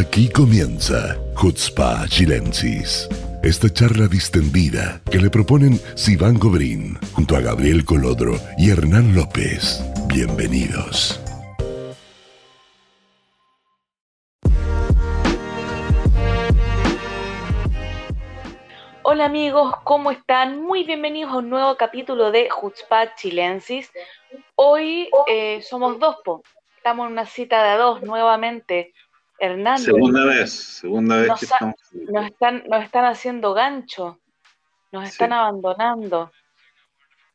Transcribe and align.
Aquí 0.00 0.30
comienza 0.30 1.18
Hutzpa 1.36 2.08
Chilensis. 2.08 3.06
Esta 3.42 3.68
charla 3.68 4.06
distendida 4.08 5.02
que 5.10 5.18
le 5.18 5.28
proponen 5.28 5.78
Sivan 5.94 6.38
Gobrín 6.38 6.98
junto 7.12 7.36
a 7.36 7.40
Gabriel 7.40 7.84
Colodro 7.84 8.32
y 8.56 8.70
Hernán 8.70 9.14
López. 9.14 9.84
Bienvenidos. 10.06 11.20
Hola 19.02 19.26
amigos, 19.26 19.74
¿cómo 19.84 20.12
están? 20.12 20.62
Muy 20.62 20.84
bienvenidos 20.84 21.34
a 21.34 21.36
un 21.36 21.50
nuevo 21.50 21.76
capítulo 21.76 22.30
de 22.30 22.48
Hutzpa 22.50 23.14
Chilensis. 23.16 23.92
Hoy 24.54 25.10
eh, 25.26 25.60
somos 25.60 25.98
dos, 25.98 26.16
po. 26.24 26.42
estamos 26.78 27.06
en 27.06 27.12
una 27.12 27.26
cita 27.26 27.62
de 27.64 27.76
dos 27.76 28.02
nuevamente. 28.02 28.94
Hernán. 29.40 29.78
Segunda 29.78 30.24
vez, 30.26 30.52
segunda 30.52 31.16
vez 31.16 31.28
nos, 31.28 31.40
que 31.40 31.46
estamos. 31.46 31.74
Nos 31.92 32.26
están, 32.26 32.62
nos 32.68 32.84
están 32.84 33.04
haciendo 33.06 33.54
gancho, 33.54 34.20
nos 34.92 35.08
están 35.08 35.32
abandonando. 35.32 36.30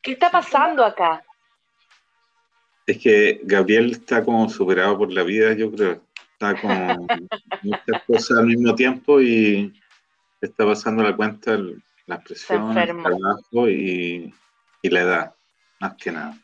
¿Qué 0.00 0.12
está 0.12 0.30
pasando 0.30 0.84
acá? 0.84 1.24
Es 2.86 2.98
que 2.98 3.40
Gabriel 3.42 3.90
está 3.90 4.24
como 4.24 4.48
superado 4.48 4.96
por 4.96 5.12
la 5.12 5.24
vida, 5.24 5.52
yo 5.54 5.72
creo. 5.72 6.00
Está 6.32 6.60
como 6.60 7.06
muchas 7.62 8.02
cosas 8.06 8.38
al 8.38 8.46
mismo 8.46 8.74
tiempo 8.76 9.20
y 9.20 9.74
está 10.40 10.64
pasando 10.64 11.02
la 11.02 11.16
cuenta 11.16 11.58
la 12.06 12.20
presión, 12.20 12.78
el 12.78 13.02
trabajo 13.02 13.68
y, 13.68 14.32
y, 14.80 14.90
la 14.90 15.00
edad, 15.00 15.34
más 15.80 15.94
que 15.96 16.12
nada. 16.12 16.38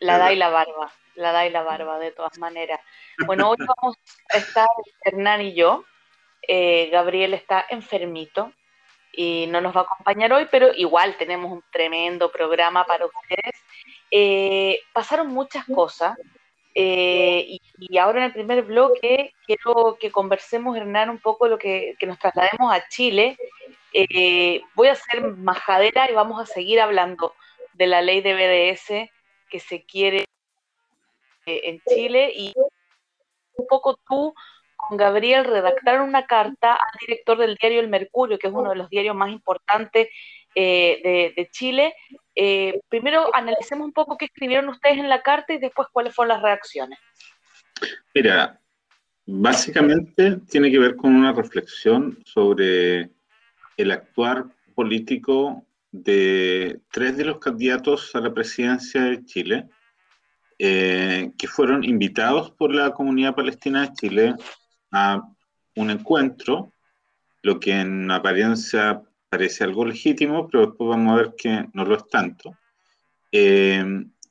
La 0.00 0.16
edad 0.16 0.30
y 0.30 0.36
la 0.36 0.48
barba, 0.48 0.90
la 1.14 1.30
edad 1.30 1.44
y 1.44 1.50
la 1.50 1.62
barba, 1.62 1.98
de 1.98 2.12
todas 2.12 2.38
maneras. 2.38 2.80
Bueno, 3.26 3.50
hoy 3.50 3.56
vamos 3.58 3.96
a 4.32 4.38
estar 4.38 4.68
Hernán 5.04 5.42
y 5.42 5.54
yo. 5.54 5.84
Eh, 6.46 6.88
Gabriel 6.90 7.34
está 7.34 7.64
enfermito 7.70 8.52
y 9.12 9.46
no 9.48 9.60
nos 9.60 9.74
va 9.74 9.80
a 9.80 9.84
acompañar 9.84 10.32
hoy, 10.32 10.46
pero 10.50 10.72
igual 10.74 11.16
tenemos 11.16 11.52
un 11.52 11.62
tremendo 11.70 12.30
programa 12.30 12.84
para 12.84 13.06
ustedes. 13.06 13.62
Eh, 14.10 14.80
pasaron 14.92 15.28
muchas 15.28 15.64
cosas. 15.66 16.16
Eh, 16.76 17.58
y, 17.78 17.98
ahora 17.98 18.18
en 18.18 18.24
el 18.24 18.32
primer 18.32 18.62
bloque 18.62 19.32
quiero 19.46 19.96
que 20.00 20.10
conversemos, 20.10 20.76
Hernán, 20.76 21.08
un 21.08 21.20
poco 21.20 21.46
lo 21.46 21.56
que, 21.56 21.94
que 22.00 22.06
nos 22.06 22.18
traslademos 22.18 22.72
a 22.72 22.88
Chile. 22.88 23.36
Voy 24.74 24.88
a 24.88 24.92
hacer 24.92 25.22
majadera 25.22 26.10
y 26.10 26.14
vamos 26.14 26.42
a 26.42 26.46
seguir 26.52 26.80
hablando 26.80 27.34
de 27.74 27.86
la 27.86 28.02
ley 28.02 28.20
de 28.20 28.34
BDS 28.34 29.10
que 29.48 29.60
se 29.60 29.84
quiere 29.84 30.24
en 31.46 31.80
Chile 31.86 32.32
y 32.34 32.52
un 33.56 33.66
poco 33.66 33.98
tú 34.06 34.34
con 34.76 34.96
Gabriel 34.96 35.44
redactaron 35.44 36.08
una 36.08 36.26
carta 36.26 36.74
al 36.74 36.98
director 37.00 37.38
del 37.38 37.56
diario 37.56 37.80
El 37.80 37.88
Mercurio, 37.88 38.38
que 38.38 38.48
es 38.48 38.52
uno 38.52 38.70
de 38.70 38.76
los 38.76 38.90
diarios 38.90 39.16
más 39.16 39.30
importantes 39.30 40.08
de, 40.54 41.32
de, 41.36 41.48
Chile, 41.50 41.94
eh, 42.34 42.80
primero 42.88 43.34
analicemos 43.34 43.86
un 43.86 43.92
poco 43.92 44.16
qué 44.16 44.26
escribieron 44.26 44.68
ustedes 44.68 44.98
en 44.98 45.08
la 45.08 45.22
carta 45.22 45.52
y 45.52 45.58
después 45.58 45.88
cuáles 45.92 46.14
fueron 46.14 46.34
las 46.34 46.42
reacciones. 46.42 46.98
Mira, 48.14 48.60
básicamente 49.26 50.38
tiene 50.50 50.70
que 50.70 50.78
ver 50.78 50.96
con 50.96 51.14
una 51.14 51.32
reflexión 51.32 52.18
sobre 52.24 53.10
el 53.76 53.90
actuar 53.90 54.44
político 54.74 55.64
de 55.90 56.80
tres 56.90 57.16
de 57.16 57.24
los 57.24 57.38
candidatos 57.38 58.14
a 58.14 58.20
la 58.20 58.32
presidencia 58.32 59.02
de 59.02 59.24
Chile, 59.24 59.68
eh, 60.58 61.32
que 61.36 61.48
fueron 61.48 61.84
invitados 61.84 62.50
por 62.52 62.74
la 62.74 62.92
comunidad 62.92 63.34
palestina 63.34 63.82
de 63.82 63.92
Chile 63.94 64.34
a 64.92 65.22
un 65.76 65.90
encuentro, 65.90 66.72
lo 67.42 67.58
que 67.58 67.72
en 67.72 68.10
apariencia 68.10 69.02
parece 69.28 69.64
algo 69.64 69.84
legítimo, 69.84 70.48
pero 70.48 70.66
después 70.66 70.90
vamos 70.90 71.12
a 71.12 71.22
ver 71.22 71.34
que 71.36 71.66
no 71.72 71.84
lo 71.84 71.96
es 71.96 72.06
tanto. 72.08 72.56
Eh, 73.32 73.84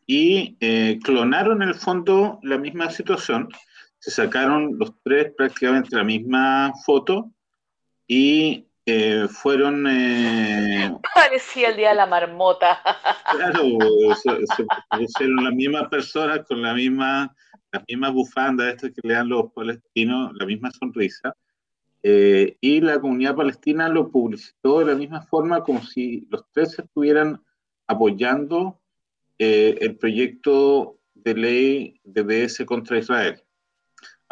y 0.07 0.57
eh, 0.59 0.99
clonaron 1.03 1.61
en 1.61 1.69
el 1.69 1.75
fondo 1.75 2.39
la 2.43 2.57
misma 2.57 2.89
situación, 2.89 3.49
se 3.99 4.11
sacaron 4.11 4.77
los 4.77 4.93
tres 5.01 5.31
prácticamente 5.35 5.95
la 5.95 6.03
misma 6.03 6.73
foto 6.85 7.31
y 8.07 8.65
eh, 8.85 9.27
fueron... 9.29 9.83
Parecía 11.15 11.69
el 11.69 11.77
día 11.77 11.89
de 11.89 11.95
la 11.95 12.05
marmota. 12.05 12.79
Claro, 13.31 13.63
se, 14.21 14.65
pusieron 14.97 15.43
las 15.43 15.53
mismas 15.53 15.87
personas 15.89 16.41
con 16.47 16.61
la 16.61 16.73
misma, 16.73 17.35
la 17.71 17.83
misma 17.87 18.09
bufanda, 18.09 18.69
esto 18.69 18.87
que 18.87 19.07
le 19.07 19.13
dan 19.13 19.29
los 19.29 19.51
palestinos, 19.53 20.31
la 20.35 20.45
misma 20.45 20.71
sonrisa. 20.71 21.35
Eh, 22.05 22.57
y 22.59 22.81
la 22.81 22.99
comunidad 22.99 23.35
palestina 23.35 23.87
lo 23.87 24.11
publicitó 24.11 24.79
de 24.79 24.85
la 24.85 24.95
misma 24.95 25.21
forma 25.21 25.63
como 25.63 25.81
si 25.81 26.27
los 26.29 26.43
tres 26.51 26.77
estuvieran 26.77 27.41
apoyando 27.87 28.81
eh, 29.39 29.77
el 29.79 29.97
proyecto 29.97 30.99
de 31.13 31.33
ley 31.33 31.99
de 32.03 32.21
BS 32.23 32.65
contra 32.65 32.97
Israel. 32.97 33.41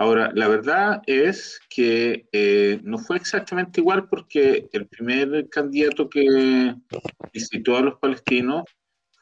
Ahora, 0.02 0.32
la 0.34 0.48
verdad 0.48 1.04
es 1.06 1.60
que 1.70 2.26
eh, 2.32 2.80
no 2.82 2.98
fue 2.98 3.18
exactamente 3.18 3.82
igual 3.82 4.10
porque 4.10 4.68
el 4.74 4.88
primer 4.88 5.48
candidato 5.50 6.10
que 6.10 6.74
visitó 7.32 7.78
a 7.78 7.82
los 7.82 8.00
palestinos 8.00 8.64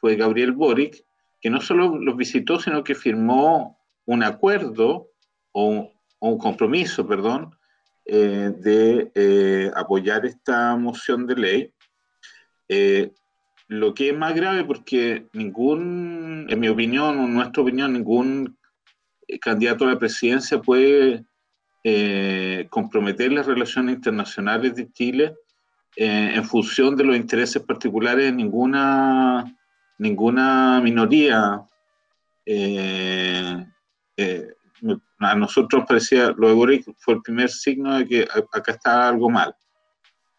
fue 0.00 0.16
Gabriel 0.16 0.52
Boric, 0.52 1.04
que 1.38 1.50
no 1.50 1.60
solo 1.60 1.98
los 1.98 2.16
visitó, 2.16 2.58
sino 2.58 2.82
que 2.82 2.94
firmó 2.94 3.78
un 4.06 4.22
acuerdo 4.22 5.10
o, 5.52 5.92
un 6.18 6.38
compromiso, 6.38 7.06
perdón, 7.06 7.54
eh, 8.06 8.50
de 8.56 9.12
eh, 9.14 9.70
apoyar 9.76 10.24
esta 10.24 10.76
moción 10.76 11.26
de 11.26 11.36
ley. 11.36 11.74
Lo 13.68 13.92
que 13.92 14.08
es 14.08 14.16
más 14.16 14.34
grave 14.34 14.64
porque 14.64 15.26
ningún, 15.34 16.46
en 16.48 16.58
mi 16.58 16.68
opinión, 16.68 17.18
en 17.18 17.34
nuestra 17.34 17.62
opinión, 17.62 17.92
ningún 17.92 18.56
candidato 19.40 19.84
a 19.84 19.92
la 19.92 19.98
presidencia 19.98 20.60
puede 20.60 21.24
comprometer 22.68 23.32
las 23.32 23.46
relaciones 23.46 23.96
internacionales 23.96 24.74
de 24.74 24.90
Chile 24.92 25.34
en 25.96 26.44
función 26.44 26.94
de 26.94 27.04
los 27.04 27.16
intereses 27.16 27.62
particulares 27.62 28.26
de 28.26 28.32
ninguna, 28.32 29.44
ninguna 29.98 30.80
minoría 30.82 31.62
a 35.20 35.34
nosotros 35.34 35.84
parecía, 35.86 36.34
lo 36.36 36.48
de 36.48 36.54
Boric 36.54 36.84
fue 36.98 37.14
el 37.14 37.22
primer 37.22 37.50
signo 37.50 37.98
de 37.98 38.06
que 38.06 38.28
acá 38.52 38.72
estaba 38.72 39.08
algo 39.08 39.28
mal. 39.28 39.54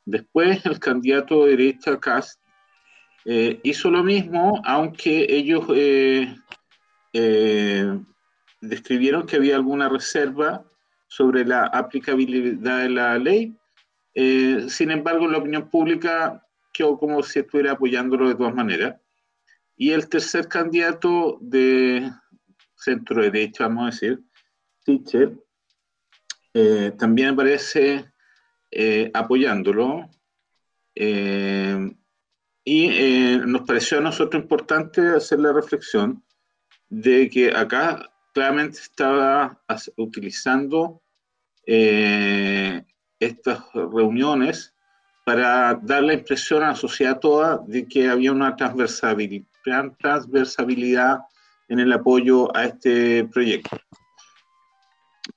Después 0.05 0.65
el 0.65 0.79
candidato 0.79 1.45
de 1.45 1.51
derecha, 1.51 1.99
Cast, 1.99 2.41
eh, 3.25 3.59
hizo 3.63 3.91
lo 3.91 4.03
mismo, 4.03 4.61
aunque 4.65 5.27
ellos 5.29 5.65
eh, 5.75 6.35
eh, 7.13 7.99
describieron 8.61 9.25
que 9.25 9.37
había 9.37 9.55
alguna 9.55 9.89
reserva 9.89 10.63
sobre 11.07 11.45
la 11.45 11.65
aplicabilidad 11.65 12.83
de 12.83 12.89
la 12.89 13.17
ley. 13.17 13.55
sin 14.13 14.91
embargo, 14.91 15.27
la 15.27 15.39
opinión 15.39 15.69
pública 15.69 16.45
quedó 16.71 16.97
como 16.97 17.21
si 17.23 17.39
estuviera 17.39 17.73
apoyándolo 17.73 18.29
de 18.29 18.35
todas 18.35 18.55
maneras. 18.55 18.95
Y 19.75 19.91
el 19.91 20.07
tercer 20.07 20.47
candidato 20.47 21.37
de 21.41 22.11
centro 22.75 23.21
derecha, 23.21 23.67
vamos 23.67 23.83
a 23.83 23.91
decir, 23.91 24.19
Teacher, 24.85 25.33
eh, 26.53 26.91
también 26.97 27.29
aparece 27.29 28.11
eh, 28.69 29.11
apoyándolo. 29.13 30.09
Eh, 30.95 31.95
y 32.63 33.37
nos 33.45 33.61
pareció 33.63 33.97
a 33.97 34.01
nosotros 34.01 34.43
importante 34.43 35.01
hacer 35.07 35.39
la 35.39 35.51
reflexión 35.51 36.23
de 36.89 37.29
que 37.29 37.49
acá 37.49 38.10
claramente 38.33 38.79
estaba 38.79 39.61
utilizando 39.97 41.01
estas 41.65 43.63
reuniones 43.73 44.73
para 45.25 45.79
dar 45.81 46.03
la 46.03 46.13
impresión 46.13 46.63
a 46.63 46.69
la 46.69 46.75
sociedad 46.75 47.19
toda 47.19 47.59
de 47.67 47.85
que 47.87 48.07
había 48.09 48.31
una 48.31 48.55
transversalidad 48.55 51.19
en 51.67 51.79
el 51.79 51.93
apoyo 51.93 52.55
a 52.55 52.65
este 52.65 53.25
proyecto. 53.25 53.77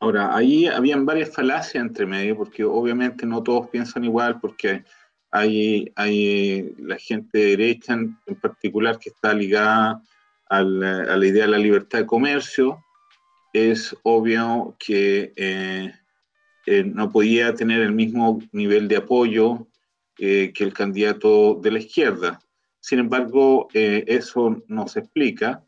Ahora, 0.00 0.34
ahí 0.34 0.66
habían 0.66 1.06
varias 1.06 1.32
falacias 1.32 1.76
entre 1.76 2.06
medio, 2.06 2.36
porque 2.36 2.64
obviamente 2.64 3.26
no 3.26 3.42
todos 3.42 3.68
piensan 3.68 4.04
igual, 4.04 4.40
porque 4.40 4.84
hay, 5.30 5.92
hay 5.96 6.74
la 6.78 6.96
gente 6.96 7.38
de 7.38 7.56
derecha 7.56 7.94
en, 7.94 8.16
particular 8.40 8.98
que 8.98 9.10
está 9.10 9.34
ligada 9.34 10.02
a 10.48 10.62
la, 10.62 11.26
idea 11.26 11.44
de 11.44 11.50
la 11.50 11.58
libertad 11.58 12.00
de 12.00 12.06
comercio. 12.06 12.83
Es 13.54 13.96
obvio 14.02 14.76
que 14.80 15.32
eh, 15.36 15.94
eh, 16.66 16.82
no 16.82 17.12
podía 17.12 17.54
tener 17.54 17.82
el 17.82 17.92
mismo 17.92 18.40
nivel 18.50 18.88
de 18.88 18.96
apoyo 18.96 19.68
eh, 20.18 20.52
que 20.52 20.64
el 20.64 20.74
candidato 20.74 21.54
de 21.62 21.70
la 21.70 21.78
izquierda. 21.78 22.40
Sin 22.80 22.98
embargo, 22.98 23.68
eso 23.72 24.62
no 24.66 24.88
se 24.88 24.98
explica. 24.98 25.64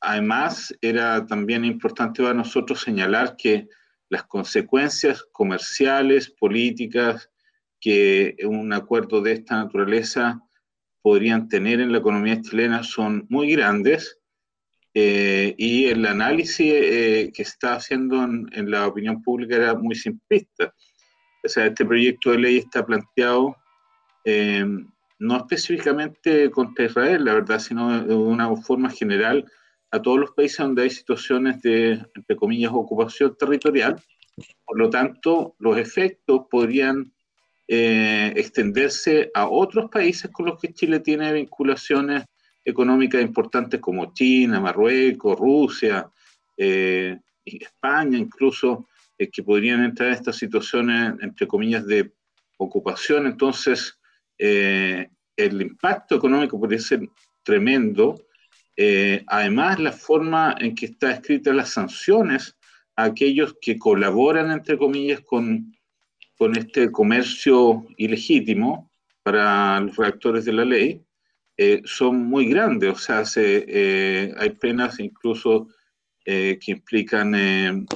Además, 0.00 0.76
era 0.82 1.26
también 1.26 1.64
importante 1.64 2.22
para 2.22 2.34
nosotros 2.34 2.80
señalar 2.80 3.36
que 3.36 3.68
las 4.10 4.24
consecuencias 4.24 5.22
comerciales, 5.32 6.28
políticas, 6.28 7.30
que 7.80 8.36
un 8.44 8.72
acuerdo 8.72 9.22
de 9.22 9.32
esta 9.32 9.56
naturaleza 9.56 10.42
podrían 11.00 11.48
tener 11.48 11.80
en 11.80 11.92
la 11.92 11.98
economía 11.98 12.42
chilena 12.42 12.82
son 12.82 13.26
muy 13.30 13.52
grandes 13.52 14.19
eh, 14.92 15.54
y 15.56 15.86
el 15.86 16.04
análisis 16.04 16.72
eh, 16.74 17.30
que 17.32 17.42
está 17.42 17.74
haciendo 17.74 18.24
en, 18.24 18.70
la 18.70 18.88
opinión 18.88 19.22
pública 19.22 19.56
era 19.56 19.74
muy 19.74 19.94
simplista. 19.94 20.74
O 21.44 21.48
sea, 21.48 21.66
este 21.66 21.84
proyecto 21.84 22.30
de 22.30 22.38
ley 22.38 22.56
está 22.58 22.84
planteado 22.84 23.56
eh, 24.24 24.64
no 25.18 25.36
específicamente 25.36 26.50
contra 26.50 26.86
Israel, 26.86 27.24
la 27.24 27.34
verdad, 27.34 27.58
sino 27.60 28.02
de 28.02 28.14
una 28.14 28.54
forma 28.56 28.90
general 28.90 29.44
a 29.92 30.02
todos 30.02 30.18
los 30.18 30.30
países 30.32 30.58
donde 30.58 30.82
hay 30.82 30.90
situaciones 30.90 31.60
de, 31.62 32.04
entre 32.14 32.36
comillas, 32.36 32.72
ocupación 32.72 33.36
territorial. 33.36 34.00
Por 34.64 34.78
lo 34.78 34.90
tanto, 34.90 35.54
los 35.58 35.78
efectos 35.78 36.42
podrían 36.50 37.12
extenderse 37.68 39.30
a 39.32 39.48
otros 39.48 39.88
países 39.90 40.28
con 40.32 40.46
los 40.46 40.60
que 40.60 40.72
Chile 40.72 40.98
tiene 40.98 41.32
vinculaciones 41.32 42.24
económicas 42.64 43.22
importantes 43.22 43.80
como 43.80 44.12
China, 44.12 44.60
Marruecos, 44.60 45.38
Rusia, 45.38 46.08
eh, 46.56 47.18
España 47.44 48.18
incluso, 48.18 48.88
eh, 49.18 49.30
que 49.30 49.42
podrían 49.42 49.84
entrar 49.84 50.08
en 50.08 50.14
estas 50.14 50.36
situaciones, 50.36 51.14
entre 51.20 51.46
comillas, 51.46 51.86
de 51.86 52.12
ocupación. 52.58 53.26
Entonces, 53.26 53.98
eh, 54.38 55.08
el 55.36 55.62
impacto 55.62 56.16
económico 56.16 56.58
podría 56.58 56.80
ser 56.80 57.08
tremendo. 57.42 58.26
además, 59.26 59.78
la 59.78 59.92
forma 59.92 60.54
en 60.58 60.74
que 60.74 60.86
están 60.86 61.12
escritas 61.12 61.54
las 61.54 61.70
sanciones 61.70 62.56
a 62.96 63.04
aquellos 63.04 63.54
que 63.60 63.78
colaboran, 63.78 64.50
entre 64.50 64.78
comillas, 64.78 65.20
con, 65.20 65.76
con 66.38 66.56
este 66.56 66.90
comercio 66.90 67.84
ilegítimo 67.98 68.90
para 69.22 69.80
los 69.80 69.96
redactores 69.96 70.46
de 70.46 70.52
la 70.54 70.64
ley, 70.64 71.02
eh, 71.62 71.82
son 71.84 72.24
muy 72.24 72.46
grandes, 72.48 72.90
o 72.90 72.96
sea, 72.96 73.26
se, 73.26 73.66
eh, 73.68 74.34
hay 74.38 74.48
penas 74.48 74.98
incluso 74.98 75.68
eh, 76.24 76.58
que 76.58 76.72
implican 76.72 77.86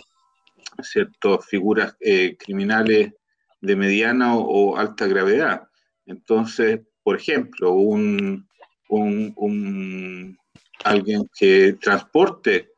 ciertas 0.83 1.47
figuras 1.47 1.97
criminales 2.39 3.15
de 3.63 3.77
mediana 3.77 4.37
o, 4.37 4.77
alta 4.77 5.07
gravedad. 5.07 5.63
Entonces, 6.05 6.81
por 7.03 7.17
ejemplo, 7.17 7.73
un, 7.73 8.47
alguien 10.85 11.27
que 11.35 11.79
transporte 11.81 12.69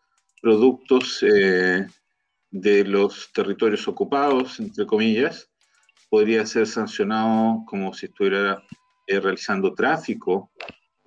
productos 0.40 1.18
de 1.20 2.84
los 2.84 3.32
territorios 3.32 3.88
ocupados, 3.88 4.60
entre 4.60 4.86
comillas, 4.86 5.50
podría 6.08 6.46
ser 6.46 6.68
sancionado 6.68 7.64
como 7.66 7.92
si 7.92 8.06
estuviera 8.06 8.62
realizando 9.06 9.74
tráfico 9.74 10.50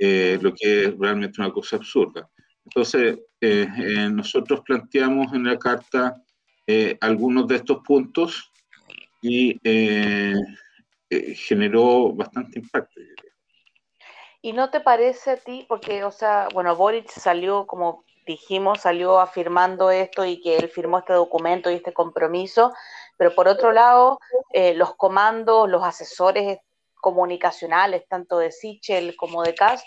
eh, 0.01 0.40
lo 0.42 0.54
que 0.54 0.86
es 0.86 0.98
realmente 0.98 1.42
una 1.42 1.51
cosa 1.51 1.75
absurda. 1.75 2.30
Entonces, 2.63 3.19
eh, 3.42 3.68
eh, 3.78 4.10
nosotros 4.10 4.62
planteamos 4.62 5.34
en 5.34 5.44
la 5.44 5.60
carta 5.60 6.16
algunos 7.01 7.48
de 7.48 7.56
estos 7.56 7.80
puntos 7.80 8.51
y 9.24 9.60
generó 11.10 12.13
bastante 12.13 12.60
impacto. 12.60 13.01
¿Y 14.44 14.54
no 14.54 14.69
te 14.69 14.80
parece 14.80 15.31
a 15.31 15.38
ti, 15.38 15.66
porque, 15.68 16.04
o 16.04 16.12
sea, 16.12 16.48
bueno, 16.54 16.75
Boric 16.75 17.10
salió, 17.10 17.66
como 17.66 18.06
dijimos, 18.28 18.81
salió 18.81 19.19
afirmando 19.19 19.90
esto 19.90 20.25
y 20.25 20.40
que 20.42 20.57
él 20.57 20.69
firmó 20.69 21.00
este 21.00 21.13
documento 21.13 21.72
y 21.72 21.74
este 21.74 21.92
compromiso, 21.92 22.72
pero 23.18 23.34
por 23.34 23.48
otro 23.48 23.72
lado, 23.72 24.19
los 24.75 24.96
comandos, 24.96 25.68
los 25.68 25.84
asesores 25.84 26.60
comunicacionales, 27.00 28.07
tanto 28.07 28.38
de 28.40 28.51
Sichel 28.51 29.16
como 29.16 29.44
de 29.44 29.56
Cast, 29.56 29.86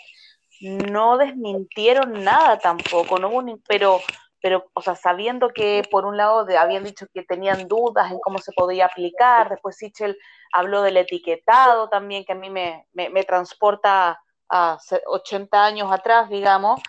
no 0.61 1.17
desmintieron 1.17 2.23
nada 2.23 2.57
tampoco, 2.59 3.17
no 3.17 3.31
pero, 3.67 3.99
pero, 4.41 4.65
o 4.73 4.81
sea, 4.81 4.95
sabiendo 4.95 5.49
que 5.49 5.83
por 5.89 6.05
un 6.05 6.17
lado 6.17 6.45
habían 6.57 6.83
dicho 6.83 7.05
que 7.13 7.23
tenían 7.23 7.67
dudas 7.67 8.11
en 8.11 8.19
cómo 8.19 8.37
se 8.37 8.51
podía 8.53 8.85
aplicar, 8.85 9.49
después 9.49 9.77
Sichel 9.77 10.17
habló 10.53 10.81
del 10.81 10.97
etiquetado 10.97 11.89
también, 11.89 12.23
que 12.25 12.33
a 12.33 12.35
mí 12.35 12.49
me, 12.49 12.87
me, 12.93 13.23
transporta 13.23 14.19
a 14.49 14.77
80 15.07 15.65
años 15.65 15.91
atrás, 15.91 16.29
digamos, 16.29 16.79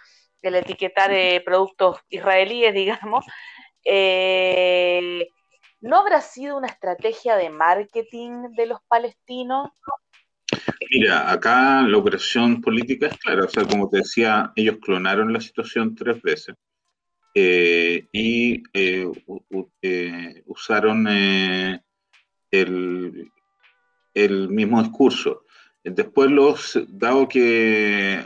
el 0.43 0.57
etiquetar 0.57 1.11
de 1.11 1.43
productos 1.45 1.99
israelíes, 2.09 2.75
digamos. 2.75 3.25
Eh, 3.85 5.27
¿No 5.81 5.99
habrá 5.99 6.23
sido 6.23 6.57
una 6.57 6.69
estrategia 6.69 7.37
de 7.37 7.51
marketing 7.51 8.55
de 8.57 8.67
los 8.67 8.81
palestinos? 8.89 9.71
Mira, 10.91 11.31
acá 11.31 11.83
la 11.83 11.97
operación 11.99 12.61
política 12.61 13.09
es 13.09 13.19
clara, 13.19 13.45
o 13.45 13.49
sea, 13.49 13.65
como 13.65 13.89
te 13.89 13.99
decía, 13.99 14.53
ellos 14.55 14.77
clonaron 14.81 15.33
la 15.33 15.41
situación 15.41 15.95
tres 15.95 16.23
veces 16.23 16.57
eh, 17.35 18.07
y 18.13 18.63
eh, 18.73 19.11
eh, 19.83 20.43
usaron 20.47 21.09
el, 21.09 21.83
el, 24.15 24.49
mismo 24.49 24.81
discurso. 24.83 25.43
Después, 25.83 26.31
los, 26.31 26.79
dado 26.89 27.29
que 27.29 28.25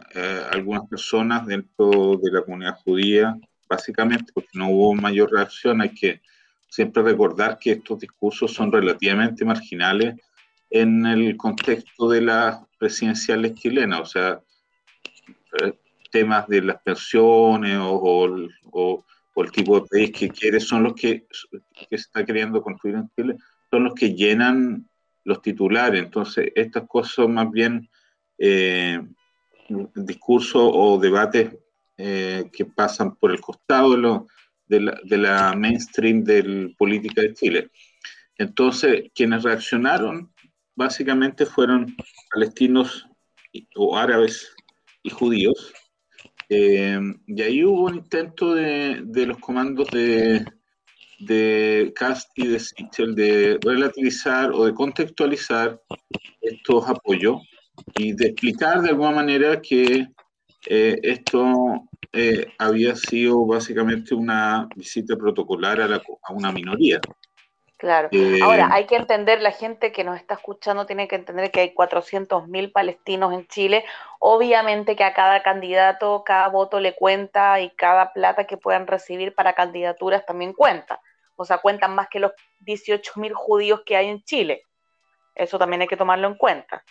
algunas 0.53 0.87
personas 0.89 1.47
dentro 1.47 2.19
de 2.23 2.31
la 2.31 2.43
comunidad 2.43 2.77
judía, 2.85 3.35
básicamente 3.69 4.31
porque 4.33 4.51
no 4.53 4.69
hubo 4.69 4.95
mayor 4.95 5.33
reacción, 5.33 5.81
hay 5.81 5.95
que 5.95 6.21
siempre 6.69 7.03
recordar 7.03 7.59
que 7.59 7.73
estos 7.73 8.01
discursos 8.01 8.53
son 8.53 8.71
relativamente 8.71 9.45
marginales 9.45 10.17
en 10.70 11.06
el 11.06 11.37
contexto 11.37 12.09
de 12.09 12.20
las 12.20 12.61
presidenciales 12.79 13.55
chilenas, 13.55 14.00
o 14.00 14.06
sea, 14.06 14.41
eh, 15.62 15.73
temas 16.11 16.47
de 16.49 16.62
las 16.62 16.82
pensiones 16.82 17.79
o, 17.81 18.26
el 19.37 19.53
tipo 19.53 19.79
de 19.79 19.87
país 19.87 20.11
que 20.11 20.29
quiere 20.31 20.59
son 20.59 20.82
los 20.82 20.94
que, 20.94 21.25
que, 21.73 21.87
se 21.91 21.94
está 21.97 22.25
queriendo 22.25 22.61
construir 22.61 22.97
en 22.97 23.09
Chile, 23.15 23.37
son 23.70 23.85
los 23.85 23.94
que 23.94 24.12
llenan 24.12 24.88
los 25.23 25.41
titulares. 25.41 26.03
Entonces, 26.03 26.50
estas 26.56 26.88
cosas 26.88 27.12
son 27.14 27.35
más 27.35 27.49
bien 27.53 27.88
eh, 28.37 29.00
discursos 29.94 30.61
o 30.61 30.99
debates 30.99 31.55
eh, 31.97 32.50
que 32.53 32.64
pasan 32.64 33.14
por 33.14 33.31
el 33.31 33.41
costado 33.41 33.93
de, 33.93 33.99
lo, 33.99 34.26
de, 34.67 34.81
la, 34.81 34.99
de 35.05 35.19
la 35.19 35.55
mainstream 35.55 36.25
de 36.25 36.75
política 36.76 37.23
de 37.23 37.35
Chile. 37.35 37.71
Entonces, 38.37 39.11
quienes 39.14 39.44
reaccionaron 39.44 40.33
básicamente 40.78 41.44
fueron 41.44 41.97
palestinos 42.32 43.04
o 43.75 43.99
árabes 43.99 44.54
y 45.02 45.11
judíos. 45.11 45.73
Eh, 46.49 47.00
y 47.26 47.42
ahí 47.42 47.64
hubo 47.64 47.87
un 47.87 47.97
intento 47.97 48.54
de, 48.54 49.02
los 49.26 49.38
comandos 49.38 49.88
de, 49.90 50.47
de 51.18 51.92
Cast 51.97 52.30
y 52.37 52.47
de 52.47 52.61
Sichel 52.61 53.14
de 53.16 53.58
relativizar 53.61 54.52
o 54.52 54.64
de 54.66 54.73
contextualizar 54.73 55.82
estos 56.40 56.88
apoyos 56.88 57.42
y 57.97 58.12
de 58.12 58.28
explicar 58.28 58.80
de 58.80 58.90
alguna 58.90 59.11
manera 59.11 59.61
que 59.61 60.06
eh, 60.66 60.99
esto 61.02 61.88
eh, 62.12 62.47
había 62.58 62.94
sido 62.94 63.44
básicamente 63.47 64.14
una 64.14 64.68
visita 64.76 65.16
protocolar 65.16 65.80
a 65.80 66.32
una 66.32 66.52
minoría. 66.52 67.00
Claro. 67.78 68.11
Ahora, 68.42 68.64
eh, 68.64 68.68
hay 68.73 68.87
que 68.87 68.97
entender, 68.97 69.40
la 69.40 69.52
gente 69.52 69.92
que 69.92 70.02
nos 70.02 70.16
está 70.16 70.35
escuchando 70.35 70.85
tiene 70.85 71.06
que 71.06 71.14
entender 71.14 71.52
que 71.52 71.61
hay 71.61 71.75
400.000 71.75 72.73
palestinos 72.73 73.32
en 73.32 73.47
Chile. 73.47 73.85
Obviamente 74.18 74.97
que 74.97 75.04
a 75.04 75.14
cada 75.14 75.44
candidato, 75.44 76.25
cada 76.26 76.49
voto 76.49 76.80
le 76.80 76.97
cuenta 76.97 77.61
y 77.61 77.70
cada 77.70 78.12
plata 78.12 78.49
que 78.49 78.56
puedan 78.56 78.88
recibir 78.88 79.32
para 79.32 79.54
candidaturas 79.54 80.26
también 80.26 80.54
cuenta. 80.54 81.00
O 81.37 81.44
sea, 81.44 81.58
cuentan 81.58 81.94
más 81.94 82.08
que 82.08 82.18
los 82.18 82.32
18.000 82.66 83.32
judíos 83.32 83.82
que 83.87 83.97
hay 83.97 84.08
en 84.08 84.25
Chile. 84.25 84.64
Eso 85.37 85.56
también 85.56 85.80
hay 85.80 85.88
que 85.88 85.97
tomarlo 85.97 86.26
en 86.26 86.35
cuenta. 86.35 86.85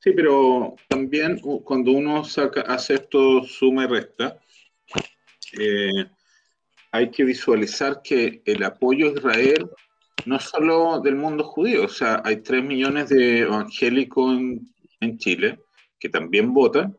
Sí, 0.00 0.10
pero 0.10 0.74
también 0.88 1.38
cuando 1.38 1.92
uno 1.92 2.24
saca, 2.24 2.62
hace 2.62 2.94
esto 2.94 3.44
suma 3.44 3.84
y 3.84 3.86
resta, 3.86 4.36
eh, 5.60 6.06
hay 6.90 7.10
que 7.12 7.22
visualizar 7.22 8.02
que 8.02 8.42
el 8.44 8.64
apoyo 8.64 9.06
a 9.06 9.12
Israel 9.12 9.70
no 10.26 10.38
solo 10.38 11.00
del 11.00 11.16
mundo 11.16 11.44
judío, 11.44 11.84
o 11.84 11.88
sea, 11.88 12.22
hay 12.24 12.38
tres 12.38 12.62
millones 12.62 13.08
de 13.08 13.40
evangélicos 13.40 14.36
en, 15.00 15.18
Chile 15.18 15.60
que 15.98 16.08
también 16.08 16.52
votan 16.52 16.96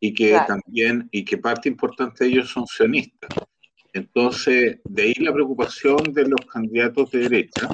y 0.00 0.14
que 0.14 0.38
también, 0.46 1.08
y 1.12 1.24
que 1.24 1.36
parte 1.36 1.68
importante 1.68 2.24
de 2.24 2.30
ellos 2.30 2.50
son 2.50 2.66
sionistas. 2.66 3.30
Entonces, 3.92 4.80
de 4.84 5.02
ahí 5.02 5.14
la 5.14 5.32
preocupación 5.32 5.98
de 6.12 6.28
los 6.28 6.40
candidatos 6.50 7.10
de 7.10 7.18
derecha, 7.20 7.68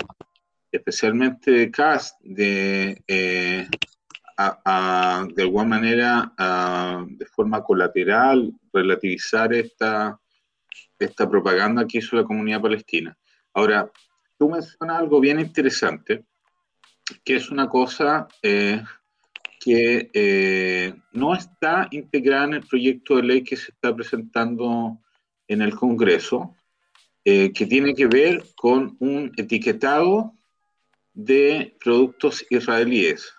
especialmente 0.71 1.51
de 1.51 1.71
Cast, 1.71 2.21
de, 2.21 3.03
eh, 3.07 3.69
de 5.35 5.43
alguna 5.43 5.65
manera, 5.65 6.33
de 7.09 7.27
forma 7.27 7.63
colateral, 7.63 8.53
relativizar 8.73 9.55
esta, 9.55 10.21
esta 10.99 11.29
propaganda 11.29 11.87
que 11.87 11.99
hizo 11.99 12.17
la 12.17 12.25
comunidad 12.25 12.61
palestina. 12.61 13.17
Ahora, 13.55 13.91
tú 14.39 14.49
mencionas 14.49 14.99
algo 14.99 15.21
bien 15.21 15.41
interesante, 15.41 16.25
que 17.25 17.37
es 17.37 17.51
una 17.51 17.69
cosa 17.69 18.29
eh, 18.43 18.83
que 19.61 20.11
eh, 20.13 20.95
no 21.13 21.35
está 21.35 21.89
integrada 21.91 22.45
en 22.45 22.55
el 22.55 22.67
proyecto 22.67 23.17
de 23.17 23.23
ley 23.23 23.45
que 23.45 23.57
se 23.57 23.73
está 23.73 23.95
presentando 23.95 24.99
en 25.49 25.63
el 25.63 25.75
Congreso, 25.75 26.55
eh, 27.25 27.53
que 27.53 27.67
tiene 27.67 27.95
que 27.95 28.07
ver 28.07 28.45
con 28.57 28.97
un 29.01 29.33
etiquetado 29.37 30.33
de 31.13 31.77
productos 31.83 32.47
israelíes. 32.49 33.35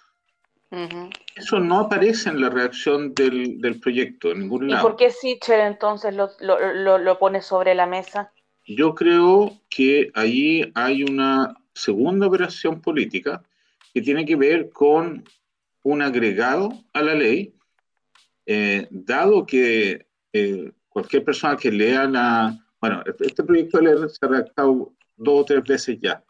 Eso 1.35 1.59
no 1.59 1.79
aparece 1.79 2.29
en 2.29 2.41
la 2.41 2.49
reacción 2.49 3.15
del, 3.15 3.59
del, 3.59 3.79
proyecto, 3.79 4.31
en 4.31 4.41
ningún 4.41 4.69
lado. 4.69 4.81
¿Y 4.81 4.83
por 4.83 4.97
qué 4.97 5.09
Sichel 5.09 5.61
entonces 5.61 6.13
lo, 6.13 6.29
lo, 6.41 6.99
lo, 6.99 7.17
pone 7.17 7.41
sobre 7.41 7.73
la 7.73 7.87
mesa? 7.87 8.31
Yo 8.69 8.93
creo 8.93 9.59
que 9.67 10.11
ahí 10.13 10.71
hay 10.75 11.01
una 11.01 11.55
segunda 11.73 12.27
operación 12.27 12.79
política 12.81 13.41
que 13.91 14.01
tiene 14.03 14.23
que 14.25 14.35
ver 14.35 14.69
con 14.69 15.23
un 15.81 16.01
agregado 16.03 16.69
a 16.93 17.01
la 17.01 17.15
ley, 17.15 17.51
eh, 18.45 18.85
dado 18.91 19.43
que 19.47 20.05
eh, 20.33 20.71
cualquier 20.87 21.23
persona 21.23 21.57
que 21.57 21.71
lea 21.71 22.05
la... 22.05 22.63
Bueno, 22.79 23.01
este 23.19 23.43
proyecto 23.43 23.79
de 23.79 23.85
ley 23.85 23.95
se 24.07 24.23
ha 24.23 24.29
redactado 24.29 24.93
dos 25.17 25.41
o 25.41 25.45
tres 25.45 25.63
veces 25.63 25.97
ya. 25.99 26.23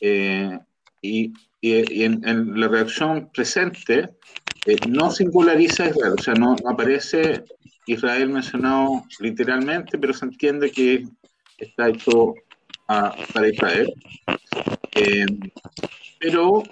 Eh, 0.00 0.58
y, 1.02 1.34
y, 1.60 2.04
en, 2.04 2.58
la 2.58 2.68
reacción 2.68 3.28
presente 3.34 4.08
no 4.88 5.10
singulariza 5.10 5.90
Israel, 5.90 6.14
o 6.18 6.22
sea, 6.22 6.34
no, 6.34 6.56
aparece 6.66 7.44
Israel 7.84 8.30
mencionado 8.30 9.04
literalmente, 9.20 9.98
pero 9.98 10.14
se 10.14 10.24
entiende 10.24 10.70
que 10.70 11.06
está 11.58 11.88
hecho 11.88 12.34
para 12.86 13.48
Israel. 13.48 13.92
pero 16.18 16.62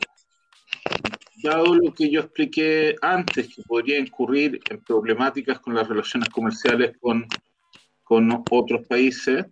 dado 1.42 1.74
lo 1.74 1.92
que 1.92 2.10
yo 2.10 2.20
expliqué 2.20 2.96
antes, 3.02 3.54
que 3.54 3.62
podría 3.62 3.98
incurrir 3.98 4.60
en 4.70 4.80
problemáticas 4.80 5.58
con 5.60 5.74
las 5.74 5.86
relaciones 5.86 6.28
comerciales 6.30 6.96
con, 6.98 7.26
con 8.02 8.44
otros 8.50 8.86
países, 8.86 9.44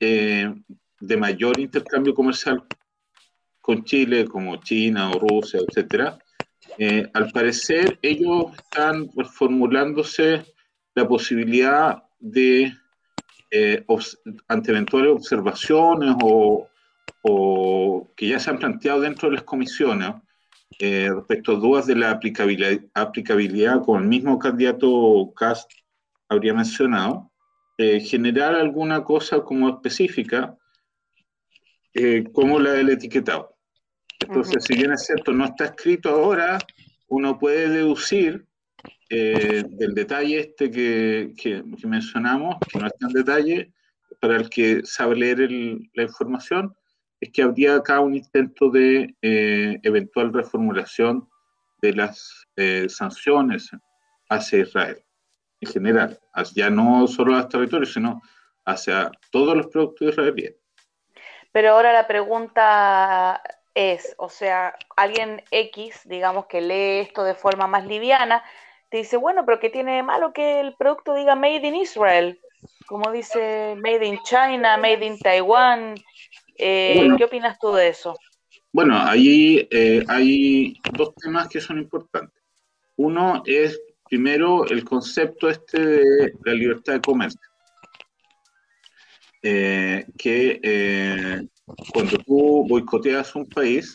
eh, 0.00 0.54
de 1.00 1.16
mayor 1.16 1.58
intercambio 1.58 2.14
comercial 2.14 2.62
con 3.60 3.84
Chile, 3.84 4.26
como 4.26 4.56
China 4.56 5.10
o 5.10 5.18
Rusia, 5.18 5.60
etcétera, 5.66 6.18
eh, 6.78 7.08
al 7.14 7.30
parecer 7.30 7.98
ellos 8.02 8.52
están 8.56 9.10
formulándose 9.32 10.44
la 10.94 11.06
posibilidad 11.06 12.02
de, 12.18 12.72
eh, 13.50 13.84
ante 14.48 14.70
eventuales 14.70 15.12
observaciones 15.12 16.14
o, 16.22 16.68
o, 17.22 18.08
que 18.16 18.28
ya 18.28 18.38
se 18.38 18.50
han 18.50 18.58
planteado 18.58 19.00
dentro 19.00 19.28
de 19.28 19.36
las 19.36 19.44
comisiones, 19.44 20.14
eh, 20.78 21.08
respecto 21.12 21.52
a 21.52 21.56
dudas 21.56 21.86
de 21.86 21.96
la 21.96 22.10
aplicabilidad, 22.10 22.80
aplicabilidad 22.94 23.82
con 23.82 24.02
el 24.02 24.08
mismo 24.08 24.38
candidato 24.38 25.32
Cast 25.34 25.70
habría 26.28 26.54
mencionado, 26.54 27.30
eh, 27.78 28.00
generar 28.00 28.54
alguna 28.54 29.02
cosa 29.02 29.40
como 29.40 29.68
específica, 29.68 30.56
eh, 31.94 32.24
como 32.32 32.58
la 32.58 32.72
del 32.72 32.90
etiquetado. 32.90 33.56
Entonces, 34.20 34.64
si 34.64 34.74
bien 34.74 34.92
es 34.92 35.06
cierto, 35.06 35.32
no 35.32 35.44
está 35.44 35.66
escrito 35.66 36.10
ahora, 36.10 36.58
uno 37.06 37.38
puede 37.38 37.68
deducir 37.68 38.47
del 39.08 39.94
detalle 39.94 40.40
este 40.40 40.70
que, 40.70 41.32
que, 41.40 41.62
mencionamos, 41.86 42.56
que 42.70 42.78
no 42.78 42.86
está 42.86 43.06
en 43.06 43.12
detalle, 43.12 43.72
para 44.20 44.36
el 44.36 44.50
que 44.50 44.84
sabe 44.84 45.16
leer 45.16 45.50
la 45.94 46.02
información, 46.02 46.74
es 47.20 47.30
que 47.32 47.42
habría 47.42 47.76
acá 47.76 48.00
un 48.00 48.14
intento 48.14 48.70
de 48.70 49.14
eh, 49.22 49.78
eventual 49.82 50.32
reformulación 50.32 51.28
de 51.82 51.92
las 51.92 52.46
eh, 52.56 52.86
sanciones 52.88 53.70
hacia 54.28 54.60
Israel, 54.60 55.04
en 55.60 55.72
general, 55.72 56.18
ya 56.54 56.70
no 56.70 57.06
solo 57.06 57.34
a 57.34 57.38
los 57.38 57.48
territorios, 57.48 57.92
sino 57.92 58.20
hacia 58.64 59.10
todos 59.30 59.56
los 59.56 59.66
productos 59.68 60.08
israelíes. 60.08 60.54
Pero 61.52 61.70
ahora 61.70 61.92
la 61.92 62.06
pregunta 62.06 63.40
es, 63.74 64.14
o 64.18 64.28
sea, 64.28 64.76
alguien 64.96 65.42
X, 65.50 66.02
digamos, 66.04 66.46
que 66.46 66.60
lee 66.60 67.00
esto 67.00 67.24
de 67.24 67.34
forma 67.34 67.66
más 67.66 67.86
liviana, 67.86 68.44
te 68.90 68.98
dice, 68.98 69.16
bueno, 69.16 69.44
pero 69.44 69.60
¿qué 69.60 69.70
tiene 69.70 69.96
de 69.96 70.02
malo 70.02 70.32
que 70.32 70.60
el 70.60 70.74
producto 70.74 71.14
diga 71.14 71.34
Made 71.34 71.66
in 71.66 71.76
Israel? 71.76 72.38
Como 72.86 73.12
dice 73.12 73.76
Made 73.76 74.06
in 74.06 74.18
China, 74.24 74.76
Made 74.76 75.04
in 75.04 75.18
Taiwan, 75.18 75.94
eh, 76.58 77.08
¿Qué 77.16 77.24
opinas 77.24 77.58
tú 77.58 77.72
de 77.72 77.88
eso? 77.88 78.18
Bueno, 78.72 79.00
ahí 79.00 79.66
eh, 79.70 80.04
hay 80.08 80.74
dos 80.92 81.14
temas 81.14 81.48
que 81.48 81.60
son 81.60 81.78
importantes. 81.78 82.42
Uno 82.96 83.42
es, 83.46 83.80
primero, 84.08 84.66
el 84.66 84.84
concepto 84.84 85.48
este 85.48 85.80
de 85.80 86.32
la 86.44 86.52
libertad 86.52 86.94
de 86.94 87.00
comercio. 87.00 87.40
Eh, 89.40 90.04
que 90.18 91.46
cuando 91.92 92.18
tú 92.18 92.66
boicoteas 92.68 93.36
un 93.36 93.48
país, 93.48 93.94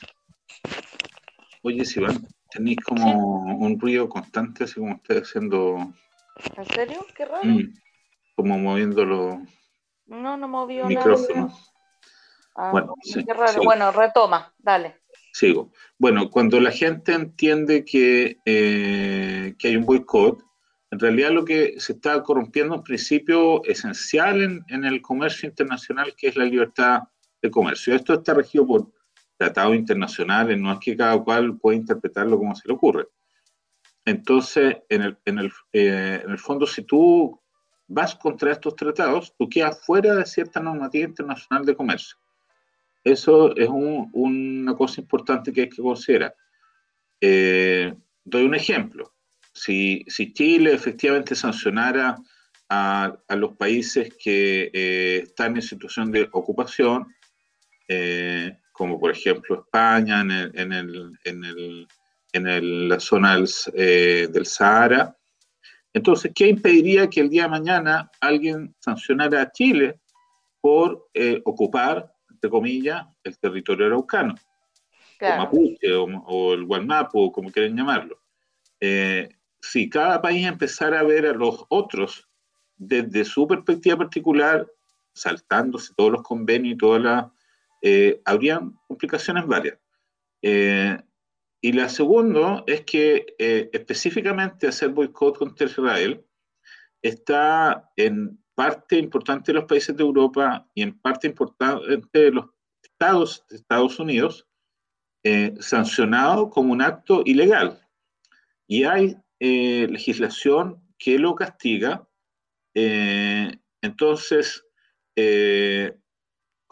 oye, 1.64 1.84
si 1.84 2.00
van, 2.00 2.26
tenéis 2.54 2.78
como 2.86 3.58
un 3.58 3.80
ruido 3.80 4.08
constante, 4.08 4.66
así 4.66 4.76
como 4.80 4.96
ustedes 4.96 5.24
haciendo... 5.24 5.94
¿En 6.56 6.66
serio? 6.66 7.06
Qué 7.16 7.26
raro. 7.26 7.44
Mm, 7.44 7.74
como 8.36 8.58
moviendo 8.58 9.06
los 9.06 9.38
no, 10.06 10.38
no 10.38 10.48
movió 10.48 10.86
micrófonos. 10.86 11.72
Ah, 12.56 12.72
bueno, 12.72 12.94
bueno, 13.64 13.92
retoma, 13.92 14.54
dale. 14.60 15.02
Sigo. 15.32 15.72
Bueno, 15.98 16.30
cuando 16.30 16.60
la 16.60 16.72
gente 16.72 17.14
entiende 17.14 17.84
que, 17.84 18.38
eh, 18.46 19.56
que 19.58 19.68
hay 19.68 19.76
un 19.76 19.86
boicot, 19.86 20.44
en 20.92 21.00
realidad 21.00 21.32
lo 21.32 21.44
que 21.46 21.80
se 21.80 21.94
está 21.94 22.22
corrompiendo 22.22 22.76
un 22.76 22.84
principio 22.84 23.64
esencial 23.64 24.44
en, 24.44 24.64
en, 24.68 24.86
el 24.86 25.02
comercio 25.02 25.50
internacional, 25.50 26.14
que 26.16 26.28
es 26.28 26.36
la 26.36 26.46
libertad 26.46 27.02
de 27.42 27.50
comercio. 27.50 27.96
Esto 27.96 28.14
está 28.14 28.36
regido 28.36 28.68
por 28.68 28.92
tratados 29.44 29.76
internacionales, 29.76 30.58
no 30.58 30.72
es 30.72 30.80
que 30.80 30.96
cada 30.96 31.22
cual 31.22 31.58
pueda 31.58 31.78
interpretarlo 31.78 32.38
como 32.38 32.56
se 32.56 32.68
le 32.68 32.74
ocurre. 32.74 33.08
Entonces, 34.06 34.78
en 34.90 35.02
el, 35.02 35.18
en 35.26 35.40
el, 35.40 35.52
eh, 35.74 36.22
en 36.24 36.32
el 36.32 36.38
fondo, 36.40 36.66
si 36.66 36.84
tú 36.84 37.40
vas 37.88 38.16
contra 38.16 38.54
estos 38.54 38.76
tratados, 38.76 39.34
tú 39.38 39.50
quedas 39.50 39.86
fuera 39.86 40.16
de 40.16 40.26
cierta 40.26 40.62
normativa 40.62 41.10
internacional 41.10 41.66
de 41.66 41.76
comercio. 41.76 42.18
Eso 43.04 43.54
es 43.58 43.68
una 43.70 44.76
cosa 44.76 45.02
importante 45.02 45.52
que 45.52 45.62
hay 45.62 45.70
que 45.70 45.82
considerar. 45.82 46.34
Eh, 47.20 47.94
doy 48.24 48.46
un 48.46 48.56
ejemplo. 48.56 49.14
Si, 49.54 50.06
Chile 50.34 50.74
efectivamente 50.74 51.36
sancionara 51.36 52.16
a, 52.70 53.18
los 53.36 53.58
países 53.58 54.14
que 54.18 54.72
eh, 54.74 55.20
están 55.24 55.56
en 55.58 55.62
situación 55.62 56.12
de 56.12 56.30
ocupación, 56.32 57.14
eh, 57.90 58.58
como 58.74 59.00
por 59.00 59.12
ejemplo 59.12 59.62
España 59.62 60.22
en, 60.22 61.88
la 62.90 63.00
zona 63.00 63.36
del, 63.36 63.48
del, 64.34 64.46
Sahara, 64.46 65.18
entonces, 65.94 66.32
¿qué 66.36 66.48
impediría 66.48 67.08
que 67.08 67.22
el 67.22 67.30
día 67.30 67.44
de 67.44 67.50
mañana 67.50 68.12
alguien 68.20 68.76
sancionara 68.80 69.44
a 69.44 69.52
Chile 69.52 70.00
por 70.60 71.08
ocupar 71.46 72.14
entre 72.44 72.50
comillas, 72.50 73.06
el 73.24 73.38
territorio 73.38 73.86
araucano, 73.86 74.36
o 75.22 75.38
Mapuche, 75.38 75.94
o, 75.94 76.54
el 76.54 76.66
Guanapo, 76.66 77.32
como 77.32 77.50
quieren 77.50 77.78
llamarlo. 77.78 78.20
Eh, 78.82 79.30
si 79.62 79.90
cada 79.90 80.22
país 80.22 80.46
empezara 80.46 81.00
a 81.00 81.04
ver 81.04 81.26
a 81.26 81.34
los 81.34 81.64
otros 81.70 82.28
desde 82.76 83.24
su 83.24 83.48
perspectiva 83.48 83.96
particular, 83.96 84.68
saltándose 85.14 85.94
todos 85.96 86.12
los 86.12 86.22
convenios 86.22 86.74
y 86.74 86.78
todas 86.78 87.02
las... 87.02 87.26
Eh, 87.84 88.22
habrían 88.26 88.80
complicaciones 88.88 89.46
varias. 89.46 89.78
Eh, 90.42 90.98
y 91.62 91.72
la 91.72 91.88
segunda 91.88 92.64
es 92.66 92.82
que 92.82 93.36
específicamente 93.72 94.68
hacer 94.68 94.90
boicot 94.90 95.38
contra 95.38 95.68
Israel 95.68 96.26
está 97.02 97.90
en 97.96 98.44
parte 98.56 98.98
importante 98.98 99.52
de 99.52 99.60
los 99.60 99.66
países 99.66 99.96
de 99.96 100.04
Europa 100.04 100.68
y 100.74 100.82
en 100.82 101.00
parte 101.00 101.28
importante 101.28 102.02
de 102.12 102.32
los 102.32 102.48
estados 102.82 103.46
de 103.50 103.58
Estados 103.58 104.00
Unidos 104.00 104.48
eh, 105.26 105.54
sancionado 105.60 106.50
como 106.50 106.74
un 106.74 106.82
acto 106.82 107.22
ilegal. 107.26 107.80
Y 108.68 108.84
hay 108.84 109.16
eh, 109.40 109.88
legislación 109.90 110.84
que 110.98 111.18
lo 111.18 111.34
castiga. 111.34 112.06
Eh, 112.76 113.56
entonces, 113.82 114.66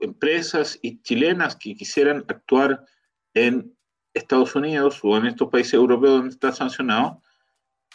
empresas 0.02 0.78
y 0.82 1.02
chilenas 1.02 1.56
que 1.56 1.76
quisieran 1.76 2.26
actuar 2.28 2.84
en 3.34 3.76
Estados 4.14 4.56
Unidos 4.56 5.00
o 5.04 5.16
en 5.18 5.28
estos 5.28 5.50
países 5.50 5.76
europeos 5.76 6.16
donde 6.16 6.34
está 6.34 6.52
sancionado, 6.52 7.22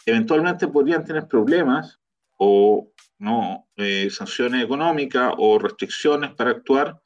eventualmente 0.05 0.67
podrían 0.67 1.05
tener 1.05 1.27
problemas 1.27 1.99
o 2.37 2.91
no 3.19 3.67
eh, 3.75 4.09
sanciones 4.09 4.63
económicas 4.63 5.33
o 5.37 5.59
restricciones 5.59 6.31
para 6.33 6.51
actuar 6.51 6.99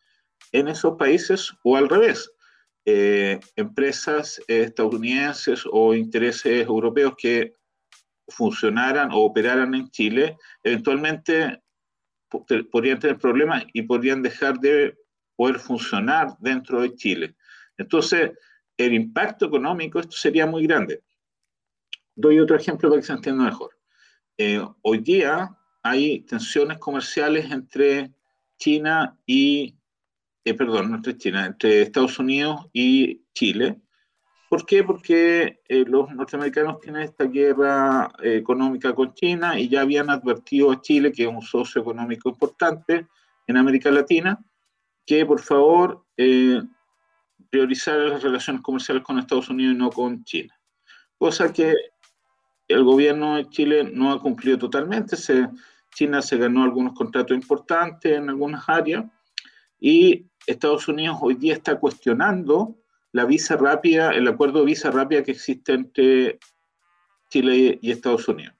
en 0.51 0.67
esos 0.67 0.98
países 0.98 1.51
o 1.63 1.75
al 1.75 1.89
revés. 1.89 2.31
Eh, 2.86 3.39
empresas 3.55 4.41
estadounidenses 4.48 5.63
o 5.72 5.93
intereses 5.93 6.67
europeos 6.67 7.13
que 7.17 7.53
funcionaran 8.27 9.12
o 9.12 9.20
operaran 9.20 9.75
en 9.75 9.89
Chile, 9.89 10.38
eventualmente 10.63 11.61
podrían 12.72 13.00
tener 13.00 13.18
problemas 13.18 13.66
y 13.74 13.82
podrían 13.84 14.22
dejar 14.22 14.60
de 14.60 14.98
poder 15.36 15.60
funcionar 15.60 16.36
dentro 16.40 16.82
de 16.82 16.96
Chile. 16.96 17.36
Entonces, 17.78 18.32
el 18.78 18.94
impacto 18.94 19.46
económico, 19.46 20.00
esto 20.00 20.16
sería 20.16 20.46
muy 20.46 20.64
grande. 20.64 21.04
Doy 22.16 22.40
otro 22.40 22.56
ejemplo 22.56 22.90
para 22.90 23.02
que 23.02 23.08
se 23.08 23.14
entienda 23.14 23.46
mejor. 23.46 23.78
Eh, 24.38 24.64
hoy 24.82 25.00
día 25.00 25.56
hay 25.84 26.22
tensiones 26.22 26.78
comerciales 26.78 27.52
entre 27.52 28.12
China 28.58 29.18
y, 29.26 29.76
eh, 30.44 30.54
perdón, 30.54 30.92
no 30.92 30.98
entre 30.98 31.18
China, 31.18 31.46
entre 31.46 31.82
Estados 31.82 32.20
Unidos 32.20 32.68
y 32.74 33.24
Chile. 33.34 33.82
¿Por 34.51 34.65
qué? 34.65 34.84
Porque 34.84 35.62
eh, 35.65 35.86
los 35.88 36.13
norteamericanos 36.13 36.81
tienen 36.81 37.03
esta 37.03 37.24
guerra 37.24 38.12
económica 38.22 38.93
con 38.93 39.13
China 39.13 39.58
y 39.58 39.70
ya 39.70 39.79
habían 39.79 40.10
advertido 40.10 40.72
a 40.72 40.81
Chile, 40.81 41.13
que 41.13 41.24
es 41.24 41.29
un 41.29 41.41
socio 41.41 41.81
económico 41.81 42.27
importante 42.27 43.08
en 43.48 43.55
América 43.55 43.89
Latina, 43.89 44.38
que 45.05 45.25
por 45.25 45.39
favor 45.39 46.05
priorizar 47.50 47.98
las 48.00 48.22
relaciones 48.22 48.62
comerciales 48.62 49.05
con 49.05 49.20
Estados 49.20 49.48
Unidos 49.48 49.74
y 49.74 49.77
no 49.77 49.89
con 49.89 50.25
China. 50.25 50.53
Cosa 51.17 51.53
que 51.53 51.74
el 52.67 52.84
gobierno 52.84 53.38
de 53.38 53.48
Chile 53.48 53.89
no 53.89 54.12
ha 54.12 54.20
cumplido 54.20 54.58
totalmente. 54.58 55.15
Se, 55.15 55.48
China 55.96 56.22
se 56.22 56.36
ganó 56.36 56.65
algunos 56.65 56.93
contratos 56.93 57.38
importantes 57.38 58.17
en 58.17 58.27
algunas 58.27 58.67
áreas 58.67 59.05
y 59.79 60.25
Estados 60.46 60.89
Unidos 60.89 61.20
hoy 61.22 61.36
día 61.36 61.53
está 61.53 61.79
cuestionando 61.79 62.81
la 63.13 63.25
visa 63.25 63.58
rápida, 63.58 64.12
el 64.12 64.27
acuerdo 64.27 64.60
de 64.60 64.65
visa 64.65 64.91
rápida 64.91 65.24
que 65.24 65.32
existe 65.32 65.74
entre 65.74 66.39
Chile 67.30 67.80
y 67.82 67.91
Estados 67.91 68.27
Unidos. 68.27 68.56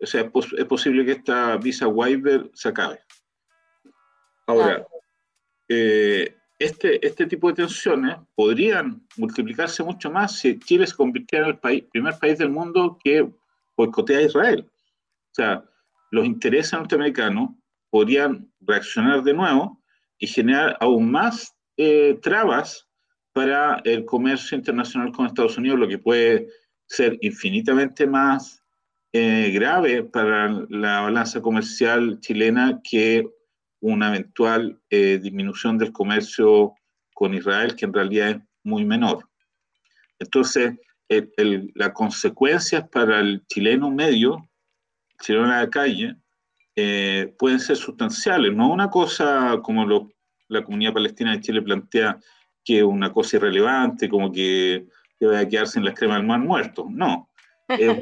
O 0.00 0.06
sea, 0.06 0.22
es, 0.22 0.64
posible 0.64 1.04
que 1.04 1.12
esta 1.12 1.56
visa 1.56 1.86
waiver 1.86 2.50
se 2.54 2.70
acabe. 2.70 3.00
Ahora, 4.46 4.86
eh, 5.68 6.34
este, 6.58 7.06
este 7.06 7.26
tipo 7.26 7.48
de 7.48 7.54
tensiones 7.54 8.16
podrían 8.34 9.06
multiplicarse 9.16 9.82
mucho 9.82 10.10
más 10.10 10.38
si 10.38 10.58
Chile 10.58 10.86
se 10.86 10.96
convirtiera 10.96 11.46
en 11.46 11.52
el 11.52 11.58
país, 11.58 11.84
primer 11.92 12.18
país 12.18 12.38
del 12.38 12.50
mundo 12.50 12.98
que 13.02 13.30
boicotea 13.76 14.18
a 14.18 14.22
Israel. 14.22 14.68
O 14.68 15.34
sea, 15.34 15.64
los 16.10 16.26
intereses 16.26 16.72
norteamericanos 16.72 17.50
podrían 17.88 18.50
reaccionar 18.60 19.22
de 19.22 19.34
nuevo 19.34 19.80
y 20.18 20.26
generar 20.26 20.76
aún 20.80 21.10
más 21.10 21.54
eh, 21.76 22.18
trabas 22.20 22.89
para 23.32 23.80
el 23.84 24.04
comercio 24.04 24.56
internacional 24.56 25.12
con 25.12 25.26
Estados 25.26 25.58
Unidos, 25.58 25.78
lo 25.78 25.88
que 25.88 25.98
puede 25.98 26.48
ser 26.86 27.18
infinitamente 27.20 28.06
más 28.06 28.62
eh, 29.12 29.50
grave 29.52 30.04
para 30.04 30.48
la 30.68 31.02
balanza 31.02 31.40
comercial 31.40 32.18
chilena 32.20 32.80
que 32.82 33.28
una 33.80 34.08
eventual 34.08 34.80
eh, 34.90 35.18
disminución 35.22 35.78
del 35.78 35.92
comercio 35.92 36.74
con 37.14 37.34
Israel, 37.34 37.74
que 37.74 37.86
en 37.86 37.92
realidad 37.92 38.30
es 38.30 38.36
muy 38.62 38.84
menor. 38.84 39.28
Entonces, 40.18 40.74
las 41.74 41.90
consecuencias 41.90 42.88
para 42.88 43.20
el 43.20 43.44
chileno 43.48 43.90
medio, 43.90 44.36
el 44.36 45.24
chileno 45.24 45.44
de 45.46 45.56
la 45.56 45.70
calle, 45.70 46.16
eh, 46.76 47.34
pueden 47.38 47.58
ser 47.58 47.76
sustanciales. 47.76 48.54
No 48.54 48.70
una 48.70 48.90
cosa 48.90 49.58
como 49.62 49.84
lo, 49.84 50.12
la 50.48 50.62
comunidad 50.62 50.92
palestina 50.92 51.32
de 51.32 51.40
Chile 51.40 51.62
plantea, 51.62 52.18
que 52.70 52.78
es 52.78 52.84
una 52.84 53.12
cosa 53.12 53.36
irrelevante, 53.36 54.08
como 54.08 54.30
que, 54.30 54.86
que 55.18 55.36
a 55.36 55.48
quedarse 55.48 55.80
en 55.80 55.84
la 55.84 55.92
crema 55.92 56.14
del 56.14 56.26
mar 56.26 56.38
muerto. 56.38 56.86
No. 56.88 57.28
Es 57.66 57.96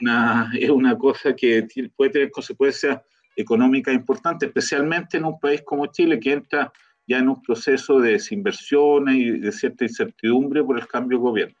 una, 0.00 0.50
es 0.58 0.68
una 0.68 0.98
cosa 0.98 1.34
que 1.34 1.68
puede 1.96 2.10
tener 2.10 2.30
consecuencias 2.32 3.00
económica 3.36 3.92
importante, 3.92 4.46
especialmente 4.46 5.16
en 5.16 5.26
un 5.26 5.38
país 5.38 5.62
como 5.64 5.86
Chile, 5.86 6.18
que 6.18 6.32
entra 6.32 6.72
ya 7.06 7.18
en 7.18 7.28
un 7.28 7.40
proceso 7.40 8.00
de 8.00 8.12
desinversión 8.12 9.08
y 9.08 9.30
de 9.38 9.52
cierta 9.52 9.84
incertidumbre 9.84 10.64
por 10.64 10.76
el 10.76 10.88
cambio 10.88 11.18
de 11.18 11.22
gobierno. 11.22 11.56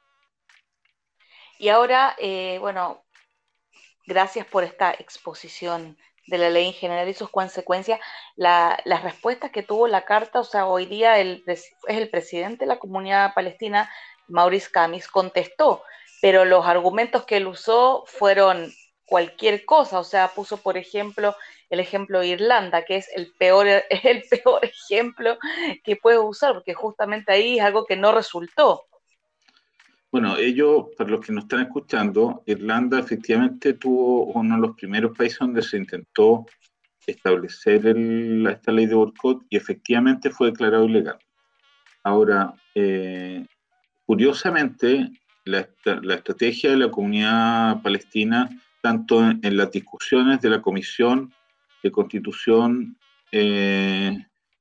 Y 1.60 1.68
ahora, 1.68 2.16
eh, 2.18 2.58
bueno, 2.58 3.04
gracias 4.06 4.44
por 4.46 4.64
esta 4.64 4.90
exposición 4.92 5.96
de 6.30 6.38
la 6.38 6.48
ley 6.48 6.68
en 6.68 6.72
general 6.72 7.08
y 7.08 7.14
sus 7.14 7.30
consecuencias. 7.30 8.00
las 8.36 9.02
respuestas 9.02 9.50
que 9.50 9.62
tuvo 9.62 9.86
la 9.88 10.04
carta, 10.04 10.40
o 10.40 10.44
sea, 10.44 10.66
hoy 10.66 10.86
día 10.86 11.18
el, 11.18 11.42
es 11.46 11.70
el 11.88 12.08
presidente 12.08 12.64
de 12.64 12.68
la 12.68 12.78
comunidad 12.78 13.34
palestina, 13.34 13.90
Maurice 14.28 14.70
Camis, 14.70 15.08
contestó, 15.08 15.82
pero 16.22 16.44
los 16.44 16.66
argumentos 16.66 17.24
que 17.24 17.38
él 17.38 17.48
usó 17.48 18.04
fueron 18.06 18.72
cualquier 19.04 19.64
cosa, 19.64 19.98
o 19.98 20.04
sea, 20.04 20.28
puso, 20.28 20.58
por 20.58 20.78
ejemplo, 20.78 21.34
el 21.68 21.80
ejemplo 21.80 22.20
de 22.20 22.28
Irlanda, 22.28 22.84
que 22.84 22.96
es 22.96 23.08
el 23.14 23.32
peor, 23.38 23.66
el 24.04 24.22
peor 24.30 24.64
ejemplo 24.64 25.36
que 25.84 25.96
puede 25.96 26.18
usar, 26.18 26.54
porque 26.54 26.74
justamente 26.74 27.32
ahí 27.32 27.58
es 27.58 27.64
algo 27.64 27.84
que 27.86 27.96
no 27.96 28.12
resultó. 28.12 28.86
Bueno, 30.12 30.36
ellos, 30.36 30.86
para 30.98 31.10
los 31.10 31.20
que 31.24 31.32
nos 31.32 31.44
están 31.44 31.60
escuchando, 31.60 32.42
Irlanda 32.46 32.98
efectivamente 32.98 33.74
tuvo 33.74 34.24
uno 34.24 34.56
de 34.56 34.60
los 34.60 34.76
primeros 34.76 35.16
países 35.16 35.38
donde 35.38 35.62
se 35.62 35.76
intentó 35.76 36.46
establecer 37.06 37.86
esta 37.86 38.72
ley 38.72 38.86
de 38.86 38.94
boicot 38.94 39.42
y 39.48 39.56
efectivamente 39.56 40.30
fue 40.30 40.50
declarado 40.50 40.84
ilegal. 40.86 41.18
Ahora, 42.02 42.54
eh, 42.74 43.46
curiosamente, 44.04 45.10
la, 45.44 45.68
estrategia 46.14 46.70
de 46.70 46.76
la 46.76 46.90
comunidad 46.90 47.80
palestina, 47.82 48.48
tanto 48.82 49.24
en, 49.24 49.38
en 49.42 49.56
las 49.56 49.70
discusiones 49.70 50.40
de 50.40 50.50
la 50.50 50.60
Comisión 50.60 51.32
de 51.82 51.90
Constitución, 51.92 52.96
eh, 53.32 54.16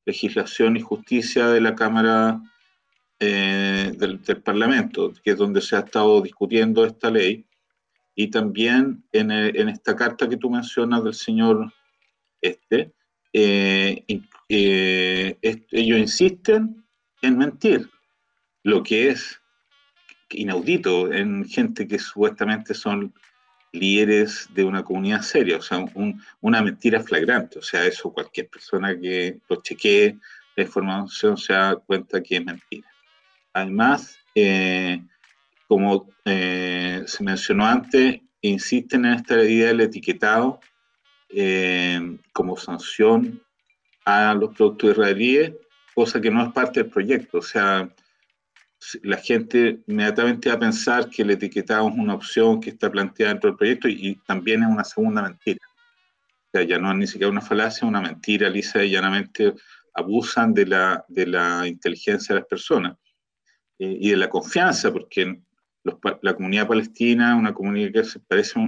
Legislación 0.05 0.77
y 0.77 0.81
Justicia 0.81 1.47
de 1.47 1.62
la 1.62 1.75
Cámara 1.75 2.41
eh, 3.19 3.91
del, 3.97 4.19
Parlamento, 4.41 5.13
que 5.23 5.32
es 5.32 5.38
donde 5.38 5.62
se 5.62 5.75
ha 5.75 5.79
estado 5.79 6.21
discutiendo 6.21 6.86
esta 6.86 7.10
ley, 7.10 7.45
y 8.15 8.27
también 8.27 9.03
en, 9.12 9.32
en 9.32 9.69
esta 9.69 9.95
carta 9.95 10.27
que 10.27 10.38
tú 10.38 10.49
mencionas 10.49 11.03
del 11.03 11.13
señor 11.13 11.71
este, 12.41 12.91
eh, 13.34 14.03
ellos 14.47 15.99
insisten 15.99 16.84
en 17.21 17.38
mentir, 17.38 17.89
lo 18.63 18.84
que 18.84 19.10
es 19.10 19.39
inaudito 20.32 21.12
en 21.12 21.47
gente 21.47 21.88
que 21.88 21.99
supuestamente 21.99 22.73
son 22.73 23.13
líderes 23.71 24.47
de 24.53 24.63
una 24.63 24.84
comunidad 24.84 25.21
seria, 25.21 25.58
o 25.58 25.62
sea, 25.62 25.86
una 26.41 26.62
mentira 26.62 27.01
flagrante, 27.01 27.60
o 27.60 27.62
sea, 27.62 27.86
eso 27.86 28.12
cualquier 28.12 28.49
persona 28.49 28.99
que 28.99 29.39
lo 29.47 29.62
chequee 29.62 30.17
la 30.55 30.63
información 30.63 31.38
se 31.38 31.53
da 31.53 31.75
cuenta 31.75 32.21
que 32.21 32.38
es 32.38 32.45
mentira. 32.45 32.88
Además, 33.53 34.17
eh, 34.35 35.01
como 35.67 36.09
eh, 36.25 37.03
se 37.05 37.23
mencionó 37.23 37.65
antes, 37.65 38.21
insisten 38.41 39.05
en 39.05 39.13
esta 39.13 39.43
idea 39.43 39.67
del 39.67 39.81
etiquetado 39.81 40.59
eh, 41.29 42.17
como 42.33 42.57
sanción 42.57 43.41
a 44.05 44.33
los 44.33 44.55
productos 44.55 44.91
israelíes, 44.91 45.53
cosa 45.93 46.21
que 46.21 46.31
no 46.31 46.43
es 46.43 46.53
parte 46.53 46.81
del 46.81 46.91
proyecto, 46.91 47.39
o 47.39 47.41
sea, 47.41 47.89
la 49.03 49.17
gente 49.17 49.81
inmediatamente 49.88 50.49
va 50.49 50.55
a 50.55 50.59
pensar 50.59 51.09
que 51.09 51.23
el 51.23 51.31
etiquetado 51.31 51.89
es 51.89 51.95
una 51.95 52.13
opción 52.15 52.62
que 52.62 52.69
está 52.69 52.89
planteada 52.89 53.33
dentro 53.33 53.49
del 53.49 53.57
proyecto 53.57 53.89
y, 53.89 54.15
también 54.25 54.63
es 54.63 54.69
una 54.69 54.85
segunda 54.85 55.21
mentira. 55.21 55.59
O 55.67 56.49
sea, 56.53 56.63
ya 56.63 56.79
no 56.79 56.89
es 56.91 56.97
ni 56.97 57.05
siquiera 57.05 57.29
una 57.29 57.41
falacia, 57.41 57.88
una 57.88 58.01
mentira, 58.01 58.49
lisa 58.49 58.83
y 58.83 58.91
llanamente 58.91 59.53
abusan 59.93 60.53
de 60.53 60.65
la, 60.65 61.05
de 61.09 61.27
la 61.27 61.67
inteligencia 61.67 62.33
de 62.33 62.41
las 62.41 62.47
personas 62.47 62.95
eh, 63.79 63.97
y 63.99 64.11
de 64.11 64.17
la 64.17 64.29
confianza, 64.29 64.91
porque 64.91 65.41
la 66.21 66.33
comunidad 66.35 66.67
palestina 66.67 67.31
es 67.31 67.39
una 67.39 67.53
comunidad 67.53 67.91
que 67.91 68.03
se 68.03 68.19
parece 68.19 68.59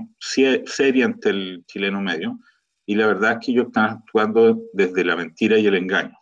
seria 0.66 1.06
ante 1.06 1.30
el 1.30 1.64
chileno 1.68 2.02
medio, 2.02 2.40
y 2.86 2.96
la 2.96 3.08
verdad 3.08 3.34
es 3.34 3.46
que 3.46 3.52
ellos 3.52 3.68
están 3.68 3.90
actuando 3.92 4.60
desde 4.74 5.04
la 5.04 5.16
mentira 5.16 5.60
y 5.60 5.68
el 5.68 5.76
engaño 5.76 6.18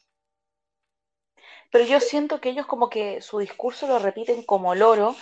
pero 1.72 1.86
yo 1.86 2.00
siento 2.00 2.42
que 2.42 2.50
ellos 2.50 2.66
como 2.66 2.90
que 2.90 3.22
su 3.22 3.40
discurso 3.40 3.88
lo 3.88 4.00
repiten 4.00 4.44
como 4.44 4.76
loro 4.76 5.16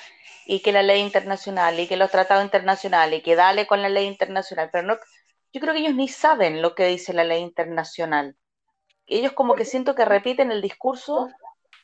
y 0.45 0.61
que 0.61 0.71
la 0.71 0.83
ley 0.83 1.01
internacional 1.01 1.79
y 1.79 1.87
que 1.87 1.97
los 1.97 2.11
tratados 2.11 2.43
internacionales 2.43 3.19
y 3.19 3.23
que 3.23 3.35
dale 3.35 3.67
con 3.67 3.81
la 3.81 3.89
ley 3.89 4.05
internacional, 4.07 4.69
pero 4.71 4.87
no, 4.87 4.97
yo 5.51 5.61
creo 5.61 5.73
que 5.73 5.81
ellos 5.81 5.95
ni 5.95 6.07
saben 6.07 6.61
lo 6.61 6.73
que 6.73 6.87
dice 6.87 7.13
la 7.13 7.25
ley 7.25 7.41
internacional. 7.41 8.37
Ellos 9.07 9.33
como 9.33 9.55
que 9.55 9.65
siento 9.65 9.95
que 9.95 10.05
repiten 10.05 10.51
el 10.51 10.61
discurso 10.61 11.29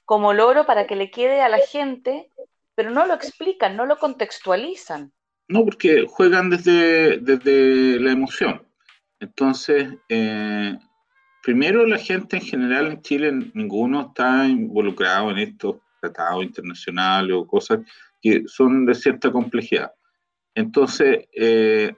como 0.06 0.34
loro 0.34 0.66
para 0.66 0.86
que 0.88 0.96
le 0.96 1.12
quede 1.12 1.42
a 1.42 1.50
la 1.50 1.60
gente, 1.60 2.30
pero 2.76 2.92
no 2.92 3.06
lo 3.06 3.14
explican, 3.14 3.76
no 3.76 3.86
lo 3.86 3.98
contextualizan. 3.98 5.12
No, 5.48 5.64
porque 5.64 6.06
juegan 6.08 6.50
desde, 6.50 7.18
desde 7.18 8.00
la 8.00 8.12
emoción. 8.12 8.66
Entonces, 9.20 9.94
eh, 10.10 10.78
primero, 11.42 11.86
la 11.86 11.98
gente 11.98 12.38
en 12.38 12.44
general 12.44 12.88
en 12.88 13.02
Chile, 13.02 13.32
ninguno 13.54 14.08
está 14.08 14.48
involucrado 14.48 15.32
en 15.32 15.38
estos 15.40 15.78
tratados 16.02 16.44
internacionales 16.44 17.36
o 17.36 17.48
cosas 17.48 17.80
que 18.22 18.44
son 18.48 18.86
de 18.86 18.96
cierta 18.96 19.32
complejidad. 19.32 19.92
Entonces, 20.56 21.28
eh, 21.34 21.94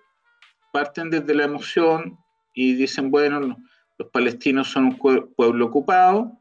parten 0.72 1.10
desde 1.10 1.34
la 1.34 1.46
emoción 1.46 2.18
y 2.54 2.74
dicen, 2.74 3.12
bueno, 3.12 3.58
los 3.98 4.10
palestinos 4.12 4.70
son 4.70 4.86
un 4.86 4.98
pueblo 5.36 5.65
ocupado, 5.65 6.38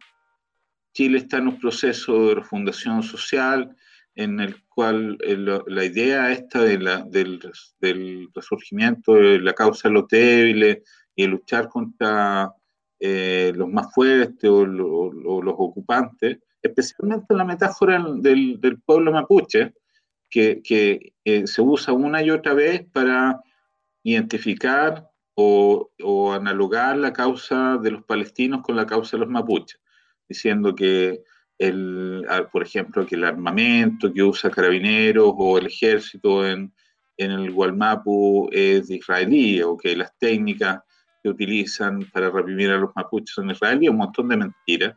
Chile 0.94 1.18
está 1.18 1.38
en 1.38 1.48
un 1.48 1.58
proceso 1.58 2.28
de 2.28 2.36
refundación 2.36 3.02
social 3.02 3.76
en 4.14 4.38
el 4.38 4.64
cual 4.68 5.18
eh, 5.22 5.36
la 5.66 5.84
idea 5.84 6.30
esta 6.30 6.62
de 6.62 6.78
la, 6.78 7.02
del, 7.02 7.40
resurgimiento 8.32 9.14
de 9.14 9.40
la 9.40 9.54
causa 9.54 9.88
de 9.88 9.94
los 9.94 10.08
débiles 10.08 10.78
y 11.16 11.26
luchar 11.26 11.68
contra 11.68 12.52
eh, 13.00 13.52
los 13.56 13.68
más 13.68 13.92
fuertes 13.92 14.48
o, 14.48 14.64
los 14.64 15.54
ocupantes, 15.58 16.38
especialmente 16.62 17.34
la 17.34 17.44
metáfora 17.44 18.02
del, 18.18 18.80
pueblo 18.86 19.10
mapuche, 19.10 19.74
que, 20.30 20.62
que 20.62 21.12
eh, 21.24 21.46
se 21.46 21.60
usa 21.60 21.92
una 21.92 22.22
y 22.22 22.30
otra 22.30 22.54
vez 22.54 22.86
para 22.92 23.40
identificar 24.04 25.10
o, 25.34 25.90
o, 26.02 26.32
analogar 26.32 26.96
la 26.96 27.12
causa 27.12 27.78
de 27.78 27.90
los 27.90 28.04
palestinos 28.04 28.62
con 28.62 28.76
la 28.76 28.86
causa 28.86 29.16
de 29.16 29.22
los 29.22 29.28
mapuches, 29.28 29.80
diciendo 30.28 30.74
que, 30.74 31.22
el, 31.58 32.26
por 32.52 32.62
ejemplo, 32.62 33.06
que 33.06 33.14
el 33.14 33.24
armamento 33.24 34.12
que 34.12 34.22
usa 34.22 34.50
carabineros 34.50 35.32
o 35.36 35.58
el 35.58 35.66
ejército 35.66 36.46
en, 36.46 36.72
en 37.16 37.30
el 37.30 37.52
Gualmapu 37.52 38.48
es 38.52 38.90
israelí, 38.90 39.62
o 39.62 39.76
que 39.76 39.96
las 39.96 40.16
técnicas 40.18 40.80
que 41.22 41.28
utilizan 41.28 42.00
para 42.12 42.30
reprimir 42.30 42.70
a 42.70 42.78
los 42.78 42.90
mapuches 42.94 43.38
en 43.38 43.50
Israel 43.50 43.82
y 43.82 43.88
un 43.88 43.96
montón 43.96 44.28
de 44.28 44.36
mentiras, 44.36 44.96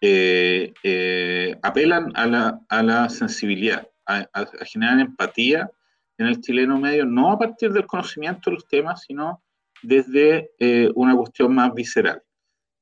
eh, 0.00 0.72
eh, 0.82 1.58
apelan 1.62 2.12
a 2.14 2.26
la, 2.26 2.60
a 2.68 2.82
la 2.82 3.08
sensibilidad, 3.08 3.86
a, 4.06 4.26
a, 4.32 4.46
generar 4.64 5.00
empatía 5.00 5.70
en 6.16 6.26
el 6.26 6.40
chileno 6.40 6.78
medio, 6.78 7.04
no 7.04 7.32
a 7.32 7.38
partir 7.38 7.72
del 7.72 7.86
conocimiento 7.86 8.50
de 8.50 8.54
los 8.54 8.68
temas, 8.68 9.02
sino 9.02 9.42
desde 9.82 10.52
eh, 10.58 10.90
una 10.94 11.16
cuestión 11.16 11.54
más 11.54 11.74
visceral. 11.74 12.22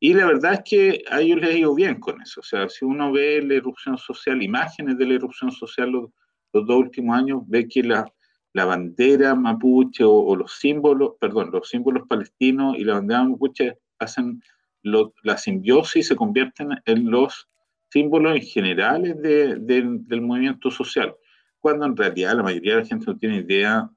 Y 0.01 0.15
la 0.15 0.27
verdad 0.27 0.55
es 0.55 0.61
que 0.65 1.05
a 1.11 1.21
ellos 1.21 1.41
les 1.41 1.55
ha 1.55 1.59
ido 1.59 1.75
bien 1.75 1.99
con 1.99 2.21
eso. 2.23 2.41
O 2.41 2.45
sea, 2.45 2.69
si 2.69 2.85
uno 2.85 3.11
ve 3.13 3.43
la 3.43 3.55
erupción 3.55 3.99
social, 3.99 4.43
imágenes 4.43 4.97
de 4.97 5.07
la 5.07 5.15
erupción 5.15 5.51
social 5.51 5.91
los, 5.91 6.11
dos 6.53 6.77
últimos 6.77 7.17
años, 7.17 7.43
ve 7.47 7.69
que 7.69 7.83
la, 7.83 8.11
la 8.53 8.65
bandera 8.65 9.35
mapuche 9.35 10.05
o, 10.05 10.35
los 10.37 10.53
símbolos, 10.59 11.13
perdón, 11.21 11.51
los 11.53 11.69
símbolos 11.69 12.07
palestinos 12.09 12.77
y 12.79 12.85
la 12.85 12.95
bandera 12.95 13.25
mapuche 13.25 13.79
hacen 13.99 14.41
la 14.83 15.37
simbiosis 15.37 15.97
y 15.97 16.09
se 16.09 16.17
convierten 16.17 16.71
en 16.85 17.11
los 17.11 17.49
símbolos 17.91 18.39
generales 18.53 19.21
de, 19.21 19.57
del 19.57 20.21
movimiento 20.21 20.71
social, 20.71 21.15
cuando 21.59 21.87
en 21.87 21.97
realidad 21.97 22.37
la 22.37 22.43
mayoría 22.43 22.77
de 22.77 22.81
la 22.83 22.87
gente 22.87 23.07
no 23.07 23.19
tiene 23.19 23.39
idea 23.39 23.91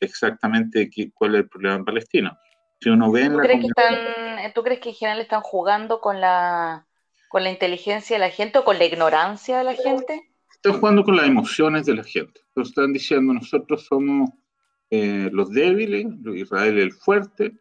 exactamente 0.00 0.88
qué, 0.88 1.10
cuál 1.12 1.34
es 1.34 1.42
el 1.42 1.48
problema 1.48 1.76
en 1.76 1.84
Palestina. 1.84 2.38
Si 2.80 2.90
uno 2.90 3.10
ve 3.10 3.28
¿Tú, 3.28 3.38
crees 3.38 3.60
que 3.60 3.66
están, 3.66 4.52
¿Tú 4.54 4.62
crees 4.62 4.80
que 4.80 4.90
en 4.90 4.94
general 4.94 5.20
están 5.20 5.40
jugando 5.40 6.00
con 6.00 6.20
la, 6.20 6.86
con 7.28 7.42
la 7.42 7.50
inteligencia 7.50 8.16
de 8.16 8.20
la 8.20 8.30
gente 8.30 8.58
o 8.58 8.64
con 8.64 8.78
la 8.78 8.84
ignorancia 8.84 9.58
de 9.58 9.64
la 9.64 9.74
gente? 9.74 10.28
están 10.58 10.80
jugando 10.80 11.04
con 11.04 11.16
las 11.16 11.26
emociones 11.26 11.86
de 11.86 11.94
la 11.94 12.04
gente. 12.04 12.40
Están 12.56 12.92
diciendo, 12.92 13.32
nosotros 13.32 13.84
somos 13.84 14.30
eh, 14.90 15.30
los 15.32 15.50
débiles, 15.50 16.06
Israel 16.34 16.78
el 16.78 16.92
fuerte, 16.92 17.52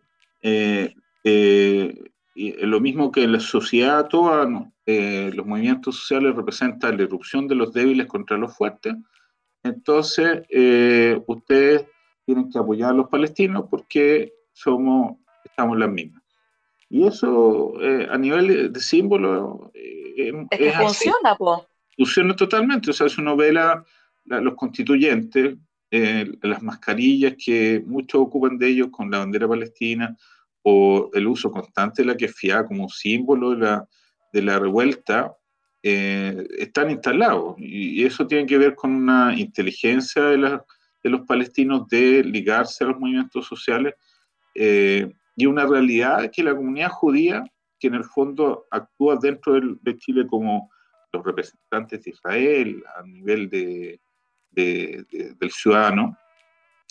eh, 0.42 0.96
eh, 1.24 1.94
y 2.34 2.52
lo 2.66 2.80
mismo 2.80 3.12
que 3.12 3.28
la 3.28 3.40
sociedad 3.40 4.08
toda, 4.08 4.48
los 4.86 5.46
movimientos 5.46 5.98
sociales 5.98 6.36
representan 6.36 6.98
la 6.98 7.04
erupción 7.04 7.48
de 7.48 7.56
los 7.56 7.74
débiles 7.74 8.08
contra 8.08 8.38
los 8.38 8.56
fuertes. 8.56 8.96
Entonces, 9.64 10.42
ustedes 11.26 11.86
tienen 12.26 12.50
que 12.50 12.60
apoyar 12.60 12.92
a 12.92 12.94
los 12.94 13.10
palestinos 13.10 13.66
porque 13.70 14.34
somos, 14.58 15.18
estamos 15.46 15.78
las 15.78 15.90
mismas. 15.90 16.24
Y 16.90 17.06
eso 17.06 17.74
a 18.10 18.18
nivel 18.18 18.72
de 18.72 18.80
símbolo... 18.80 19.72
es 19.74 20.34
que 20.58 20.72
funciona, 20.72 21.36
pues 21.38 21.62
funciona 21.98 22.36
totalmente. 22.36 22.92
O 22.92 22.94
sea, 22.94 23.10
si 23.10 23.20
uno 23.20 23.36
ve 23.36 23.52
la, 23.52 23.84
los 24.26 24.56
constituyentes, 24.56 25.56
eh, 25.90 26.32
las 26.42 26.62
mascarillas 26.62 27.36
que 27.44 27.84
muchos 27.86 28.22
ocupan 28.22 28.58
de 28.58 28.68
ellos 28.68 28.90
con 28.92 29.10
la 29.10 29.20
bandera 29.20 29.48
palestina, 29.48 30.16
o 30.62 31.10
el 31.14 31.28
uso 31.28 31.50
constante 31.50 32.02
de 32.02 32.10
la 32.10 32.18
que 32.18 32.28
fía 32.28 32.66
como 32.66 32.90
símbolo 32.90 33.52
de 33.52 33.58
la, 33.58 33.88
de 34.34 34.42
la 34.42 34.60
revuelta, 34.60 35.34
eh, 35.82 36.46
están 36.58 36.92
instalados. 36.92 37.56
Y, 37.58 38.04
eso 38.04 38.28
tiene 38.28 38.46
que 38.46 38.58
ver 38.58 38.76
con 38.76 38.92
una 38.94 39.34
inteligencia 39.38 40.24
de, 40.24 40.38
la, 40.38 40.66
de 41.04 41.10
los 41.10 41.22
palestinos 41.22 41.88
de 41.88 42.24
ligarse 42.24 42.84
a 42.84 42.88
los 42.88 43.00
movimientos 43.00 43.48
sociales 43.48 43.96
eh, 44.58 45.12
y 45.36 45.46
una 45.46 45.66
realidad 45.66 46.32
que 46.32 46.44
la 46.44 46.56
comunidad 46.56 46.90
judía, 46.90 47.44
que 47.80 47.88
en 47.88 47.94
el 47.94 48.04
fondo 48.04 48.66
actúa 48.72 49.18
dentro 49.22 49.60
de 49.60 49.98
Chile 49.98 50.26
como 50.28 50.72
los 51.14 51.24
representantes 51.24 52.04
de 52.04 52.10
Israel 52.10 52.84
a 52.98 53.04
nivel 53.04 53.50
de, 53.50 54.00
del 54.52 55.52
ciudadano, 55.52 56.18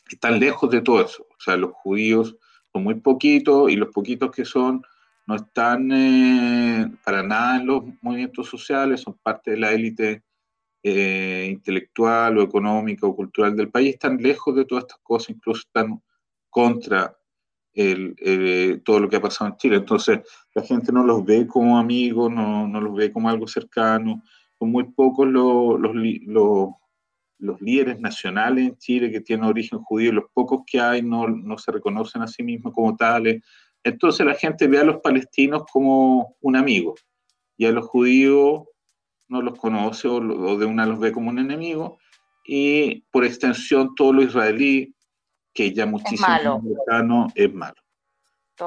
están 0.09 0.39
lejos 0.39 0.71
de 0.71 0.81
todo 0.81 1.05
eso. 1.05 1.27
O 1.29 1.41
sea, 1.41 1.57
los 1.57 1.73
judíos 1.73 2.37
son 2.73 2.85
muy 2.85 2.95
poquitos 2.95 3.71
y 3.71 3.75
los 3.75 3.89
poquitos 3.89 4.31
que 4.31 4.45
son 4.45 4.83
no 5.27 5.35
están 5.35 5.91
eh, 5.91 6.89
para 7.05 7.25
nada 7.25 7.57
en 7.57 7.67
los 7.67 7.83
movimientos 8.01 8.49
sociales, 8.49 9.01
son 9.01 9.19
parte 9.21 9.51
de 9.51 9.57
la 9.57 9.73
élite 9.73 10.23
eh, 10.85 11.49
intelectual 11.51 12.39
o 12.39 12.43
económica 12.43 13.09
o 13.09 13.17
cultural 13.17 13.57
del 13.57 13.71
país, 13.71 13.95
están 13.95 14.19
lejos 14.19 14.55
de 14.55 14.65
todas 14.65 14.85
estas 14.85 15.01
cosas, 15.03 15.31
incluso 15.31 15.63
están 15.63 16.01
contra 16.49 17.17
el, 17.77 18.83
todo 18.85 19.01
lo 19.01 19.09
que 19.09 19.17
ha 19.17 19.21
pasado 19.21 19.51
en 19.51 19.57
Chile. 19.59 19.77
Entonces, 19.77 20.21
la 20.55 20.63
gente 20.63 20.91
no 20.93 21.05
los 21.05 21.25
ve 21.25 21.47
como 21.47 21.79
amigos, 21.79 22.33
no, 22.33 22.67
no 22.67 22.81
los 22.81 22.95
ve 22.95 23.13
como 23.13 23.29
algo 23.29 23.47
cercano. 23.47 24.23
Son 24.59 24.71
muy 24.71 24.85
pocos 24.85 25.29
los, 25.29 25.79
los, 25.79 25.95
los, 25.95 26.71
los, 27.39 27.61
líderes 27.61 28.01
nacionales 28.01 28.69
en 28.69 28.79
Chile 28.79 29.13
que 29.13 29.21
tienen 29.21 29.45
origen 29.45 29.79
judío, 29.81 30.13
los 30.13 30.31
pocos 30.33 30.63
que 30.67 30.81
hay 30.81 31.03
no, 31.03 31.29
no 31.29 31.59
se 31.59 31.71
reconocen 31.71 32.23
a 32.23 32.27
sí 32.27 32.43
mismos 32.43 32.73
como 32.73 32.97
tales. 32.97 33.43
Entonces, 33.85 34.25
la 34.25 34.35
gente 34.35 34.67
ve 34.67 34.79
a 34.79 34.85
los 34.85 35.01
palestinos 35.03 35.65
como 35.71 36.35
un 36.41 36.57
amigo 36.57 36.95
y 37.59 37.67
a 37.67 37.73
los 37.73 37.87
judíos 37.87 38.65
no 39.29 39.43
los 39.43 39.59
conoce 39.59 40.09
o, 40.09 40.17
o 40.17 40.57
de 40.57 40.65
una 40.65 40.87
los 40.87 40.99
ve 40.99 41.13
como 41.13 41.29
un 41.29 41.39
enemigo. 41.39 41.99
Y 42.47 43.03
por 43.11 43.25
extensión, 43.25 43.95
todo 43.95 44.15
lo 44.15 44.23
israelí 44.23 44.96
que 45.57 45.73
ya 45.73 45.87
muchísimo 45.87 46.63
es, 47.35 47.47
es 47.47 47.53
malo. 47.53 47.75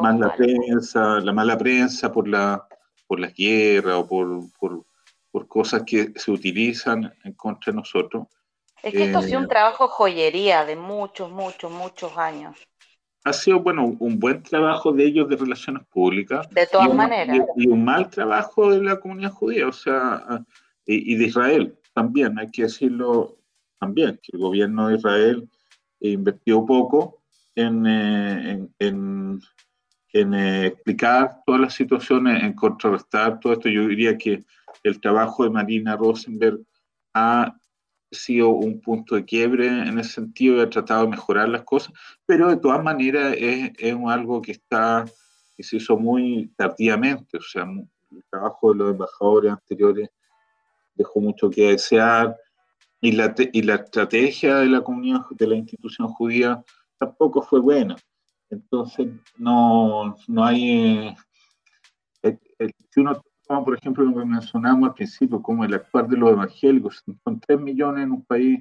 Más 0.01 0.19
la 0.19 0.35
prensa, 0.35 1.19
la 1.19 1.31
mala 1.31 1.57
prensa 1.57 2.11
por 2.11 2.27
la 2.27 2.67
por 3.09 3.19
las 3.19 3.33
guerras 3.33 3.95
o 3.95 4.07
por, 4.07 4.51
por, 4.59 4.85
por, 5.31 5.47
cosas 5.47 5.81
que 5.83 6.13
se 6.15 6.29
utilizan 6.29 7.11
en 7.23 7.33
contra 7.33 7.71
de 7.71 7.77
nosotros. 7.77 8.27
Es 8.83 8.93
que 8.93 9.05
esto 9.05 9.17
ha 9.17 9.21
sido 9.23 9.39
un 9.39 9.45
eh, 9.45 9.49
trabajo 9.49 9.87
joyería 9.87 10.63
de 10.63 10.75
muchos, 10.75 11.31
muchos, 11.31 11.71
muchos 11.71 12.15
años. 12.15 12.55
Ha 13.23 13.33
sido, 13.33 13.61
bueno, 13.61 13.97
un 13.99 14.19
buen 14.19 14.43
trabajo 14.43 14.91
de 14.91 15.05
ellos 15.05 15.27
de 15.27 15.37
relaciones 15.37 15.87
públicas. 15.87 16.47
De 16.51 16.67
todas 16.67 16.93
maneras. 16.93 17.35
y, 17.55 17.67
un 17.67 17.83
mal 17.83 18.11
trabajo 18.11 18.69
de 18.69 18.83
la 18.83 18.99
comunidad 18.99 19.31
judía, 19.31 19.67
o 19.67 19.73
sea, 19.73 20.45
y, 20.85 21.13
y 21.13 21.15
de 21.17 21.25
Israel 21.25 21.79
también, 21.95 22.37
hay 22.37 22.51
que 22.51 22.63
decirlo 22.63 23.39
también, 23.79 24.19
que 24.21 24.37
el 24.37 24.39
gobierno 24.39 24.87
de 24.87 24.97
Israel 24.97 25.49
e 25.99 26.09
invertido 26.11 26.65
poco 26.65 27.21
en, 27.55 27.85
eh, 27.85 28.67
en, 28.79 29.41
en, 30.13 30.33
eh, 30.33 30.67
explicar 30.67 31.41
todas 31.45 31.61
las 31.61 31.73
situaciones, 31.73 32.43
en 32.43 32.53
contrarrestar 32.53 33.39
todo 33.39 33.53
esto. 33.53 33.69
Yo 33.69 33.87
diría 33.87 34.17
que 34.17 34.43
el 34.83 34.99
trabajo 34.99 35.43
de 35.43 35.49
Marina 35.49 35.95
Rosenberg 35.95 36.59
ha 37.13 37.55
sido 38.11 38.49
un 38.49 38.81
punto 38.81 39.15
de 39.15 39.25
quiebre 39.25 39.67
en 39.67 39.99
ese 39.99 40.13
sentido 40.13 40.57
y 40.57 40.61
ha 40.61 40.69
tratado 40.69 41.03
de 41.03 41.11
mejorar 41.11 41.49
las 41.49 41.63
cosas, 41.63 41.93
pero 42.25 42.49
de 42.49 42.57
todas 42.57 42.83
maneras 42.83 43.35
es, 43.37 43.71
es 43.77 43.95
algo 44.07 44.41
que 44.41 44.53
está 44.53 45.05
que 45.59 45.63
se 45.63 45.75
hizo 45.75 45.97
muy 45.97 46.49
tardíamente, 46.55 47.37
o 47.37 47.41
sea, 47.41 47.63
el 47.63 48.23
trabajo 48.31 48.71
de 48.71 48.77
los 48.77 48.91
embajadores 48.91 49.51
anteriores 49.51 50.09
dejó 50.95 51.19
mucho 51.19 51.49
que 51.49 51.71
desear, 51.71 52.33
y 53.01 53.11
la, 53.13 53.33
y 53.37 53.61
la 53.61 53.75
estrategia 53.75 54.57
de 54.57 54.67
la 54.67 54.81
comunidad, 54.81 55.25
de 55.31 55.47
la 55.47 55.55
institución 55.55 56.07
judía, 56.09 56.63
tampoco 56.97 57.41
fue 57.41 57.59
buena. 57.59 57.95
Entonces, 58.49 59.07
no, 59.37 60.15
no 60.27 60.43
hay. 60.43 61.15
Eh, 62.23 62.37
si 62.89 62.99
uno 62.99 63.21
toma, 63.47 63.63
por 63.63 63.77
ejemplo, 63.77 64.03
lo 64.03 64.19
que 64.19 64.25
mencionamos 64.25 64.89
al 64.89 64.95
principio, 64.95 65.41
como 65.41 65.63
el 65.63 65.73
actuar 65.73 66.07
de 66.07 66.17
los 66.17 66.31
evangélicos, 66.31 67.03
con 67.23 67.39
3 67.39 67.59
millones 67.59 68.03
en 68.03 68.11
un 68.11 68.25
país, 68.25 68.59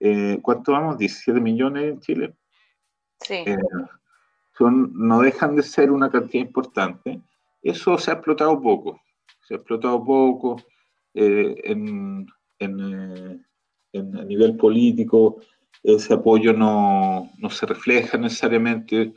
eh, 0.00 0.38
¿cuánto 0.42 0.72
vamos? 0.72 0.96
¿17 0.96 1.40
millones 1.40 1.84
en 1.84 2.00
Chile? 2.00 2.34
Sí. 3.20 3.34
Eh, 3.34 3.56
son, 4.56 4.92
no 4.94 5.20
dejan 5.20 5.56
de 5.56 5.62
ser 5.62 5.90
una 5.90 6.10
cantidad 6.10 6.44
importante. 6.44 7.20
Eso 7.62 7.98
se 7.98 8.10
ha 8.10 8.14
explotado 8.14 8.60
poco, 8.60 9.00
se 9.42 9.54
ha 9.54 9.56
explotado 9.56 10.04
poco 10.04 10.56
eh, 11.14 11.54
en, 11.64 12.26
en, 12.58 13.45
en, 13.98 14.16
a 14.16 14.24
nivel 14.24 14.56
político, 14.56 15.40
ese 15.82 16.14
apoyo 16.14 16.52
no, 16.52 17.30
no 17.38 17.50
se 17.50 17.66
refleja 17.66 18.18
necesariamente. 18.18 19.12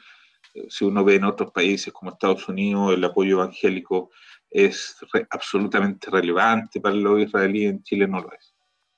Si 0.67 0.85
uno 0.85 1.03
ve 1.03 1.15
en 1.15 1.25
otros 1.25 1.51
países 1.51 1.93
como 1.93 2.11
Estados 2.11 2.47
Unidos, 2.47 2.93
el 2.93 3.03
apoyo 3.03 3.41
evangélico 3.41 4.11
es 4.49 4.95
absolutamente 5.29 6.09
relevante 6.09 6.81
para 6.81 6.95
los 6.95 7.21
israelíes, 7.21 7.71
en 7.71 7.83
Chile 7.83 8.07
no 8.07 8.21
lo 8.21 8.31
es. 8.33 8.55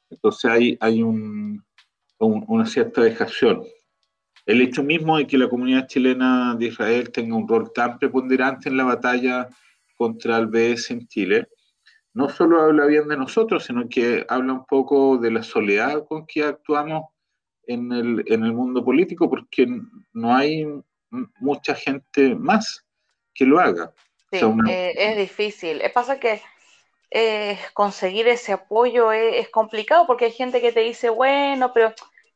Entonces 0.09 0.51
hay, 0.51 0.77
hay 0.79 1.01
un, 1.03 1.63
una 2.19 2.65
cierta 2.65 3.01
dejación. 3.01 3.63
El 4.45 4.61
hecho 4.61 4.83
mismo 4.83 5.17
de 5.17 5.27
que 5.27 5.37
la 5.37 5.49
comunidad 5.49 5.87
chilena 5.87 6.55
de 6.55 6.67
Israel 6.67 7.11
tenga 7.11 7.35
un 7.35 7.47
rol 7.47 7.71
tan 7.73 7.97
preponderante 7.99 8.69
en 8.69 8.77
la 8.77 8.83
batalla 8.83 9.47
contra 9.95 10.37
el 10.37 10.47
BS 10.47 10.93
en 10.93 11.07
Chile, 11.07 11.47
no 12.13 12.29
solo 12.29 12.61
habla 12.61 12.85
bien 12.85 13.07
de 13.07 13.17
nosotros, 13.17 13.65
sino 13.65 13.87
que 13.87 14.25
habla 14.27 14.53
un 14.53 14.65
poco 14.65 15.17
de 15.17 15.31
la 15.31 15.43
soledad 15.43 16.05
con 16.07 16.25
que 16.25 16.43
actuamos 16.43 17.05
en 17.67 17.91
el, 17.91 18.23
en 18.27 18.43
el 18.43 18.53
mundo 18.53 18.83
político, 18.83 19.29
porque 19.29 19.67
no 20.13 20.35
hay 20.35 20.65
mucha 21.39 21.75
gente 21.75 22.35
más 22.35 22.85
que 23.33 23.45
lo 23.45 23.59
haga. 23.59 23.93
Sí, 24.31 24.39
eh, 24.69 24.93
es 24.95 25.17
difícil. 25.17 25.81
Pasa 25.93 26.19
que 26.19 26.41
eh, 27.09 27.59
conseguir 27.73 28.27
ese 28.29 28.53
apoyo 28.53 29.11
es, 29.11 29.49
complicado 29.49 30.07
porque 30.07 30.25
hay 30.25 30.31
gente 30.31 30.61
que 30.61 30.71
te 30.71 30.79
dice, 30.79 31.09
bueno, 31.09 31.73
pero 31.73 31.93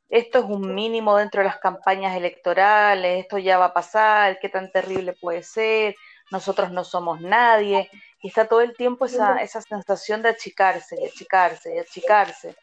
esto 0.09 0.39
es 0.39 0.45
un 0.45 0.75
mínimo 0.75 1.17
dentro 1.17 1.41
de 1.41 1.47
las 1.47 1.59
campañas 1.59 2.15
electorales, 2.15 3.21
esto 3.21 3.37
ya 3.37 3.57
va 3.57 3.65
a 3.65 3.73
pasar, 3.73 4.37
qué 4.39 4.49
tan 4.49 4.71
terrible 4.71 5.13
puede 5.13 5.43
ser, 5.43 5.95
nosotros 6.29 6.71
no 6.71 6.83
somos 6.83 7.21
nadie, 7.21 7.89
y 8.21 8.27
está 8.29 8.47
todo 8.47 8.61
el 8.61 8.75
tiempo 8.75 9.05
esa, 9.05 9.37
esa 9.37 9.61
sensación 9.61 10.21
de 10.21 10.29
achicarse 10.29 10.97
y 11.01 11.05
achicarse 11.05 11.75
y 11.75 11.79
achicarse, 11.79 12.55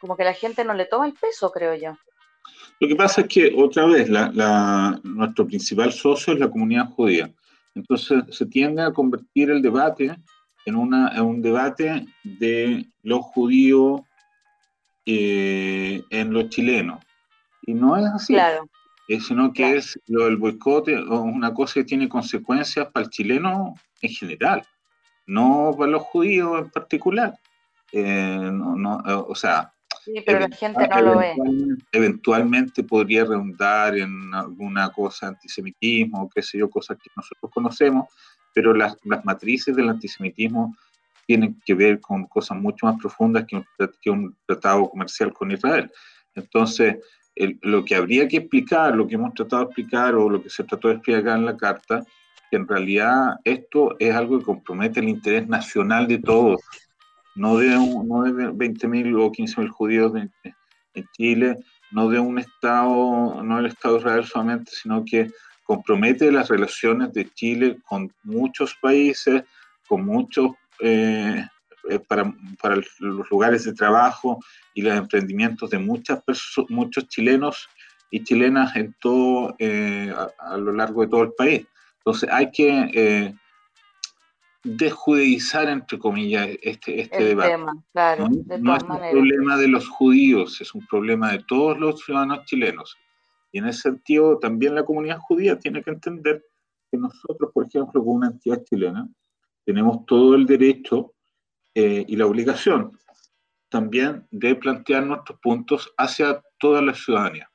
como 0.00 0.16
que 0.16 0.24
la 0.24 0.34
gente 0.34 0.64
no 0.64 0.74
le 0.74 0.86
toma 0.86 1.06
el 1.06 1.14
peso, 1.14 1.50
creo 1.50 1.74
yo. 1.74 1.96
Lo 2.80 2.88
que 2.88 2.96
pasa 2.96 3.22
es 3.22 3.28
que, 3.28 3.52
otra 3.56 3.86
vez, 3.86 4.08
la, 4.08 5.00
nuestro 5.02 5.46
principal 5.46 5.92
socio 5.92 6.32
es 6.32 6.40
la 6.40 6.50
comunidad 6.50 6.88
judía. 6.90 7.30
Entonces 7.74 8.24
se 8.30 8.46
tiende 8.46 8.82
a 8.82 8.92
convertir 8.92 9.50
el 9.50 9.62
debate 9.62 10.16
en, 10.64 10.74
una, 10.76 11.12
en 11.14 11.22
un 11.22 11.42
debate 11.42 12.06
de 12.22 12.86
los 13.02 13.20
judíos 13.20 14.02
eh, 15.06 16.02
en 16.10 16.32
los 16.32 16.48
chilenos. 16.48 17.04
Y 17.62 17.74
no 17.74 17.96
es 17.96 18.06
así. 18.06 18.32
Claro. 18.34 18.68
Eh, 19.08 19.20
sino 19.20 19.52
que 19.52 19.76
es 19.76 19.98
lo 20.06 20.26
del 20.26 20.36
boicote 20.36 20.94
una 21.02 21.54
cosa 21.54 21.74
que 21.74 21.84
tiene 21.84 22.10
consecuencias 22.10 22.88
para 22.92 23.04
el 23.04 23.10
chileno 23.10 23.74
en 24.02 24.10
general, 24.10 24.62
no 25.28 25.74
para 25.78 25.92
los 25.92 26.02
judíos 26.02 26.58
en 26.58 26.70
particular. 26.70 27.38
Eh, 27.92 28.50
no, 28.52 28.74
no, 28.74 29.02
o 29.28 29.34
sea, 29.34 29.72
Sí, 30.04 30.22
pero 30.24 30.40
la 30.40 30.48
gente 30.48 30.88
no 30.88 31.02
lo 31.02 31.18
ve. 31.18 31.34
Eventualmente 31.92 32.82
podría 32.82 33.24
redundar 33.24 33.96
en 33.96 34.32
alguna 34.32 34.90
cosa 34.90 35.28
antisemitismo, 35.28 36.30
qué 36.34 36.42
sé 36.42 36.58
yo, 36.58 36.70
cosas 36.70 36.96
que 36.96 37.10
nosotros 37.14 37.52
conocemos, 37.52 38.06
pero 38.54 38.72
las, 38.72 38.96
las 39.04 39.22
matrices 39.26 39.76
del 39.76 39.90
antisemitismo 39.90 40.74
tienen 41.26 41.60
que 41.64 41.74
ver 41.74 42.00
con 42.00 42.24
cosas 42.24 42.56
mucho 42.56 42.86
más 42.86 42.98
profundas 42.98 43.44
que 43.46 43.56
un, 43.56 43.66
que 44.00 44.10
un 44.10 44.34
tratado 44.46 44.88
comercial 44.88 45.30
con 45.34 45.50
Israel. 45.50 45.90
Entonces, 46.34 46.96
lo 47.60 47.84
que 47.84 47.94
habría 47.94 48.26
que 48.26 48.38
explicar, 48.38 48.96
lo 48.96 49.06
que 49.06 49.16
hemos 49.16 49.34
tratado 49.34 49.64
de 49.64 49.66
explicar 49.66 50.14
o 50.14 50.30
lo 50.30 50.42
que 50.42 50.48
se 50.48 50.64
trató 50.64 50.88
de 50.88 50.94
explicar 50.94 51.36
en 51.36 51.44
la 51.44 51.56
carta, 51.56 52.02
que 52.50 52.56
en 52.56 52.66
realidad 52.66 53.36
esto 53.44 53.96
es 53.98 54.14
algo 54.14 54.38
que 54.38 54.44
compromete 54.44 55.00
el 55.00 55.08
interés 55.08 55.48
nacional 55.48 56.06
de 56.06 56.18
todos, 56.18 56.60
no 57.34 57.56
de, 57.58 57.68
no 57.68 58.22
de 58.22 58.50
20.000 58.50 59.20
o 59.20 59.30
15.000 59.30 59.68
judíos 59.68 60.12
en, 60.14 60.32
Chile, 61.12 61.58
no 61.92 62.08
de 62.08 62.18
un 62.18 62.40
Estado, 62.40 63.40
no 63.44 63.60
el 63.60 63.66
Estado 63.66 63.94
de 63.94 64.00
Israel 64.00 64.24
solamente, 64.24 64.72
sino 64.74 65.04
que 65.04 65.30
compromete 65.62 66.32
las 66.32 66.48
relaciones 66.48 67.12
de 67.12 67.30
Chile 67.30 67.78
con 67.86 68.12
muchos 68.24 68.74
países, 68.82 69.44
con 69.86 70.04
muchos, 70.04 70.50
eh, 70.80 71.46
eh, 71.88 72.00
para, 72.00 72.34
para, 72.60 72.76
los 72.98 73.30
lugares 73.30 73.62
de 73.62 73.74
trabajo 73.74 74.40
y 74.74 74.82
los 74.82 74.96
emprendimientos 74.96 75.70
de 75.70 75.78
muchas 75.78 76.20
muchos 76.68 77.06
chilenos 77.06 77.68
y 78.10 78.24
chilenas 78.24 78.74
en 78.76 78.94
todo, 79.00 79.54
eh, 79.58 80.12
a, 80.38 80.56
lo 80.56 80.72
largo 80.72 81.02
de 81.02 81.08
todo 81.08 81.22
el 81.22 81.32
país. 81.32 81.66
Entonces 82.08 82.30
hay 82.32 82.50
que 82.50 83.34
desjudeizar, 84.64 85.68
entre 85.68 85.98
comillas, 85.98 86.48
este, 86.62 87.02
este 87.02 87.22
debate. 87.22 87.62
claro, 87.92 88.28
no, 88.60 88.76
es 88.76 88.82
un 88.82 88.98
problema 89.10 89.58
de 89.58 89.68
los 89.68 89.86
judíos, 89.88 90.58
es 90.62 90.74
un 90.74 90.86
problema 90.86 91.32
de 91.32 91.44
todos 91.46 91.78
los 91.78 92.00
ciudadanos 92.00 92.46
chilenos. 92.46 92.96
Y 93.52 93.58
en 93.58 93.66
ese 93.66 93.82
sentido, 93.82 94.38
también 94.38 94.74
la 94.74 94.86
comunidad 94.86 95.18
judía 95.18 95.58
tiene 95.58 95.82
que 95.82 95.90
entender 95.90 96.42
que 96.90 96.96
nosotros, 96.96 97.50
por 97.52 97.66
ejemplo, 97.66 98.00
como 98.00 98.12
una 98.12 98.28
entidad 98.28 98.64
chilena, 98.64 99.06
tenemos 99.66 100.06
todo 100.06 100.34
el 100.34 100.46
derecho 100.46 101.12
eh, 101.74 102.06
y 102.08 102.16
la 102.16 102.24
obligación 102.24 102.98
también 103.68 104.26
de 104.30 104.54
plantear 104.54 105.04
nuestros 105.04 105.38
puntos 105.40 105.92
hacia 105.98 106.42
toda 106.58 106.80
la 106.80 106.94
ciudadanía. 106.94 107.50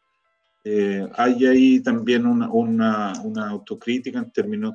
Eh, 0.64 1.08
hay 1.16 1.46
ahí 1.46 1.80
también 1.82 2.26
una, 2.26 2.50
una, 2.50 3.14
una 3.24 3.50
autocrítica 3.50 4.20
en 4.20 4.32
términos 4.32 4.74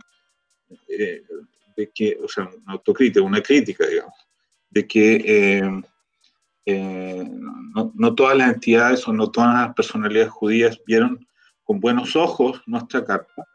eh, 0.88 1.22
de 1.76 1.90
que, 1.94 2.18
o 2.22 2.28
sea, 2.28 2.44
una 2.44 2.74
autocrítica, 2.74 3.24
una 3.24 3.40
crítica, 3.40 3.86
digamos, 3.86 4.14
de 4.68 4.86
que 4.86 5.14
eh, 5.16 5.82
eh, 6.66 7.24
no, 7.74 7.92
no, 7.94 8.14
todas 8.14 8.36
las 8.36 8.52
entidades 8.52 9.06
o 9.08 9.12
no 9.12 9.30
todas 9.30 9.54
las 9.54 9.74
personalidades 9.74 10.30
judías 10.30 10.78
vieron 10.84 11.26
con 11.64 11.80
buenos 11.80 12.16
ojos 12.16 12.60
nuestra 12.66 13.04
carta. 13.04 13.46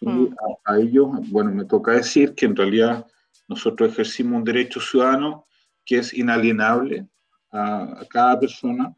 Mm. 0.00 0.28
A, 0.64 0.72
a, 0.72 0.78
ellos, 0.78 1.08
bueno, 1.28 1.50
me 1.50 1.66
toca 1.66 1.92
decir 1.92 2.34
que 2.34 2.46
en 2.46 2.56
realidad 2.56 3.06
nosotros 3.48 3.92
ejercimos 3.92 4.38
un 4.38 4.44
derecho 4.44 4.80
ciudadano 4.80 5.44
que 5.84 5.98
es 5.98 6.14
inalienable 6.14 7.06
a, 7.50 8.00
a 8.00 8.06
cada 8.08 8.40
persona 8.40 8.94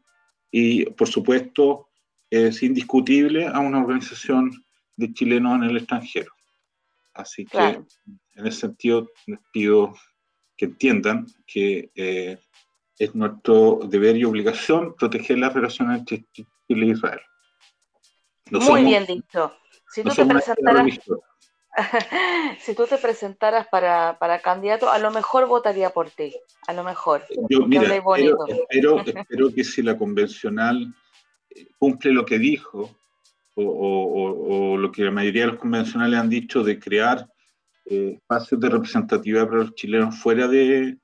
y, 0.49 0.85
por 0.91 1.07
supuesto, 1.07 1.89
es 2.33 2.63
indiscutible 2.63 3.45
a 3.45 3.59
una 3.59 3.79
organización 3.79 4.51
de 4.95 5.13
chilenos 5.13 5.55
en 5.57 5.63
el 5.65 5.77
extranjero. 5.77 6.31
Así 7.13 7.45
que 7.45 7.59
en 7.59 8.47
ese 8.47 8.61
sentido 8.61 9.07
les 9.27 9.39
pido 9.51 9.93
que 10.57 10.65
entiendan 10.65 11.27
que 11.45 11.91
eh, 11.93 12.39
es 12.97 13.13
nuestro 13.13 13.81
deber 13.87 14.17
y 14.17 14.25
obligación 14.25 14.95
proteger 14.95 15.37
las 15.37 15.53
relaciones 15.53 15.99
entre 15.99 16.25
Chile 16.33 16.87
e 16.87 16.89
Israel. 16.89 17.21
No 18.49 18.59
Muy 18.59 18.67
somos, 18.67 18.83
bien 18.83 19.05
dicho. 19.05 19.53
Si 19.91 20.01
tú, 20.01 20.09
te 20.09 20.25
presentaras, 20.25 20.99
si 22.59 22.73
tú 22.73 22.87
te 22.87 22.97
presentaras 22.97 23.67
para, 23.67 24.17
para, 24.17 24.41
candidato, 24.41 24.91
a 24.91 24.97
lo 24.97 25.11
mejor 25.11 25.45
votaría 25.45 25.91
por 25.91 26.09
ti. 26.09 26.35
A 26.65 26.73
lo 26.73 26.83
mejor. 26.83 27.23
Yo, 27.47 27.67
mira, 27.67 27.83
espero, 27.83 28.47
espero, 28.47 29.01
espero 29.05 29.53
que 29.53 29.63
si 29.63 29.83
la 29.83 29.95
convencional 29.95 30.91
cumple 31.77 32.11
lo 32.11 32.25
que 32.25 32.39
dijo, 32.39 32.97
o, 33.55 33.63
o, 33.63 34.71
o, 34.71 34.77
lo 34.77 34.91
que 34.91 35.03
la 35.03 35.11
mayoría 35.11 35.41
de 35.45 35.51
los 35.51 35.59
convencionales 35.59 36.19
han 36.19 36.29
dicho 36.29 36.63
de 36.63 36.79
crear 36.79 37.27
eh, 37.85 38.13
espacios 38.15 38.59
de 38.59 38.69
representatividad 38.69 39.47
para 39.47 39.59
los 39.59 39.75
chilenos 39.75 40.17
fuera 40.17 40.47
de, 40.47 40.97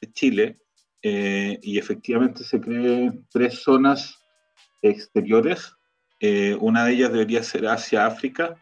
de 0.00 0.12
Chile, 0.12 0.58
eh, 1.02 1.58
y 1.62 1.78
efectivamente 1.78 2.44
se 2.44 2.60
creen 2.60 3.26
tres 3.30 3.62
zonas 3.62 4.18
exteriores. 4.82 5.74
Eh, 6.20 6.56
una 6.60 6.84
de 6.84 6.94
ellas 6.94 7.12
debería 7.12 7.42
ser 7.42 7.66
Asia-África, 7.66 8.56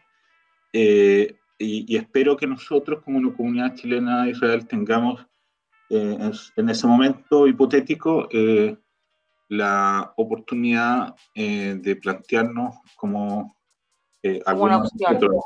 y, 0.73 1.29
y, 1.57 1.95
espero 1.95 2.35
que 2.35 2.47
nosotros, 2.47 3.01
como 3.01 3.17
una 3.17 3.33
comunidad 3.33 3.75
chilena 3.75 4.25
de 4.25 4.31
Israel, 4.31 4.67
tengamos 4.67 5.25
en, 5.89 6.33
en, 6.57 6.69
ese 6.69 6.85
momento 6.85 7.47
hipotético 7.47 8.27
la 9.49 10.13
oportunidad 10.17 11.15
eh, 11.33 11.77
de 11.79 11.95
plantearnos 11.95 12.75
como 12.95 13.55
eh, 14.23 14.41
algunos, 14.45 14.91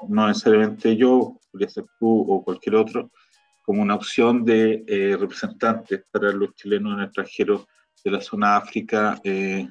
no 0.07 0.27
necesariamente 0.27 0.95
yo, 0.95 1.37
podría 1.51 1.69
ser 1.69 1.85
tú 1.99 2.25
o 2.31 2.43
cualquier 2.43 2.75
otro, 2.75 3.11
como 3.61 3.81
una 3.81 3.95
opción 3.95 4.45
de 4.45 4.83
eh, 4.87 5.17
representantes 5.19 6.03
para 6.09 6.31
los 6.31 6.55
chilenos 6.55 6.97
en 6.97 7.03
extranjeros 7.03 7.65
de 8.03 8.11
la 8.11 8.21
zona 8.21 8.55
África. 8.55 9.19
Eh, 9.23 9.69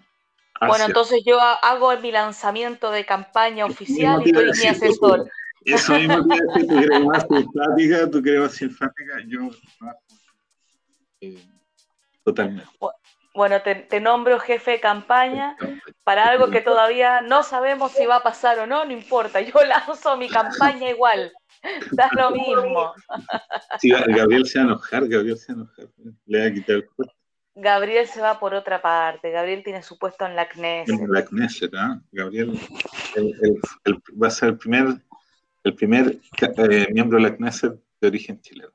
bueno, 0.60 0.84
entonces 0.84 1.22
yo 1.24 1.40
hago 1.40 1.96
mi 1.98 2.12
lanzamiento 2.12 2.90
de 2.90 3.04
campaña 3.04 3.64
oficial 3.64 4.22
y 4.24 4.32
tú 4.32 4.40
eres 4.40 4.58
mi 4.60 4.68
asesor. 4.68 5.30
Eso 5.64 5.94
mismo 5.94 6.26
te 6.26 6.34
decir, 6.34 6.68
tú 6.68 6.76
quieres 6.76 7.04
más 7.04 7.26
simpática, 7.28 8.10
tú 8.10 8.22
quieres 8.22 8.40
más 8.42 8.52
simpática, 8.52 9.14
yo 9.26 9.50
eh, 11.20 11.44
totalmente. 12.24 12.70
Bueno, 12.78 12.98
te, 13.88 14.01
nombro 14.01 14.38
jefe 14.40 14.72
de 14.72 14.81
campaña 14.81 15.57
para 16.05 16.29
algo 16.29 16.51
que 16.51 16.61
todavía 16.61 17.20
no 17.20 17.42
sabemos 17.42 17.92
si 17.92 18.07
va 18.07 18.16
a 18.16 18.22
pasar 18.22 18.59
o 18.59 18.66
no, 18.66 18.85
no 18.85 18.92
importa, 18.92 19.40
yo 19.40 19.55
lanzo 19.64 20.16
mi 20.16 20.29
campaña 20.29 20.90
igual, 20.90 21.33
da 21.92 22.11
lo 22.12 22.31
mismo. 22.31 22.92
Sí, 23.79 23.90
Gabriel 23.90 24.46
se 24.46 24.59
va 24.59 24.64
a 24.64 24.68
enojar, 24.68 25.09
Gabriel 25.09 25.37
se 25.37 25.53
va 25.53 25.61
a 25.61 25.62
enojar, 25.62 25.87
le 26.27 26.40
va 26.40 26.46
a 26.46 26.53
quitar 26.53 26.77
el 26.77 26.85
puesto. 26.85 27.14
Gabriel 27.55 28.07
se 28.07 28.20
va 28.20 28.38
por 28.38 28.55
otra 28.55 28.81
parte, 28.81 29.31
Gabriel 29.31 29.64
tiene 29.64 29.83
su 29.83 29.98
puesto 29.98 30.24
en 30.27 30.37
la 30.37 30.48
CNES. 30.48 30.88
En 30.88 31.11
la 31.11 31.24
CNES, 31.24 31.72
¿no? 31.72 32.03
Gabriel 32.12 32.59
va 34.20 34.29
a 34.29 34.31
ser 34.31 34.51
el 34.51 34.59
primer, 34.59 34.87
el 35.64 35.74
primer 35.74 36.18
eh, 36.40 36.87
miembro 36.92 37.18
de 37.18 37.31
la 37.31 37.37
CNES 37.37 37.62
de 38.01 38.07
origen 38.07 38.40
chileno. 38.40 38.72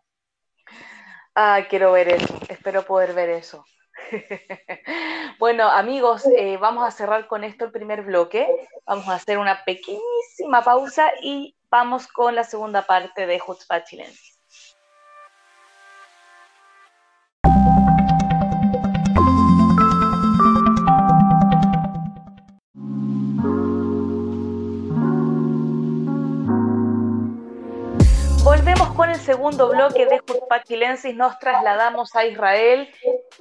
Ah, 1.35 1.61
quiero 1.69 1.93
ver 1.93 2.09
eso, 2.09 2.39
espero 2.47 2.83
poder 2.83 3.13
ver 3.13 3.29
eso. 3.29 3.65
bueno, 5.39 5.69
amigos, 5.69 6.25
eh, 6.37 6.57
vamos 6.57 6.87
a 6.87 6.91
cerrar 6.91 7.27
con 7.27 7.43
esto 7.43 7.65
el 7.65 7.71
primer 7.71 8.03
bloque. 8.03 8.47
Vamos 8.85 9.07
a 9.07 9.15
hacer 9.15 9.37
una 9.37 9.63
pequeñísima 9.63 10.63
pausa 10.63 11.11
y 11.21 11.55
vamos 11.69 12.07
con 12.07 12.35
la 12.35 12.43
segunda 12.43 12.83
parte 12.83 13.25
de 13.25 13.41
Hutzpah 13.45 13.83
Chilense. 13.83 14.33
con 28.95 29.09
el 29.09 29.19
segundo 29.19 29.69
bloque 29.69 30.05
de 30.05 30.21
Chilensis 30.65 31.15
nos 31.15 31.39
trasladamos 31.39 32.15
a 32.15 32.25
Israel. 32.25 32.89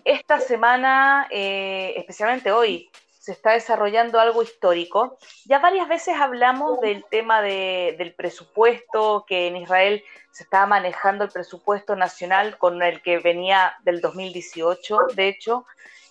Esta 0.05 0.41
semana, 0.41 1.29
eh, 1.31 1.95
especialmente 1.97 2.51
hoy, 2.51 2.91
se 3.21 3.31
está 3.31 3.53
desarrollando 3.53 4.19
algo 4.19 4.43
histórico. 4.43 5.17
Ya 5.45 5.61
varias 5.61 5.89
veces 5.89 6.17
hablamos 6.19 6.81
del 6.81 7.05
tema 7.09 7.41
del 7.41 8.15
presupuesto, 8.17 9.25
que 9.29 9.47
en 9.47 9.57
Israel 9.57 10.03
se 10.33 10.43
estaba 10.43 10.67
manejando 10.67 11.23
el 11.23 11.31
presupuesto 11.31 11.95
nacional 11.95 12.59
con 12.59 12.83
el 12.83 13.01
que 13.01 13.19
venía 13.19 13.77
del 13.85 14.01
2018, 14.01 14.99
de 15.15 15.29
hecho. 15.29 15.65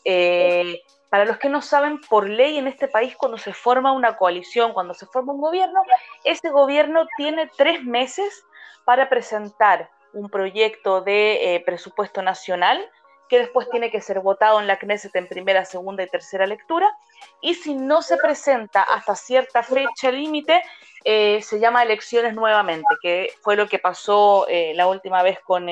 Eh, 0.05 0.81
para 1.09 1.25
los 1.25 1.37
que 1.37 1.49
no 1.49 1.61
saben, 1.61 1.99
por 1.99 2.29
ley 2.29 2.57
en 2.57 2.67
este 2.67 2.87
país, 2.87 3.17
cuando 3.17 3.37
se 3.37 3.53
forma 3.53 3.91
una 3.91 4.15
coalición, 4.15 4.71
cuando 4.71 4.93
se 4.93 5.05
forma 5.05 5.33
un 5.33 5.41
gobierno, 5.41 5.83
ese 6.23 6.49
gobierno 6.49 7.05
tiene 7.17 7.51
tres 7.57 7.83
meses 7.83 8.45
para 8.85 9.09
presentar 9.09 9.89
un 10.13 10.29
proyecto 10.29 11.01
de 11.01 11.55
eh, 11.55 11.59
presupuesto 11.65 12.21
nacional 12.21 12.89
que 13.31 13.39
después 13.39 13.69
tiene 13.69 13.89
que 13.89 14.01
ser 14.01 14.19
votado 14.19 14.59
en 14.59 14.67
la 14.67 14.77
Knesset 14.77 15.15
en 15.15 15.25
primera, 15.25 15.63
segunda 15.63 16.03
y 16.03 16.07
tercera 16.07 16.45
lectura. 16.45 16.93
Y 17.39 17.53
si 17.53 17.73
no 17.73 18.01
se 18.01 18.17
presenta 18.17 18.83
hasta 18.83 19.15
cierta 19.15 19.63
fecha 19.63 20.11
límite, 20.11 20.61
eh, 21.05 21.41
se 21.41 21.57
llama 21.57 21.81
elecciones 21.81 22.35
nuevamente, 22.35 22.93
que 23.01 23.31
fue 23.41 23.55
lo 23.55 23.69
que 23.69 23.79
pasó 23.79 24.47
eh, 24.49 24.73
la 24.75 24.87
última 24.87 25.23
vez 25.23 25.39
con, 25.39 25.65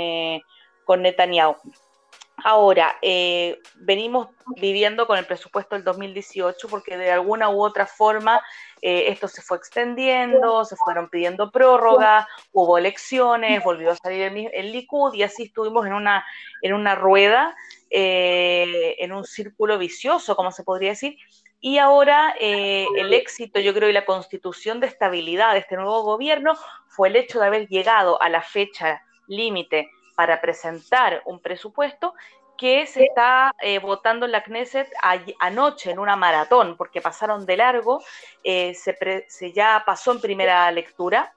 con 0.85 1.01
Netanyahu. 1.01 1.57
Ahora, 2.43 2.97
eh, 3.01 3.59
venimos 3.75 4.29
viviendo 4.57 5.07
con 5.07 5.17
el 5.17 5.25
presupuesto 5.25 5.75
del 5.75 5.83
2018 5.83 6.67
porque 6.67 6.97
de 6.97 7.11
alguna 7.11 7.49
u 7.49 7.61
otra 7.61 7.85
forma 7.85 8.41
eh, 8.81 9.05
esto 9.07 9.27
se 9.27 9.41
fue 9.41 9.57
extendiendo, 9.57 10.63
se 10.65 10.75
fueron 10.75 11.09
pidiendo 11.09 11.51
prórroga, 11.51 12.27
hubo 12.51 12.77
elecciones, 12.77 13.63
volvió 13.63 13.91
a 13.91 13.95
salir 13.95 14.49
el, 14.53 14.71
Likud 14.71 15.13
y 15.13 15.23
así 15.23 15.43
estuvimos 15.43 15.85
en 15.85 15.93
una, 15.93 16.25
en 16.61 16.73
una 16.73 16.95
rueda, 16.95 17.55
eh, 17.89 18.95
en 18.99 19.11
un 19.11 19.25
círculo 19.25 19.77
vicioso, 19.77 20.35
como 20.35 20.51
se 20.51 20.63
podría 20.63 20.89
decir. 20.89 21.17
Y 21.61 21.77
ahora 21.77 22.35
el 22.39 23.13
éxito, 23.13 23.59
yo 23.59 23.73
creo, 23.73 23.89
y 23.89 23.93
la 23.93 24.05
constitución 24.05 24.79
de 24.79 24.87
estabilidad 24.87 25.51
de 25.51 25.59
este 25.59 25.75
nuevo 25.75 26.03
gobierno 26.03 26.53
fue 26.87 27.09
el 27.09 27.17
hecho 27.17 27.39
de 27.41 27.47
haber 27.47 27.67
llegado 27.67 28.21
a 28.21 28.29
la 28.29 28.41
fecha 28.41 29.03
límite 29.27 29.89
para 30.19 30.41
presentar 30.41 31.21
un 31.23 31.39
presupuesto 31.39 32.13
que 32.57 32.85
se 32.87 33.05
está 33.05 33.55
eh, 33.61 33.79
votando 33.79 34.25
en 34.25 34.33
la 34.33 34.43
Knesset 34.43 34.91
anoche 35.39 35.91
en 35.91 35.97
una 35.97 36.17
maratón, 36.17 36.75
porque 36.75 36.99
pasaron 36.99 37.45
de 37.45 37.55
largo, 37.55 38.03
eh, 38.43 38.73
se, 38.73 39.53
ya 39.53 39.81
pasó 39.85 40.11
en 40.11 40.19
primera 40.19 40.69
lectura 40.73 41.33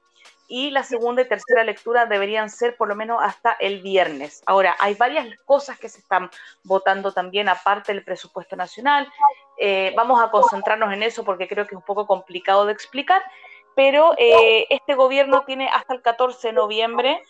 y 0.49 0.73
la 0.73 0.83
segunda 0.83 1.23
y 1.23 1.29
tercera 1.29 1.63
lectura 1.63 2.07
deberían 2.07 2.51
ser 2.51 2.77
por 2.77 2.89
lo 2.89 2.97
menos 2.97 3.23
hasta 3.23 3.53
el 3.53 3.83
viernes. 3.83 4.43
Ahora, 4.47 4.75
hay 4.81 4.95
varias 4.95 5.29
cosas 5.45 5.79
que 5.79 5.89
se 5.89 6.01
están 6.01 6.29
votando 6.65 7.13
también 7.13 7.49
aparte 7.49 7.93
del 7.95 8.03
presupuesto 8.03 8.57
nacional. 8.57 9.07
Eh, 9.59 9.93
vamos 9.97 10.21
a 10.21 10.33
concentrarnos 10.33 10.93
en 10.93 11.05
eso 11.05 11.23
porque 11.23 11.47
creo 11.47 11.67
que 11.69 11.77
es 11.77 11.79
un 11.79 11.87
poco 11.87 12.09
complicado 12.09 12.67
de 12.67 12.73
explicar, 12.73 13.23
pero 13.77 14.17
este 14.19 14.97
gobierno 14.97 15.45
tiene 15.45 15.69
hasta 15.69 15.95
el 15.95 16.03
14 16.03 16.49
de 16.49 16.53
noviembre 16.53 17.23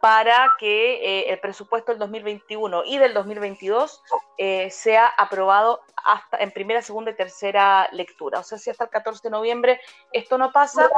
para 0.00 0.54
que 0.58 0.94
eh, 0.94 1.30
el 1.30 1.38
presupuesto 1.40 1.92
del 1.92 1.98
2021 1.98 2.84
y 2.86 2.96
del 2.96 3.12
2022 3.12 4.02
eh, 4.38 4.70
sea 4.70 5.06
aprobado 5.06 5.82
hasta 6.02 6.38
en 6.38 6.50
primera, 6.52 6.80
segunda 6.80 7.10
y 7.10 7.16
tercera 7.16 7.86
lectura. 7.92 8.40
O 8.40 8.42
sea, 8.42 8.56
si 8.56 8.70
hasta 8.70 8.84
el 8.84 8.90
14 8.90 9.20
de 9.24 9.30
noviembre 9.30 9.80
esto 10.12 10.38
no 10.38 10.52
pasa, 10.52 10.88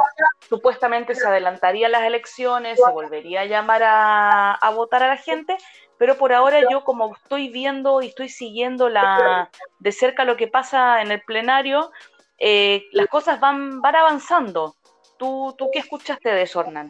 supuestamente 0.47 1.15
se 1.15 1.27
adelantarían 1.27 1.91
las 1.91 2.03
elecciones, 2.03 2.79
se 2.79 2.91
volvería 2.91 3.41
a 3.41 3.45
llamar 3.45 3.81
a, 3.83 4.71
votar 4.73 5.03
a 5.03 5.09
la 5.09 5.17
gente, 5.17 5.57
pero 5.97 6.17
por 6.17 6.31
ahora 6.31 6.61
yo 6.71 6.85
como 6.85 7.13
estoy 7.13 7.49
viendo 7.49 8.01
y 8.01 8.07
estoy 8.07 8.29
siguiendo 8.29 8.87
la, 8.87 9.49
de 9.79 9.91
cerca 9.91 10.23
lo 10.23 10.37
que 10.37 10.47
pasa 10.47 11.01
en 11.01 11.11
el 11.11 11.21
plenario, 11.21 11.91
eh, 12.37 12.85
las 12.93 13.07
cosas 13.07 13.41
van, 13.41 13.81
van 13.81 13.97
avanzando. 13.97 14.75
¿Tú, 15.17 15.53
¿Tú 15.57 15.69
qué 15.71 15.79
escuchaste 15.79 16.29
de 16.29 16.43
eso, 16.43 16.61
Hernán? 16.61 16.89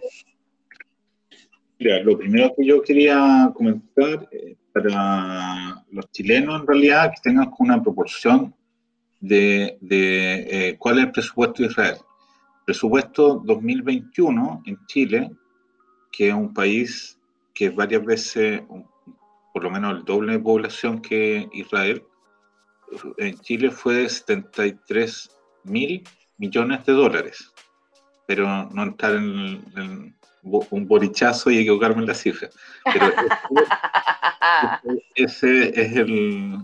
Lo 2.03 2.17
primero 2.17 2.53
que 2.55 2.65
yo 2.65 2.81
quería 2.81 3.51
comentar 3.53 4.27
eh, 4.31 4.55
para 4.73 5.83
los 5.91 6.11
chilenos, 6.11 6.61
en 6.61 6.67
realidad, 6.67 7.11
que 7.11 7.29
tengan 7.29 7.51
una 7.59 7.81
proporción 7.81 8.53
de, 9.19 9.77
eh, 9.89 10.75
cuál 10.79 10.99
es 10.99 11.05
el 11.05 11.11
presupuesto 11.11 11.63
de 11.63 11.69
Israel. 11.69 11.97
Presupuesto 12.65 13.41
2021 13.45 14.63
en 14.65 14.85
Chile, 14.87 15.31
que 16.11 16.29
es 16.29 16.33
un 16.33 16.53
país 16.53 17.19
que 17.53 17.67
es 17.67 17.75
varias 17.75 18.03
veces, 18.03 18.61
por 19.53 19.63
lo 19.63 19.69
menos 19.69 19.97
el 19.97 20.05
doble 20.05 20.33
de 20.33 20.39
población 20.39 21.01
que 21.01 21.47
Israel, 21.53 22.03
en 23.17 23.37
Chile 23.39 23.71
fue 23.71 23.95
de 23.95 24.09
73 24.09 25.29
mil 25.63 26.03
millones 26.37 26.85
de 26.85 26.93
dólares, 26.93 27.51
pero 28.27 28.69
no 28.69 28.83
entrar 28.83 29.15
en, 29.15 30.15
un 30.43 30.87
borichazo 30.87 31.49
y 31.49 31.59
equivocarme 31.59 32.01
en 32.01 32.07
la 32.07 32.13
cifra. 32.13 32.49
Pero 32.85 33.11
ese, 35.15 35.81
es 35.81 35.95
el, 35.95 36.57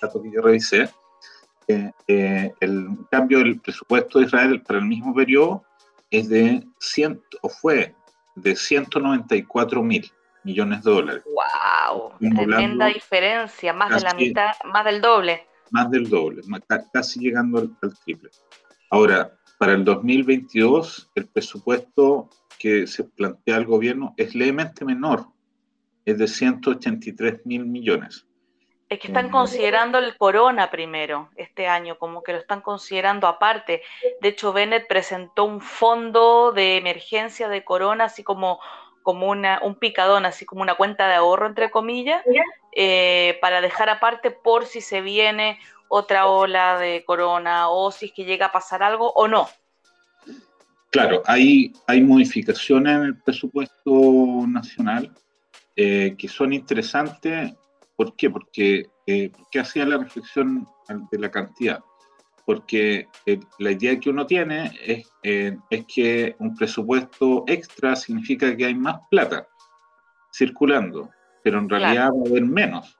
dato 0.00 0.22
que 0.22 0.30
yo 0.32 0.42
revisé. 0.42 0.90
Eh, 1.66 1.90
eh, 2.06 2.52
el 2.60 2.88
cambio 3.10 3.38
del 3.38 3.60
presupuesto 3.60 4.18
de 4.18 4.26
Israel 4.26 4.62
para 4.62 4.78
el 4.78 4.86
mismo 4.86 5.14
periodo 5.14 5.64
es 6.10 6.28
de 6.28 6.66
100, 6.80 7.22
o 7.42 7.48
fue 7.48 7.94
de 8.36 8.56
194 8.56 9.82
mil 9.82 10.10
millones 10.44 10.82
de 10.82 10.90
dólares. 10.90 11.24
¡Wow! 11.26 12.12
Tremenda 12.18 12.86
diferencia, 12.86 13.72
más 13.72 13.90
de 13.90 14.00
la 14.00 14.14
mitad, 14.14 14.52
más 14.64 14.84
del 14.84 15.00
doble. 15.00 15.46
Más 15.70 15.90
del 15.90 16.08
doble, 16.08 16.42
casi 16.92 17.20
llegando 17.20 17.58
al, 17.58 17.76
al 17.82 17.98
triple. 17.98 18.30
Ahora, 18.90 19.30
para 19.58 19.72
el 19.72 19.84
2022, 19.84 21.10
el 21.14 21.26
presupuesto 21.26 22.30
que 22.58 22.86
se 22.86 23.04
plantea 23.04 23.56
el 23.56 23.66
gobierno 23.66 24.14
es 24.16 24.34
levemente 24.34 24.84
menor, 24.84 25.26
es 26.04 26.18
de 26.18 26.26
183 26.26 27.46
mil 27.46 27.64
millones. 27.66 28.26
Es 28.88 29.00
que 29.00 29.08
están 29.08 29.28
considerando 29.28 29.98
el 29.98 30.16
corona 30.16 30.70
primero 30.70 31.28
este 31.36 31.68
año, 31.68 31.98
como 31.98 32.22
que 32.22 32.32
lo 32.32 32.38
están 32.38 32.62
considerando 32.62 33.26
aparte. 33.26 33.82
De 34.22 34.28
hecho, 34.28 34.54
Bennett 34.54 34.88
presentó 34.88 35.44
un 35.44 35.60
fondo 35.60 36.52
de 36.52 36.78
emergencia 36.78 37.50
de 37.50 37.64
corona, 37.64 38.04
así 38.04 38.24
como, 38.24 38.60
como 39.02 39.28
una, 39.28 39.60
un 39.62 39.74
picadón, 39.74 40.24
así 40.24 40.46
como 40.46 40.62
una 40.62 40.74
cuenta 40.74 41.06
de 41.06 41.16
ahorro, 41.16 41.46
entre 41.46 41.70
comillas, 41.70 42.24
eh, 42.74 43.36
para 43.42 43.60
dejar 43.60 43.90
aparte 43.90 44.30
por 44.30 44.64
si 44.64 44.80
se 44.80 45.02
viene 45.02 45.58
otra 45.88 46.26
ola 46.26 46.78
de 46.78 47.04
corona 47.04 47.68
o 47.68 47.90
si 47.90 48.06
es 48.06 48.12
que 48.12 48.24
llega 48.24 48.46
a 48.46 48.52
pasar 48.52 48.82
algo 48.82 49.12
o 49.12 49.28
no. 49.28 49.48
Claro, 50.90 51.22
hay, 51.26 51.72
hay 51.86 52.02
modificaciones 52.02 52.96
en 52.96 53.02
el 53.02 53.16
presupuesto 53.18 54.46
nacional 54.46 55.12
eh, 55.76 56.14
que 56.16 56.28
son 56.28 56.52
interesantes. 56.52 57.54
¿Por 57.94 58.16
qué? 58.16 58.30
Porque, 58.30 58.86
eh, 59.06 59.30
hacía 59.60 59.84
la 59.84 59.98
reflexión 59.98 60.66
de 61.10 61.18
la 61.18 61.30
cantidad. 61.30 61.80
Porque 62.46 63.06
eh, 63.26 63.40
la 63.58 63.72
idea 63.72 64.00
que 64.00 64.08
uno 64.08 64.26
tiene 64.26 64.72
es, 64.82 65.06
es 65.22 65.84
que 65.86 66.34
un 66.38 66.56
presupuesto 66.56 67.44
extra 67.46 67.94
significa 67.94 68.56
que 68.56 68.64
hay 68.64 68.74
más 68.74 69.00
plata 69.10 69.46
circulando, 70.32 71.10
pero 71.42 71.58
en 71.58 71.68
realidad 71.68 72.10
va 72.10 72.26
a 72.26 72.30
haber 72.30 72.44
menos. 72.44 72.96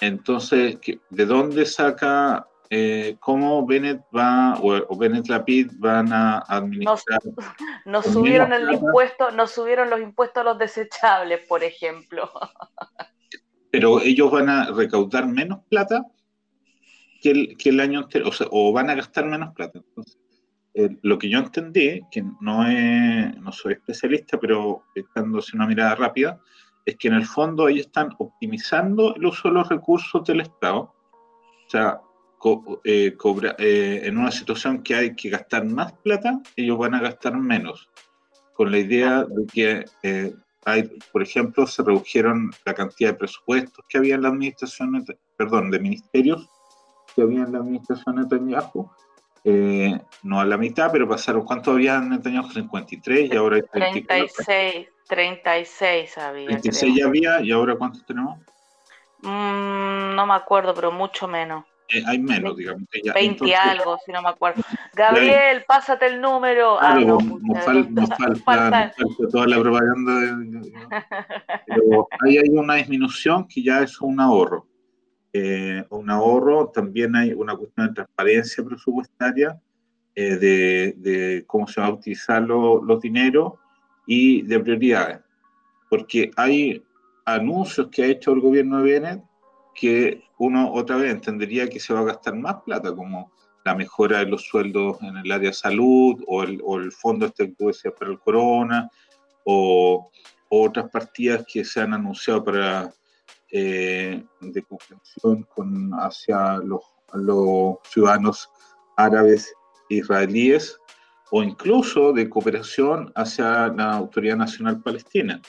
Entonces, 0.00 0.78
¿de 1.10 1.26
dónde 1.26 1.66
saca, 1.66 2.46
eh, 2.72 3.16
cómo 3.18 3.66
Bennett 3.66 4.00
va, 4.16 4.54
o, 4.62 4.96
Bennett 4.96 5.28
Lapid 5.28 5.72
van 5.78 6.12
a 6.12 6.38
administrar? 6.38 7.18
Nos, 7.84 8.06
subieron 8.06 8.52
el 8.52 8.72
impuesto, 8.72 9.32
nos 9.32 9.50
subieron 9.50 9.90
los 9.90 10.00
impuestos 10.00 10.40
a 10.42 10.44
los 10.44 10.58
desechables, 10.58 11.40
por 11.48 11.64
ejemplo. 11.64 12.30
Pero 13.72 14.00
ellos 14.00 14.30
van 14.30 14.48
a 14.48 14.70
recaudar 14.70 15.26
menos 15.26 15.64
plata 15.68 16.06
que 17.20 17.30
el, 17.30 17.56
que 17.56 17.70
el 17.70 17.80
año 17.80 18.00
anterior, 18.00 18.28
o, 18.28 18.32
sea, 18.32 18.46
o 18.50 18.72
van 18.72 18.88
a 18.88 18.94
gastar 18.94 19.26
menos 19.26 19.52
plata. 19.54 19.80
Entonces, 19.80 20.18
eh, 20.74 20.90
lo 21.02 21.18
que 21.18 21.28
yo 21.28 21.40
entendí, 21.40 22.00
que 22.10 22.22
no, 22.40 22.66
es, 22.68 23.36
no 23.40 23.50
soy 23.50 23.72
especialista, 23.72 24.38
pero 24.38 24.84
dándose 25.14 25.56
una 25.56 25.66
mirada 25.66 25.96
rápida, 25.96 26.40
es 26.86 26.96
que 26.96 27.08
en 27.08 27.14
el 27.14 27.26
fondo 27.26 27.68
ellos 27.68 27.86
están 27.86 28.14
optimizando 28.18 29.14
el 29.16 29.26
uso 29.26 29.48
de 29.48 29.54
los 29.54 29.68
recursos 29.68 30.24
del 30.24 30.40
Estado. 30.40 30.94
O 31.66 31.70
sea, 31.70 32.00
eh, 32.84 33.16
eh, 33.58 34.00
en 34.04 34.18
una 34.18 34.30
situación 34.30 34.82
que 34.82 34.94
hay 34.94 35.14
que 35.14 35.30
gastar 35.30 35.64
más 35.64 35.92
plata, 35.92 36.40
ellos 36.56 36.78
van 36.78 36.94
a 36.94 37.00
gastar 37.00 37.36
menos. 37.36 37.88
Con 38.54 38.70
la 38.70 38.78
idea 38.78 39.24
de 39.24 39.46
que 39.46 39.84
hay, 40.64 40.82
por 41.12 41.22
ejemplo, 41.22 41.66
se 41.66 41.82
redujeron 41.82 42.50
la 42.64 42.74
cantidad 42.74 43.10
de 43.10 43.18
presupuestos 43.18 43.84
que 43.88 43.98
había 43.98 44.16
en 44.16 44.22
la 44.22 44.28
administración, 44.28 45.04
perdón, 45.36 45.70
de 45.70 45.78
ministerios 45.78 46.48
que 47.14 47.22
había 47.22 47.42
en 47.42 47.52
la 47.52 47.58
administración 47.58 48.16
de 48.16 48.22
Netanyahu 48.22 48.90
eh, 49.42 49.98
no 50.22 50.40
a 50.40 50.44
la 50.44 50.58
mitad, 50.58 50.92
pero 50.92 51.08
pasaron, 51.08 51.44
¿cuánto 51.44 51.72
había 51.72 51.96
en 51.96 52.10
Netanyahu? 52.10 52.50
53 52.50 53.32
y 53.32 53.36
ahora 53.36 53.56
hay 53.56 53.62
36, 53.62 54.88
36 55.08 56.18
había. 56.18 56.46
36 56.48 56.94
ya 56.94 57.06
había 57.06 57.40
y 57.40 57.50
ahora 57.50 57.74
¿cuántos 57.76 58.04
tenemos? 58.04 58.38
Mm, 59.22 60.14
no 60.14 60.26
me 60.26 60.34
acuerdo, 60.34 60.74
pero 60.74 60.92
mucho 60.92 61.26
menos. 61.26 61.64
Eh, 61.92 62.02
hay 62.06 62.18
menos, 62.18 62.56
digamos. 62.56 62.88
20 63.14 63.46
y 63.46 63.52
algo, 63.52 63.98
si 64.04 64.12
no 64.12 64.22
me 64.22 64.28
acuerdo. 64.28 64.62
Gabriel, 64.94 65.64
pásate 65.66 66.06
el 66.06 66.20
número. 66.20 66.78
Claro, 66.78 67.18
ah, 67.20 67.24
no, 67.24 67.38
nos, 67.90 68.08
falta, 68.44 68.92
toda 69.30 69.46
la 69.46 69.60
propaganda. 69.60 70.38
pero 71.66 72.08
ahí 72.24 72.38
hay 72.38 72.48
una 72.50 72.74
disminución 72.74 73.46
que 73.48 73.62
ya 73.62 73.82
es 73.82 74.00
un 74.00 74.20
ahorro. 74.20 74.66
Eh, 75.32 75.84
un 75.90 76.10
ahorro, 76.10 76.68
también 76.68 77.14
hay 77.14 77.32
una 77.32 77.56
cuestión 77.56 77.88
de 77.88 77.94
transparencia 77.94 78.64
presupuestaria, 78.64 79.60
eh, 80.14 80.36
de, 80.36 81.44
cómo 81.46 81.66
se 81.66 81.80
va 81.80 81.86
a 81.86 81.92
utilizar 81.92 82.42
los 82.42 83.00
dineros 83.00 83.54
y 84.06 84.42
de 84.42 84.60
prioridades. 84.60 85.20
Porque 85.88 86.30
hay 86.36 86.82
anuncios 87.24 87.88
que 87.90 88.02
ha 88.02 88.06
hecho 88.06 88.32
el 88.32 88.40
gobierno 88.40 88.78
de 88.78 88.92
Bennett 88.92 89.24
que 89.74 90.22
uno 90.40 90.72
otra 90.72 90.96
vez 90.96 91.10
entendería 91.10 91.68
que 91.68 91.78
se 91.78 91.92
va 91.92 92.00
a 92.00 92.04
gastar 92.04 92.34
más 92.34 92.56
plata, 92.64 92.94
como 92.94 93.30
la 93.62 93.74
mejora 93.74 94.20
de 94.20 94.26
los 94.26 94.42
sueldos 94.42 94.96
en 95.02 95.18
el 95.18 95.30
área 95.30 95.50
de 95.50 95.54
salud 95.54 96.24
o 96.26 96.42
el, 96.42 96.60
o 96.64 96.78
el 96.78 96.90
fondo 96.92 97.26
este 97.26 97.54
que 97.54 97.90
para 97.90 98.10
el 98.10 98.18
corona 98.18 98.90
o, 99.44 100.10
o 100.48 100.62
otras 100.62 100.88
partidas 100.90 101.44
que 101.46 101.62
se 101.62 101.82
han 101.82 101.92
anunciado 101.92 102.42
para 102.42 102.90
eh, 103.52 104.24
de 104.40 104.62
comprensión 104.62 105.42
con, 105.54 105.92
hacia 105.92 106.56
los, 106.56 106.80
los 107.12 107.76
ciudadanos 107.84 108.48
árabes 108.96 109.52
israelíes 109.90 110.78
o 111.30 111.42
incluso 111.42 112.14
de 112.14 112.30
cooperación 112.30 113.12
hacia 113.14 113.68
la 113.68 113.92
Autoridad 113.92 114.36
Nacional 114.36 114.80
Palestina. 114.80 115.42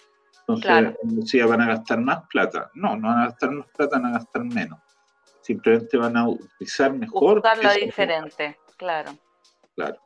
Entonces, 0.47 0.95
decía, 1.03 1.45
van 1.45 1.61
a 1.61 1.67
gastar 1.67 2.01
más 2.01 2.23
plata. 2.29 2.69
No, 2.73 2.95
no 2.95 3.07
van 3.07 3.19
a 3.19 3.25
gastar 3.25 3.51
más 3.51 3.67
plata, 3.75 3.99
van 3.99 4.07
a 4.07 4.17
gastar 4.17 4.43
menos. 4.43 4.79
Simplemente 5.41 5.97
van 5.97 6.17
a 6.17 6.27
utilizar 6.27 6.93
mejor. 6.93 7.41
Buscar 7.41 7.79
diferente, 7.79 8.57
claro. 8.77 9.11
Claro. 9.75 9.97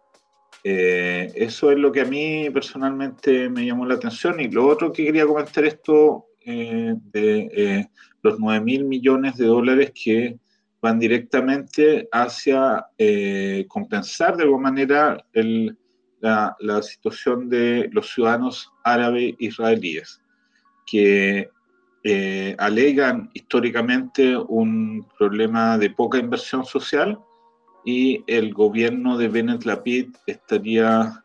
Eh, 0.67 1.31
eso 1.35 1.71
es 1.71 1.77
lo 1.77 1.91
que 1.91 2.01
a 2.01 2.05
mí 2.05 2.49
personalmente 2.49 3.49
me 3.49 3.67
llamó 3.67 3.85
la 3.85 3.95
atención. 3.95 4.39
Y 4.39 4.49
lo 4.49 4.65
otro 4.65 4.91
que 4.91 5.05
quería 5.05 5.27
comentar 5.27 5.63
esto 5.63 6.25
eh, 6.43 6.95
de 7.11 7.49
eh, 7.53 7.89
los 8.23 8.39
9 8.39 8.61
mil 8.61 8.85
millones 8.85 9.37
de 9.37 9.45
dólares 9.45 9.91
que 9.93 10.39
van 10.81 10.97
directamente 10.97 12.07
hacia 12.11 12.87
compensar 13.67 14.37
de 14.37 14.43
alguna 14.43 14.69
manera 14.69 15.17
la, 15.33 16.55
la, 16.59 16.81
situación 16.81 17.49
de 17.49 17.89
los 17.91 18.13
ciudadanos 18.13 18.71
árabes 18.83 19.33
israelíes, 19.39 20.21
que 20.85 21.49
alegan 22.57 23.31
históricamente 23.33 24.37
un 24.37 25.07
problema 25.17 25.77
de 25.77 25.89
poca 25.89 26.19
inversión 26.19 26.63
social 26.63 27.19
y 27.83 28.23
el 28.27 28.53
gobierno 28.53 29.17
de 29.17 29.27
Bennett 29.27 29.65
Lapid 29.65 30.15
estaría 30.27 31.23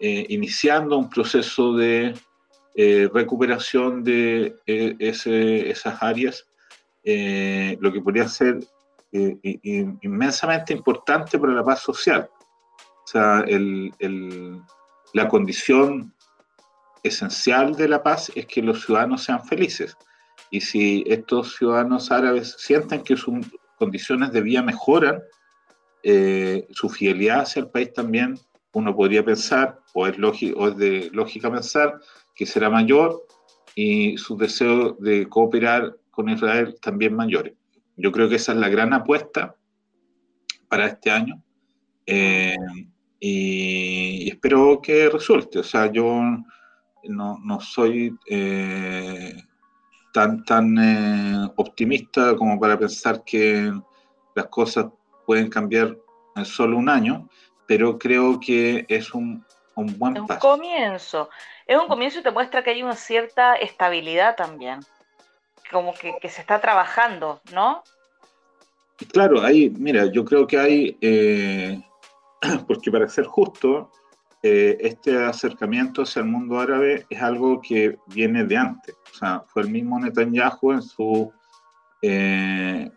iniciando 0.00 0.98
un 0.98 1.08
proceso 1.08 1.74
de 1.74 2.14
eh, 2.78 3.08
recuperación 3.10 4.04
de 4.04 4.54
eh, 4.66 4.96
esas 4.98 6.02
áreas, 6.02 6.46
eh, 7.02 7.74
lo 7.80 7.90
que 7.90 8.02
podría 8.02 8.28
ser 8.28 8.58
inmensamente 10.02 10.74
importante 10.74 11.38
para 11.38 11.54
la 11.54 11.64
paz 11.64 11.80
social. 11.80 12.28
O 12.78 13.06
sea, 13.06 13.42
la 15.14 15.28
condición 15.28 16.12
esencial 17.02 17.74
de 17.74 17.88
la 17.88 18.02
paz 18.02 18.30
es 18.34 18.46
que 18.46 18.62
los 18.62 18.84
ciudadanos 18.84 19.24
sean 19.24 19.44
felices. 19.44 19.96
Y 20.50 20.60
si 20.60 21.04
estos 21.06 21.56
ciudadanos 21.56 22.10
árabes 22.10 22.56
sienten 22.58 23.02
que 23.02 23.16
sus 23.16 23.46
condiciones 23.76 24.32
de 24.32 24.40
vida 24.40 24.62
mejoran, 24.62 25.22
su 26.70 26.88
fidelidad 26.88 27.40
hacia 27.40 27.60
el 27.60 27.68
país 27.68 27.92
también, 27.92 28.38
uno 28.72 28.94
podría 28.94 29.24
pensar, 29.24 29.80
o 29.94 30.06
es, 30.06 30.16
o 30.54 30.68
es 30.68 30.76
de 30.76 31.10
lógica 31.12 31.50
pensar, 31.50 31.98
que 32.34 32.46
será 32.46 32.70
mayor 32.70 33.26
y 33.74 34.16
su 34.18 34.36
deseo 34.36 34.92
de 35.00 35.26
cooperar 35.28 35.96
con 36.10 36.28
Israel 36.28 36.76
también 36.80 37.14
mayores. 37.14 37.54
Yo 37.96 38.12
creo 38.12 38.28
que 38.28 38.36
esa 38.36 38.52
es 38.52 38.58
la 38.58 38.68
gran 38.68 38.92
apuesta 38.92 39.56
para 40.68 40.86
este 40.86 41.10
año 41.10 41.42
eh, 42.06 42.56
y, 43.20 44.28
espero 44.28 44.80
que 44.82 45.08
resulte. 45.08 45.58
O 45.58 45.62
sea, 45.62 45.90
yo 45.90 46.20
no, 47.08 47.38
no 47.44 47.60
soy 47.60 48.16
eh, 48.26 49.34
tan, 50.12 50.44
tan 50.44 50.78
eh, 50.78 51.50
optimista 51.56 52.34
como 52.36 52.58
para 52.58 52.78
pensar 52.78 53.22
que 53.24 53.72
las 54.34 54.46
cosas 54.46 54.86
pueden 55.26 55.48
cambiar 55.48 55.96
en 56.34 56.44
solo 56.44 56.76
un 56.76 56.88
año, 56.88 57.28
pero 57.66 57.98
creo 57.98 58.38
que 58.38 58.84
es 58.88 59.12
un, 59.14 59.44
un 59.74 59.98
buen 59.98 60.18
un 60.20 60.26
comienzo 60.26 61.28
es 61.66 61.78
un 61.78 61.88
comienzo 61.88 62.20
y 62.20 62.22
te 62.22 62.30
muestra 62.30 62.62
que 62.62 62.70
hay 62.70 62.82
una 62.82 62.94
cierta 62.94 63.56
estabilidad 63.56 64.36
también, 64.36 64.80
como 65.70 65.92
que, 65.94 66.16
se 66.28 66.40
está 66.40 66.60
trabajando, 66.60 67.40
¿no? 67.52 67.82
Claro, 69.12 69.42
ahí, 69.42 69.70
mira, 69.70 70.06
yo 70.12 70.24
creo 70.24 70.46
que 70.46 70.58
hay, 70.58 70.96
eh, 71.00 71.82
porque 72.68 72.90
para 72.90 73.08
ser 73.08 73.26
justo, 73.26 73.90
eh, 74.48 74.78
este 74.80 75.16
acercamiento 75.24 76.02
hacia 76.02 76.20
el 76.20 76.28
mundo 76.28 76.60
árabe 76.60 77.04
es 77.10 77.20
algo 77.20 77.60
que 77.60 77.98
viene 78.06 78.44
de 78.44 78.56
antes. 78.56 78.94
O 79.12 79.16
sea, 79.18 79.42
fue 79.48 79.62
el 79.62 79.70
mismo 79.70 79.98
Netanyahu 79.98 80.70
en 80.70 80.82
su 80.82 81.32
eh, 82.00 82.88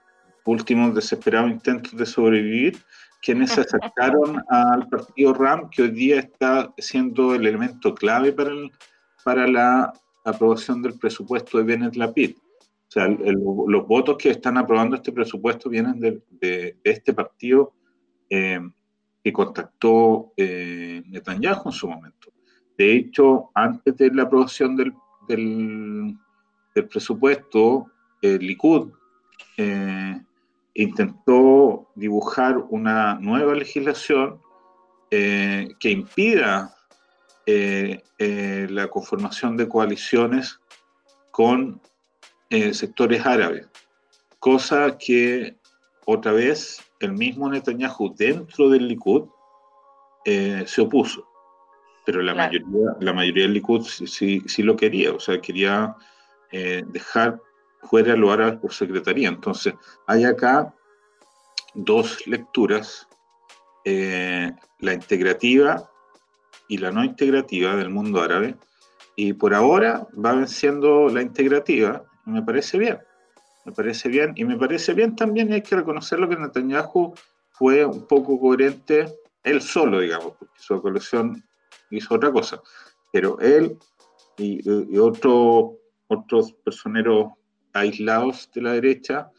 último 0.45 0.91
desesperado 0.91 1.47
intento 1.47 1.97
de 1.97 2.05
sobrevivir, 2.05 2.77
quienes 3.23 3.51
se 3.53 3.61
acercaron 3.61 4.43
al 4.49 4.87
partido 4.89 5.33
RAM, 5.33 5.71
que 5.71 5.81
hoy 5.83 5.91
día 5.91 6.19
está 6.19 6.71
siendo 6.77 7.33
el 7.33 7.47
elemento 7.47 7.95
clave 7.95 8.31
para, 8.31 8.51
para 9.23 9.47
la 9.47 9.91
aprobación 10.25 10.83
del 10.83 10.99
presupuesto 10.99 11.57
de 11.57 11.63
Bennett 11.63 11.95
Lapid. 11.95 12.35
O 12.37 12.91
sea, 12.91 13.07
los 13.07 13.87
votos 13.87 14.17
que 14.17 14.29
están 14.29 14.57
aprobando 14.57 14.97
este 14.97 15.11
presupuesto 15.11 15.67
vienen 15.67 15.99
de, 15.99 16.77
este 16.83 17.11
partido 17.11 17.73
eh, 18.29 18.59
que 19.23 19.33
contactó 19.33 20.31
eh, 20.37 21.03
Netanyahu 21.07 21.63
en 21.65 21.71
su 21.71 21.89
momento. 21.89 22.31
De 22.77 22.95
hecho, 22.95 23.51
antes 23.53 23.97
de 23.97 24.11
la 24.13 24.23
aprobación 24.23 24.75
del, 24.75 24.93
del, 25.27 26.17
presupuesto, 26.89 27.87
el 28.21 28.39
Likud 28.39 28.91
eh, 29.57 30.21
intentó 30.73 31.89
dibujar 31.95 32.57
una 32.69 33.15
nueva 33.15 33.53
legislación 33.53 34.39
eh, 35.11 35.69
que 35.79 35.91
impida 35.91 36.75
la 37.47 38.87
conformación 38.89 39.57
de 39.57 39.67
coaliciones 39.67 40.59
con 41.31 41.81
sectores 42.73 43.25
árabes, 43.25 43.67
cosa 44.37 44.95
que 44.99 45.57
otra 46.05 46.31
vez 46.31 46.88
el 46.99 47.13
mismo 47.13 47.49
Netanyahu 47.49 48.13
dentro 48.15 48.69
del 48.69 48.87
Likud 48.87 49.27
se 50.25 50.81
opuso, 50.81 51.27
pero 52.05 52.21
la, 52.21 52.35
mayoría, 52.35 52.95
la 52.99 53.13
mayoría 53.13 53.43
del 53.43 53.53
Likud 53.53 53.83
sí, 53.83 54.43
sí, 54.45 54.63
lo 54.63 54.75
quería, 54.75 55.13
o 55.13 55.19
sea, 55.19 55.41
quería 55.41 55.95
dejar 56.51 57.39
fuera 57.83 58.15
lo 58.15 58.31
hará 58.31 58.59
por 58.59 58.73
secretaría. 58.73 59.29
Entonces, 59.29 59.73
hay 60.07 60.25
acá 60.25 60.73
dos 61.73 62.25
lecturas, 62.27 63.07
eh, 63.85 64.51
la 64.79 64.93
integrativa 64.93 65.89
y 66.67 66.77
la 66.77 66.91
no 66.91 67.03
integrativa 67.03 67.75
del 67.75 67.89
mundo 67.89 68.21
árabe, 68.21 68.55
y 69.15 69.33
por 69.33 69.53
ahora 69.53 70.07
va 70.13 70.33
venciendo 70.33 71.09
la 71.09 71.21
integrativa, 71.21 72.05
me 72.25 72.41
parece 72.43 72.77
bien, 72.77 72.99
me 73.69 73.75
parece 73.75 74.09
bien, 74.09 74.33
y 74.35 74.45
me 74.45 74.57
parece 74.57 74.93
bien 74.93 75.15
también 75.15 75.53
hay 75.53 75.61
que 75.61 75.75
reconocer 75.75 76.19
lo 76.19 76.27
que 76.27 76.35
Netanyahu 76.35 77.13
fue 77.51 77.85
un 77.85 78.07
poco 78.07 78.39
coherente, 78.39 79.05
él 79.43 79.61
solo, 79.61 79.99
digamos, 79.99 80.33
porque 80.39 80.59
su 80.59 80.81
colección 80.81 81.43
hizo 81.91 82.15
otra 82.15 82.31
cosa, 82.31 82.59
pero 83.13 83.39
él 83.39 83.77
y, 84.37 84.61
y 84.65 84.97
otro, 84.97 85.77
otros 86.07 86.53
personeros 86.53 87.33
aislados 87.73 88.49
de 88.55 88.61
la 88.61 88.73
derecha 88.73 89.29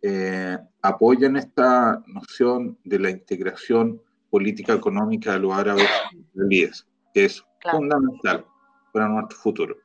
eh, 0.00 0.58
apoyan 0.80 1.36
esta 1.36 2.02
noción 2.06 2.78
de 2.84 2.98
la 2.98 3.10
integración 3.10 4.00
política 4.30 4.72
económica 4.72 5.32
de 5.34 5.40
los 5.40 5.52
árabes 5.52 5.88
israelíes, 6.12 6.86
que 7.12 7.26
es 7.26 7.44
fundamental 7.70 8.46
para 8.92 9.08
nuestro 9.08 9.36
futuro. 9.36 9.76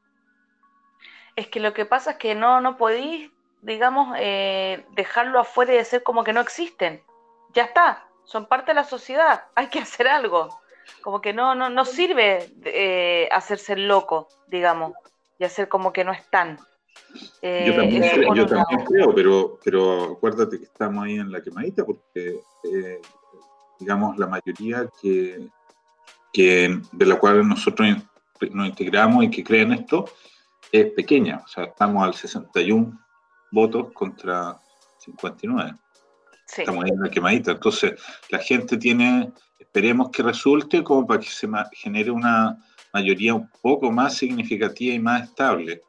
Es 1.35 1.47
que 1.47 1.59
lo 1.59 1.73
que 1.73 1.85
pasa 1.85 2.11
es 2.11 2.17
que 2.17 2.35
no, 2.35 2.59
no 2.59 2.75
podéis, 2.75 3.31
digamos, 3.61 4.15
eh, 4.19 4.85
dejarlo 4.91 5.39
afuera 5.39 5.73
y 5.73 5.77
decir 5.77 6.03
como 6.03 6.23
que 6.23 6.33
no 6.33 6.41
existen. 6.41 7.01
Ya 7.53 7.63
está, 7.63 8.07
son 8.23 8.45
parte 8.45 8.71
de 8.71 8.75
la 8.75 8.83
sociedad, 8.83 9.45
hay 9.55 9.67
que 9.67 9.79
hacer 9.79 10.07
algo. 10.07 10.59
Como 11.01 11.21
que 11.21 11.33
no, 11.33 11.53
no, 11.53 11.69
no 11.69 11.85
sirve 11.85 12.51
eh, 12.65 13.29
hacerse 13.31 13.75
loco, 13.75 14.27
digamos, 14.47 14.93
y 15.37 15.43
hacer 15.43 15.67
como 15.69 15.93
que 15.93 16.03
no 16.03 16.11
están. 16.11 16.59
Eh, 17.41 17.65
yo 17.67 17.75
también, 17.75 18.03
creo, 18.85 19.13
pero, 19.15 19.59
pero 19.63 20.13
acuérdate 20.13 20.57
que 20.57 20.65
estamos 20.65 21.05
ahí 21.05 21.15
en 21.15 21.31
la 21.31 21.41
quemadita 21.41 21.85
porque, 21.85 22.39
eh, 22.63 23.01
digamos, 23.79 24.17
la 24.17 24.27
mayoría 24.27 24.89
que, 25.01 25.47
que, 26.33 26.79
de 26.91 27.05
la 27.05 27.15
cual 27.17 27.47
nosotros 27.47 27.87
nos 28.51 28.67
integramos 28.67 29.23
y 29.23 29.29
que 29.29 29.43
creen 29.43 29.73
esto 29.73 30.05
es 30.71 30.91
pequeña. 30.91 31.41
O 31.43 31.47
sea, 31.47 31.65
estamos 31.65 32.03
al 32.03 32.13
61 32.13 32.99
votos 33.51 33.91
contra 33.93 34.59
59. 34.99 35.73
Estamos 36.57 36.83
ahí 36.83 36.91
en 36.91 37.01
la 37.01 37.09
quemadita. 37.09 37.51
Entonces, 37.51 37.93
la 38.29 38.39
gente 38.39 38.77
tiene, 38.77 39.31
esperemos 39.59 40.09
que 40.09 40.23
resulte 40.23 40.83
como 40.83 41.05
para 41.05 41.19
que 41.19 41.27
se 41.27 41.47
genere 41.73 42.11
una 42.11 42.57
mayoría 42.93 43.35
un 43.35 43.49
poco 43.61 43.91
más 43.91 44.15
significativa 44.15 44.95
y 44.95 44.99
más 44.99 45.23
estable 45.23 45.81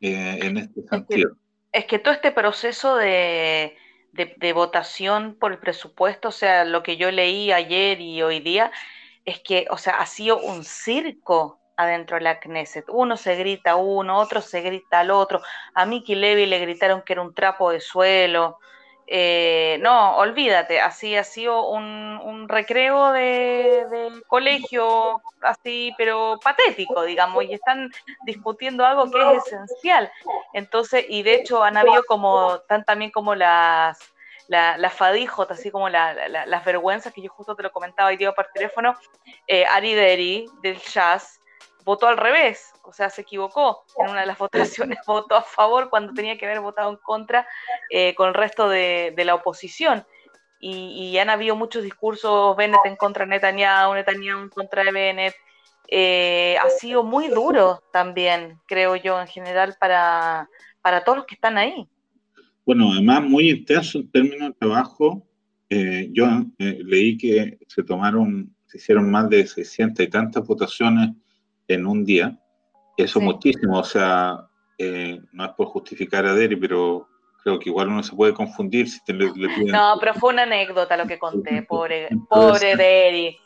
eh, 0.00 0.38
en 0.42 0.58
este 0.58 0.82
sentido. 0.88 1.36
Es 1.72 1.86
que, 1.86 1.98
todo 1.98 2.14
este 2.14 2.30
proceso 2.30 2.96
de, 2.96 3.76
votación 4.54 5.36
por 5.40 5.52
el 5.52 5.58
presupuesto, 5.58 6.28
o 6.28 6.32
sea, 6.32 6.64
lo 6.64 6.84
que 6.84 6.96
yo 6.96 7.10
leí 7.10 7.50
ayer 7.50 8.00
y 8.00 8.22
hoy 8.22 8.40
día, 8.40 8.70
es 9.24 9.40
que, 9.40 9.66
o 9.70 9.78
sea, 9.78 9.94
ha 9.94 10.06
sido 10.06 10.40
un 10.40 10.62
circo 10.62 11.60
adentro 11.76 12.16
de 12.16 12.22
la 12.22 12.40
Knesset. 12.40 12.86
Uno 12.88 13.16
se 13.16 13.36
grita 13.36 13.72
a 13.72 13.76
uno, 13.76 14.18
otro 14.18 14.40
se 14.40 14.60
grita 14.60 15.00
al 15.00 15.10
otro. 15.10 15.42
A 15.74 15.86
Miki 15.86 16.14
Levy 16.14 16.46
le 16.46 16.58
gritaron 16.58 17.02
que 17.02 17.14
era 17.14 17.22
un 17.22 17.34
trapo 17.34 17.70
de 17.70 17.80
suelo. 17.80 18.58
Eh, 19.06 19.78
no, 19.82 20.16
olvídate, 20.16 20.80
así 20.80 21.14
ha 21.14 21.24
sido 21.24 21.68
un, 21.68 22.48
recreo 22.48 23.12
de, 23.12 24.22
colegio, 24.26 25.20
así, 25.42 25.92
pero 25.98 26.38
patético, 26.42 27.02
digamos, 27.02 27.44
y 27.44 27.54
están 27.54 27.90
discutiendo 28.24 28.84
algo 28.84 29.10
que 29.10 29.36
es 29.36 29.46
esencial. 29.46 30.10
Entonces, 30.52 31.04
y 31.08 31.22
de 31.22 31.34
hecho 31.34 31.62
han 31.62 31.76
habido 31.76 32.02
como, 32.04 32.60
tan 32.60 32.84
también 32.84 33.10
como 33.10 33.34
las, 33.34 33.98
las 34.48 34.92
fadijotas, 34.94 35.58
así 35.58 35.70
como 35.70 35.88
las 35.88 36.64
vergüenzas 36.64 37.12
que 37.12 37.22
yo 37.22 37.30
justo 37.30 37.54
te 37.56 37.62
lo 37.62 37.72
comentaba 37.72 38.08
hoy 38.08 38.16
día 38.16 38.32
por 38.32 38.46
teléfono, 38.54 38.94
eh, 39.46 39.66
Ari 39.66 39.94
Deri 39.94 40.46
del 40.62 40.78
Jazz 40.78 41.40
votó 41.84 42.08
al 42.08 42.16
revés, 42.16 42.72
o 42.82 42.92
sea, 42.92 43.10
se 43.10 43.22
equivocó 43.22 43.84
en 43.98 44.10
una 44.10 44.20
de 44.20 44.26
las 44.26 44.38
votaciones, 44.38 44.98
votó 45.06 45.36
a 45.36 45.42
favor 45.42 45.90
cuando 45.90 46.14
tenía 46.14 46.36
que 46.38 46.46
haber 46.46 46.60
votado 46.60 46.90
en 46.90 46.96
contra 46.96 47.46
eh, 47.90 48.14
con 48.14 48.28
el 48.28 48.34
resto 48.34 48.68
de, 48.68 49.14
la 49.16 49.34
oposición. 49.34 50.04
Y, 50.66 51.18
han 51.18 51.28
habido 51.28 51.56
muchos 51.56 51.82
discursos, 51.82 52.56
Bennett 52.56 52.80
en 52.86 52.96
contra 52.96 53.26
de 53.26 53.32
Netanyahu, 53.32 53.92
Netanyahu 53.94 54.40
en 54.40 54.48
contra 54.48 54.82
de 54.82 54.92
Bennett. 54.92 55.34
Eh, 55.88 56.56
ha 56.58 56.70
sido 56.70 57.02
muy 57.02 57.28
duro 57.28 57.82
también, 57.92 58.58
creo 58.66 58.96
yo, 58.96 59.20
en 59.20 59.26
general, 59.26 59.76
para, 59.78 60.48
para 60.80 61.04
todos 61.04 61.18
los 61.18 61.26
que 61.26 61.34
están 61.34 61.58
ahí. 61.58 61.86
Bueno, 62.64 62.92
además 62.92 63.24
muy 63.24 63.50
intenso 63.50 63.98
en 63.98 64.10
términos 64.10 64.48
de 64.48 64.54
trabajo. 64.54 65.26
Eh, 65.68 66.08
yo 66.12 66.26
leí 66.58 67.18
que 67.18 67.58
se 67.68 67.82
tomaron, 67.82 68.56
se 68.64 68.78
hicieron 68.78 69.10
más 69.10 69.28
de 69.28 69.46
600 69.46 70.06
y 70.06 70.08
tantas 70.08 70.46
votaciones 70.46 71.10
en 71.68 71.86
un 71.86 72.04
día. 72.04 72.38
Eso 72.96 73.18
es 73.18 73.24
muchísimo, 73.24 73.78
o 73.78 73.84
sea, 73.84 74.46
eh, 74.78 75.20
no 75.32 75.44
es 75.44 75.50
por 75.52 75.66
justificar 75.68 76.24
a 76.26 76.34
Derry, 76.34 76.56
pero 76.56 77.08
creo 77.42 77.58
que 77.58 77.68
igual 77.68 77.88
uno 77.88 78.02
se 78.02 78.14
puede 78.14 78.32
confundir 78.32 78.88
si 78.88 79.02
te 79.04 79.12
le, 79.12 79.30
No, 79.66 79.96
pero 79.98 80.14
fue 80.14 80.32
una 80.32 80.44
anécdota 80.44 80.96
lo 80.96 81.06
que 81.06 81.18
conté, 81.18 81.62
pobre, 81.62 82.08
pobre 82.28 82.76
Derry. 82.76 83.36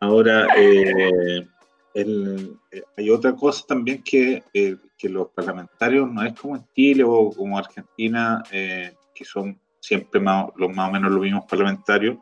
Ahora, 0.00 0.46
eh, 0.56 1.46
eh, 1.94 2.82
hay 2.96 3.10
otra 3.10 3.34
cosa 3.34 3.64
también 3.66 4.02
que, 4.02 4.42
que, 4.52 5.08
los 5.08 5.28
parlamentarios 5.30 6.10
no 6.10 6.22
es 6.22 6.32
como 6.38 6.56
en 6.56 6.64
Chile 6.74 7.04
o 7.04 7.30
como 7.30 7.58
Argentina, 7.58 8.42
que 8.50 9.24
son 9.24 9.60
siempre 9.80 10.20
más, 10.20 10.46
los 10.56 10.74
más 10.74 10.88
o 10.88 10.92
menos 10.92 11.10
los 11.10 11.20
mismos 11.20 11.44
parlamentarios, 11.44 12.18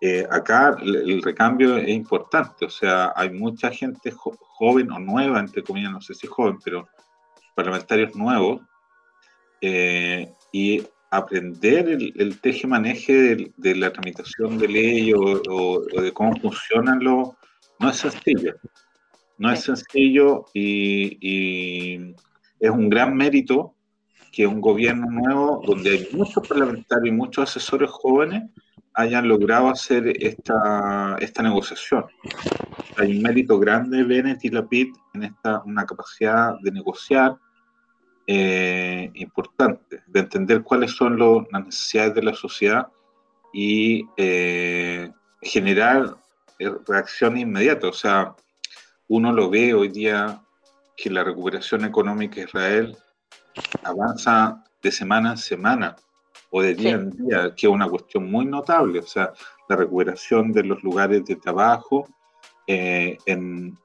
eh, 0.00 0.26
acá 0.30 0.76
el, 0.82 1.22
recambio 1.22 1.76
es 1.78 1.88
importante, 1.88 2.66
o 2.66 2.70
sea, 2.70 3.12
hay 3.16 3.30
mucha 3.30 3.70
gente 3.70 4.12
joven 4.12 4.90
o 4.90 4.98
nueva, 4.98 5.40
entre 5.40 5.62
comillas, 5.62 5.92
no 5.92 6.00
sé 6.00 6.14
si 6.14 6.26
joven, 6.26 6.58
pero 6.62 6.88
parlamentarios 7.54 8.14
nuevos, 8.14 8.60
eh, 9.62 10.30
y 10.52 10.82
aprender 11.10 11.88
el, 11.88 12.12
el 12.16 12.40
teje-maneje 12.40 13.52
de, 13.56 13.74
la 13.74 13.90
tramitación 13.90 14.58
de 14.58 14.68
ley 14.68 15.12
o, 15.14 15.80
de 15.80 16.12
cómo 16.12 16.36
funcionan 16.36 17.02
los... 17.02 17.30
no 17.78 17.88
es 17.88 17.96
sencillo, 17.96 18.54
no 19.38 19.50
es 19.50 19.60
sencillo 19.60 20.44
y, 20.52 21.16
y 21.20 22.14
es 22.60 22.70
un 22.70 22.90
gran 22.90 23.16
mérito 23.16 23.74
que 24.30 24.46
un 24.46 24.60
gobierno 24.60 25.06
nuevo, 25.10 25.62
donde 25.66 25.90
hay 25.90 26.08
muchos 26.12 26.46
parlamentarios 26.46 27.08
y 27.08 27.16
muchos 27.16 27.48
asesores 27.48 27.90
jóvenes, 27.90 28.42
hayan 28.96 29.28
logrado 29.28 29.68
hacer 29.68 30.08
esta, 30.24 31.16
esta 31.20 31.42
negociación. 31.42 32.06
Hay 32.96 33.14
un 33.14 33.22
mérito 33.22 33.58
grande 33.58 33.98
de 33.98 34.04
Bennett 34.04 34.44
y 34.44 34.48
Lapid 34.48 34.88
en 35.12 35.24
esta, 35.24 35.62
una 35.64 35.84
capacidad 35.84 36.58
de 36.62 36.72
negociar 36.72 37.36
eh, 38.26 39.10
importante, 39.14 40.02
de 40.06 40.20
entender 40.20 40.62
cuáles 40.62 40.92
son 40.92 41.18
las 41.18 41.64
necesidades 41.66 42.14
de 42.14 42.22
la 42.22 42.34
sociedad 42.34 42.88
y 43.52 44.06
eh, 44.16 45.12
generar 45.42 46.16
eh, 46.58 46.72
reacción 46.88 47.36
inmediata. 47.36 47.88
O 47.88 47.92
sea, 47.92 48.34
uno 49.08 49.30
lo 49.30 49.50
ve 49.50 49.74
hoy 49.74 49.88
día 49.88 50.40
que 50.96 51.10
la 51.10 51.22
recuperación 51.22 51.84
económica 51.84 52.36
de 52.36 52.44
Israel 52.44 52.96
avanza 53.84 54.64
de 54.82 54.90
semana 54.90 55.32
en 55.32 55.36
semana 55.36 55.96
o 56.50 56.62
de 56.62 56.74
día 56.74 56.92
en 56.92 57.10
día, 57.10 57.54
que 57.54 57.66
es 57.66 57.72
una 57.72 57.88
cuestión 57.88 58.30
muy 58.30 58.46
notable. 58.46 59.00
O 59.00 59.06
sea, 59.06 59.32
la 59.68 59.76
recuperación 59.76 60.52
de 60.52 60.64
los 60.64 60.82
lugares 60.82 61.24
de 61.24 61.36
trabajo 61.36 62.08
eh, 62.66 63.18
en, 63.26 63.76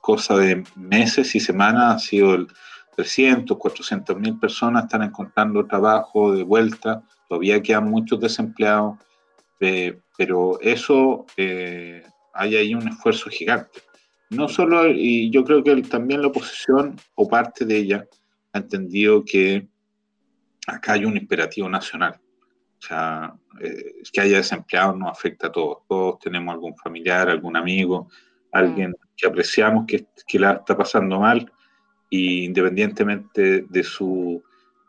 cosa 0.00 0.36
de 0.38 0.64
meses 0.74 1.34
y 1.34 1.40
semanas 1.40 1.96
ha 1.96 1.98
sido 1.98 2.34
el 2.34 2.48
300, 2.96 3.58
400 3.58 4.16
mil 4.18 4.38
personas 4.38 4.84
están 4.84 5.02
encontrando 5.02 5.66
trabajo 5.66 6.32
de 6.32 6.44
vuelta, 6.44 7.02
todavía 7.28 7.62
quedan 7.62 7.90
muchos 7.90 8.20
desempleados, 8.20 8.96
eh, 9.60 9.98
pero 10.16 10.58
eso 10.62 11.26
eh, 11.36 12.02
hay 12.32 12.56
ahí 12.56 12.74
un 12.74 12.88
esfuerzo 12.88 13.28
gigante. 13.28 13.82
No 14.30 14.48
solo, 14.48 14.88
y 14.88 15.30
yo 15.30 15.44
creo 15.44 15.62
que 15.62 15.82
también 15.82 16.22
la 16.22 16.28
oposición 16.28 16.96
o 17.14 17.28
parte 17.28 17.66
de 17.66 17.76
ella 17.76 18.06
ha 18.54 18.58
entendido 18.58 19.24
que 19.24 19.68
acá 20.66 20.94
hay 20.94 21.04
un 21.04 21.16
imperativo 21.16 21.68
nacional. 21.68 22.20
O 22.78 22.86
sea, 22.86 23.34
eh, 23.60 24.02
que 24.12 24.20
haya 24.20 24.38
desempleados 24.38 24.96
nos 24.96 25.10
afecta 25.10 25.46
a 25.46 25.52
todos. 25.52 25.78
Todos 25.88 26.18
tenemos 26.18 26.52
algún 26.52 26.76
familiar, 26.76 27.28
algún 27.28 27.56
amigo, 27.56 28.08
alguien 28.52 28.90
mm. 28.90 28.94
que 29.16 29.26
apreciamos 29.26 29.86
que, 29.86 30.06
que 30.26 30.38
la 30.38 30.52
está 30.52 30.76
pasando 30.76 31.20
mal, 31.20 31.50
y 32.10 32.44
independientemente 32.44 33.62
de 33.62 33.82
su 33.82 34.42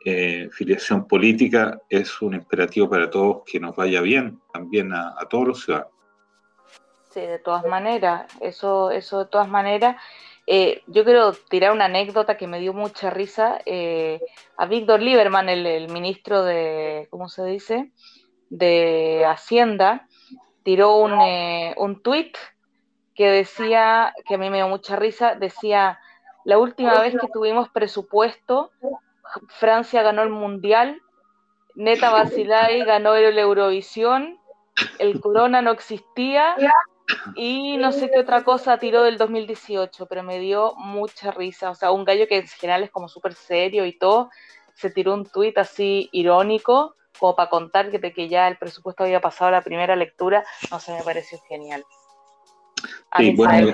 eh, 0.03 0.49
filiación 0.51 1.07
política, 1.07 1.79
es 1.89 2.21
un 2.21 2.35
imperativo 2.35 2.89
para 2.89 3.09
todos 3.09 3.43
que 3.45 3.59
nos 3.59 3.75
vaya 3.75 4.01
bien, 4.01 4.39
también 4.53 4.93
a, 4.93 5.15
a 5.17 5.27
todos 5.27 5.47
los 5.47 5.63
ciudadanos. 5.63 5.91
Sí, 7.09 7.21
de 7.21 7.39
todas 7.39 7.65
maneras, 7.65 8.25
eso, 8.41 8.91
eso 8.91 9.19
de 9.19 9.25
todas 9.27 9.47
maneras. 9.47 9.95
Eh, 10.47 10.83
yo 10.87 11.03
quiero 11.03 11.33
tirar 11.33 11.71
una 11.71 11.85
anécdota 11.85 12.37
que 12.37 12.47
me 12.47 12.59
dio 12.59 12.73
mucha 12.73 13.09
risa. 13.09 13.59
Eh, 13.65 14.21
a 14.57 14.65
Víctor 14.65 15.01
Lieberman, 15.01 15.49
el, 15.49 15.89
ministro 15.89 16.43
de, 16.43 17.07
¿cómo 17.09 17.29
se 17.29 17.45
dice? 17.45 17.91
De 18.49 19.25
Hacienda, 19.27 20.07
tiró 20.63 20.97
un, 20.97 21.19
eh, 21.21 21.73
un 21.77 22.01
tuit 22.01 22.37
que 23.15 23.27
decía, 23.27 24.13
que 24.27 24.35
a 24.35 24.37
mí 24.37 24.49
me 24.49 24.57
dio 24.57 24.67
mucha 24.67 24.95
risa, 24.95 25.35
decía, 25.35 25.99
la 26.43 26.57
última 26.57 26.99
vez 27.01 27.15
que 27.19 27.27
tuvimos 27.27 27.69
presupuesto, 27.69 28.71
Francia 29.47 30.03
ganó 30.03 30.21
el 30.21 30.29
Mundial, 30.29 31.01
Neta 31.75 32.11
Basilay 32.11 32.83
ganó 32.83 33.15
el 33.15 33.37
Eurovisión, 33.39 34.37
el 34.99 35.19
Corona 35.21 35.61
no 35.61 35.71
existía 35.71 36.55
y 37.35 37.77
no 37.77 37.91
sé 37.91 38.09
qué 38.11 38.19
otra 38.19 38.43
cosa 38.43 38.77
tiró 38.77 39.03
del 39.03 39.17
2018, 39.17 40.05
pero 40.07 40.23
me 40.23 40.39
dio 40.39 40.73
mucha 40.75 41.31
risa. 41.31 41.69
O 41.69 41.75
sea, 41.75 41.91
un 41.91 42.05
gallo 42.05 42.27
que 42.27 42.37
en 42.37 42.47
general 42.47 42.83
es 42.83 42.91
como 42.91 43.07
súper 43.07 43.33
serio 43.33 43.85
y 43.85 43.97
todo, 43.97 44.29
se 44.73 44.89
tiró 44.89 45.13
un 45.13 45.25
tuit 45.25 45.57
así 45.57 46.09
irónico, 46.11 46.95
como 47.19 47.35
para 47.35 47.49
contar 47.49 47.91
que, 47.91 47.99
de 47.99 48.11
que 48.13 48.27
ya 48.27 48.47
el 48.47 48.57
presupuesto 48.57 49.03
había 49.03 49.21
pasado 49.21 49.49
a 49.49 49.51
la 49.51 49.61
primera 49.61 49.95
lectura. 49.95 50.43
No 50.71 50.79
sé, 50.79 50.93
me 50.93 51.03
pareció 51.03 51.39
genial. 51.47 51.83
igual, 53.19 53.73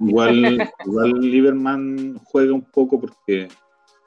igual, 0.00 0.72
igual 0.86 1.12
Lieberman 1.20 2.18
juega 2.24 2.52
un 2.52 2.62
poco 2.62 3.00
porque 3.00 3.48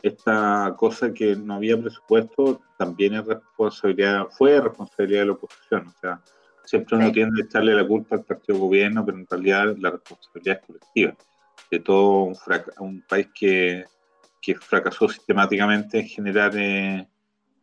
esta 0.02 0.76
cosa 0.78 1.14
que 1.14 1.36
no 1.36 1.56
había 1.56 1.78
presupuesto 1.78 2.62
también 2.78 3.16
es 3.16 3.26
responsabilidad, 3.26 4.28
fue 4.30 4.62
responsabilidad 4.62 5.22
de 5.22 5.26
la 5.26 5.34
oposición. 5.34 5.88
O 5.88 6.00
sea, 6.00 6.22
Siempre 6.70 6.98
uno 6.98 7.12
tiende 7.12 7.42
a 7.42 7.46
echarle 7.46 7.74
la 7.74 7.84
culpa 7.84 8.16
al 8.16 8.24
partido 8.24 8.60
gobierno, 8.60 9.04
pero 9.04 9.18
en 9.18 9.26
realidad 9.28 9.76
la 9.80 9.90
responsabilidad 9.90 10.60
es 10.60 10.68
colectiva 10.68 11.16
de 11.72 11.80
todo 11.80 12.26
un, 12.26 12.36
un 12.78 13.02
país 13.10 13.28
que, 13.34 13.86
que, 14.40 14.54
fracasó 14.54 15.10
sistemáticamente 15.10 16.02
en 16.02 16.08
generar 16.08 16.52
eh, 16.56 17.08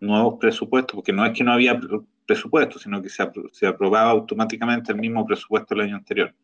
nuevos 0.01 0.39
presupuestos, 0.41 0.97
porque 0.97 1.13
no 1.13 1.25
es 1.25 1.39
que 1.39 1.45
no 1.45 1.53
había 1.53 1.79
presupuesto, 2.27 2.81
sino 2.81 3.01
que 3.01 3.09
se, 3.09 3.23
se 3.53 3.69
aprobaba 3.69 4.11
automáticamente 4.11 4.91
el 4.91 4.99
mismo 4.99 5.25
presupuesto 5.25 5.77
del 5.77 5.85
año 5.85 5.97
anterior. 5.99 6.35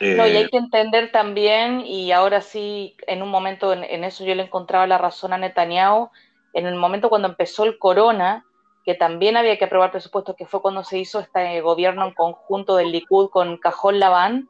no, 0.00 0.26
y 0.26 0.30
hay 0.30 0.42
eh, 0.42 0.48
que 0.50 0.58
entender 0.58 1.12
también, 1.12 1.82
y 1.82 2.10
ahora 2.10 2.40
sí, 2.40 2.96
en 3.06 3.22
un 3.22 3.28
momento 3.28 3.72
en, 3.72 3.84
en, 3.84 4.02
eso 4.02 4.24
yo 4.24 4.34
le 4.34 4.42
encontraba 4.42 4.88
la 4.88 4.98
razón 4.98 5.32
a 5.32 5.38
Netanyahu, 5.38 6.10
en 6.52 6.66
el 6.66 6.74
momento 6.74 7.08
cuando 7.08 7.28
empezó 7.28 7.62
el 7.62 7.78
corona, 7.78 8.44
que 8.84 8.94
también 8.94 9.36
había 9.36 9.58
que 9.58 9.66
aprobar 9.66 9.90
presupuestos, 9.90 10.36
que 10.36 10.46
fue 10.46 10.62
cuando 10.62 10.84
se 10.84 10.98
hizo 10.98 11.20
este 11.20 11.60
gobierno 11.60 12.06
en 12.06 12.14
conjunto 12.14 12.76
del 12.76 12.92
Likud 12.92 13.28
con 13.30 13.58
Cajón 13.58 13.98
Laván. 13.98 14.48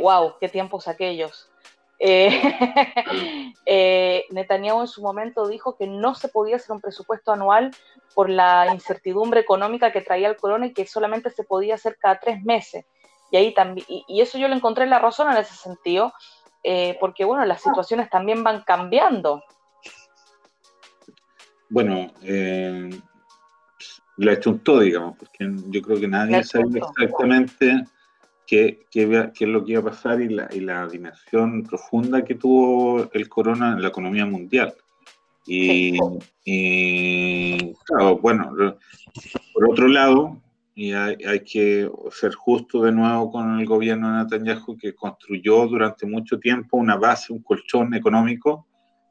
¡Wow! 0.00 0.28
Eh, 0.28 0.34
¡Qué 0.40 0.48
tiempos 0.48 0.88
aquellos! 0.88 1.50
Eh, 2.00 2.28
eh, 3.66 4.24
Netanyahu 4.30 4.82
en 4.82 4.86
su 4.86 5.02
momento 5.02 5.48
dijo 5.48 5.76
que 5.76 5.86
no 5.86 6.14
se 6.14 6.28
podía 6.28 6.56
hacer 6.56 6.72
un 6.72 6.80
presupuesto 6.80 7.32
anual 7.32 7.72
por 8.14 8.30
la 8.30 8.72
incertidumbre 8.72 9.40
económica 9.40 9.90
que 9.92 10.00
traía 10.00 10.28
el 10.28 10.36
corona 10.36 10.66
y 10.66 10.72
que 10.72 10.86
solamente 10.86 11.30
se 11.30 11.42
podía 11.42 11.74
hacer 11.74 11.96
cada 11.98 12.20
tres 12.20 12.42
meses. 12.44 12.84
Y 13.30 13.36
ahí 13.36 13.52
también, 13.52 13.86
y, 13.88 14.20
eso 14.20 14.38
yo 14.38 14.48
le 14.48 14.54
encontré 14.54 14.86
la 14.86 14.98
razón 14.98 15.30
en 15.30 15.38
ese 15.38 15.54
sentido, 15.54 16.12
porque 17.00 17.24
bueno, 17.24 17.44
las 17.46 17.62
situaciones 17.62 18.10
también 18.10 18.42
van 18.44 18.62
cambiando. 18.62 19.42
Bueno, 21.70 22.10
la 24.18 24.38
todo, 24.40 24.80
digamos, 24.80 25.16
porque 25.16 25.48
yo 25.68 25.80
creo 25.80 26.00
que 26.00 26.08
nadie 26.08 26.42
sabe 26.42 26.78
exactamente 26.78 27.84
qué, 28.46 28.80
qué, 28.90 29.30
qué, 29.32 29.44
es 29.44 29.50
lo 29.50 29.64
que 29.64 29.72
iba 29.72 29.80
a 29.80 29.84
pasar 29.84 30.20
y 30.20 30.28
la, 30.28 30.48
y 30.52 30.60
la, 30.60 30.86
dimensión 30.88 31.62
profunda 31.62 32.24
que 32.24 32.34
tuvo 32.34 33.08
el 33.12 33.28
corona 33.28 33.72
en 33.72 33.82
la 33.82 33.88
economía 33.88 34.26
mundial. 34.26 34.74
Y, 35.46 35.96
claro, 37.84 38.18
bueno, 38.18 38.52
por 39.54 39.70
otro 39.70 39.88
lado, 39.88 40.42
y 40.74 40.92
hay, 40.92 41.16
hay, 41.26 41.40
que 41.40 41.90
ser 42.10 42.34
justo 42.34 42.82
de 42.82 42.92
nuevo 42.92 43.30
con 43.30 43.58
el 43.58 43.66
gobierno 43.66 44.12
de 44.12 44.24
Netanyahu, 44.24 44.76
que 44.76 44.94
construyó 44.94 45.66
durante 45.66 46.06
mucho 46.06 46.38
tiempo 46.38 46.76
una 46.76 46.96
base, 46.96 47.32
un 47.32 47.42
colchón 47.42 47.94
económico 47.94 48.66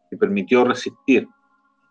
que 0.10 0.18
permitió 0.18 0.64
resistir 0.64 1.28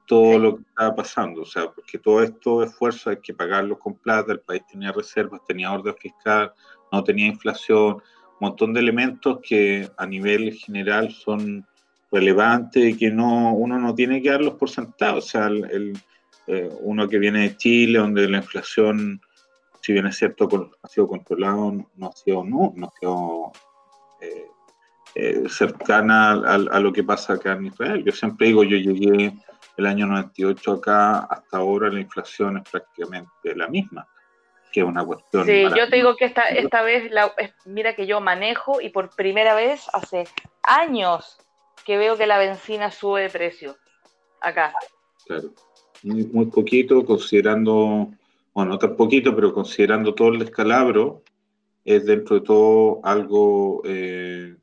todo 0.06 0.38
lo 0.38 0.56
que 0.56 0.62
estaba 0.62 0.94
pasando, 0.94 1.42
o 1.42 1.46
sea, 1.46 1.70
porque 1.70 1.98
todo 1.98 2.22
esto 2.22 2.62
esfuerzo 2.62 3.10
hay 3.10 3.18
que 3.18 3.34
pagarlo 3.34 3.78
con 3.78 3.94
plata, 3.94 4.32
el 4.32 4.40
país 4.40 4.62
tenía 4.70 4.92
reservas, 4.92 5.40
tenía 5.46 5.72
orden 5.72 5.94
fiscal, 5.96 6.52
no 6.92 7.02
tenía 7.02 7.26
inflación, 7.26 7.94
un 7.94 8.02
montón 8.40 8.72
de 8.72 8.80
elementos 8.80 9.40
que 9.42 9.90
a 9.96 10.06
nivel 10.06 10.52
general 10.54 11.10
son 11.10 11.66
relevantes 12.12 12.84
y 12.84 12.96
que 12.96 13.10
no, 13.10 13.52
uno 13.52 13.78
no 13.78 13.94
tiene 13.94 14.22
que 14.22 14.30
darlos 14.30 14.54
por 14.54 14.70
sentado, 14.70 15.18
o 15.18 15.22
sea, 15.22 15.46
el, 15.46 15.98
eh, 16.46 16.70
uno 16.80 17.08
que 17.08 17.18
viene 17.18 17.40
de 17.40 17.56
Chile, 17.56 17.98
donde 17.98 18.28
la 18.28 18.38
inflación, 18.38 19.20
si 19.82 19.92
bien 19.92 20.06
es 20.06 20.16
cierto, 20.16 20.70
ha 20.82 20.88
sido 20.88 21.08
controlado, 21.08 21.72
no 21.96 22.06
ha 22.06 22.12
sido, 22.12 22.44
no, 22.44 22.72
no 22.76 22.86
ha 22.86 22.90
sido 23.00 23.52
eh, 24.20 24.46
eh, 25.16 25.44
cercana 25.48 26.32
a, 26.32 26.54
a, 26.54 26.80
lo 26.80 26.92
que 26.92 27.02
pasa 27.02 27.32
acá 27.32 27.54
en 27.54 27.66
Israel. 27.66 28.04
Yo 28.04 28.12
siempre 28.12 28.46
digo, 28.48 28.62
yo 28.62 28.76
llegué 28.76 29.34
el 29.76 29.86
año 29.86 30.06
98 30.06 30.72
acá, 30.72 31.18
hasta 31.20 31.58
ahora 31.58 31.90
la 31.90 32.00
inflación 32.00 32.58
es 32.58 32.68
prácticamente 32.70 33.54
la 33.54 33.68
misma, 33.68 34.06
que 34.72 34.80
es 34.80 34.86
una 34.86 35.04
cuestión. 35.04 35.44
Sí, 35.44 35.64
yo 35.76 35.88
te 35.88 35.96
digo 35.96 36.16
que 36.16 36.24
esta, 36.24 36.42
esta 36.48 36.82
vez, 36.82 37.10
la, 37.10 37.32
mira 37.66 37.94
que 37.94 38.06
yo 38.06 38.20
manejo 38.20 38.80
y 38.80 38.88
por 38.90 39.14
primera 39.14 39.54
vez 39.54 39.86
hace 39.92 40.24
años 40.62 41.38
que 41.84 41.98
veo 41.98 42.16
que 42.16 42.26
la 42.26 42.38
benzina 42.38 42.90
sube 42.90 43.22
de 43.22 43.30
precio 43.30 43.76
acá. 44.40 44.72
Claro, 45.26 45.50
muy, 46.02 46.24
muy 46.24 46.46
poquito, 46.46 47.04
considerando, 47.04 48.10
bueno, 48.54 48.72
no 48.72 48.78
tan 48.78 48.96
poquito, 48.96 49.34
pero 49.34 49.52
considerando 49.52 50.14
todo 50.14 50.28
el 50.28 50.38
descalabro, 50.38 51.22
es 51.84 52.04
dentro 52.04 52.40
de 52.40 52.42
todo 52.44 53.00
algo 53.04 53.82
eh, 53.84 54.56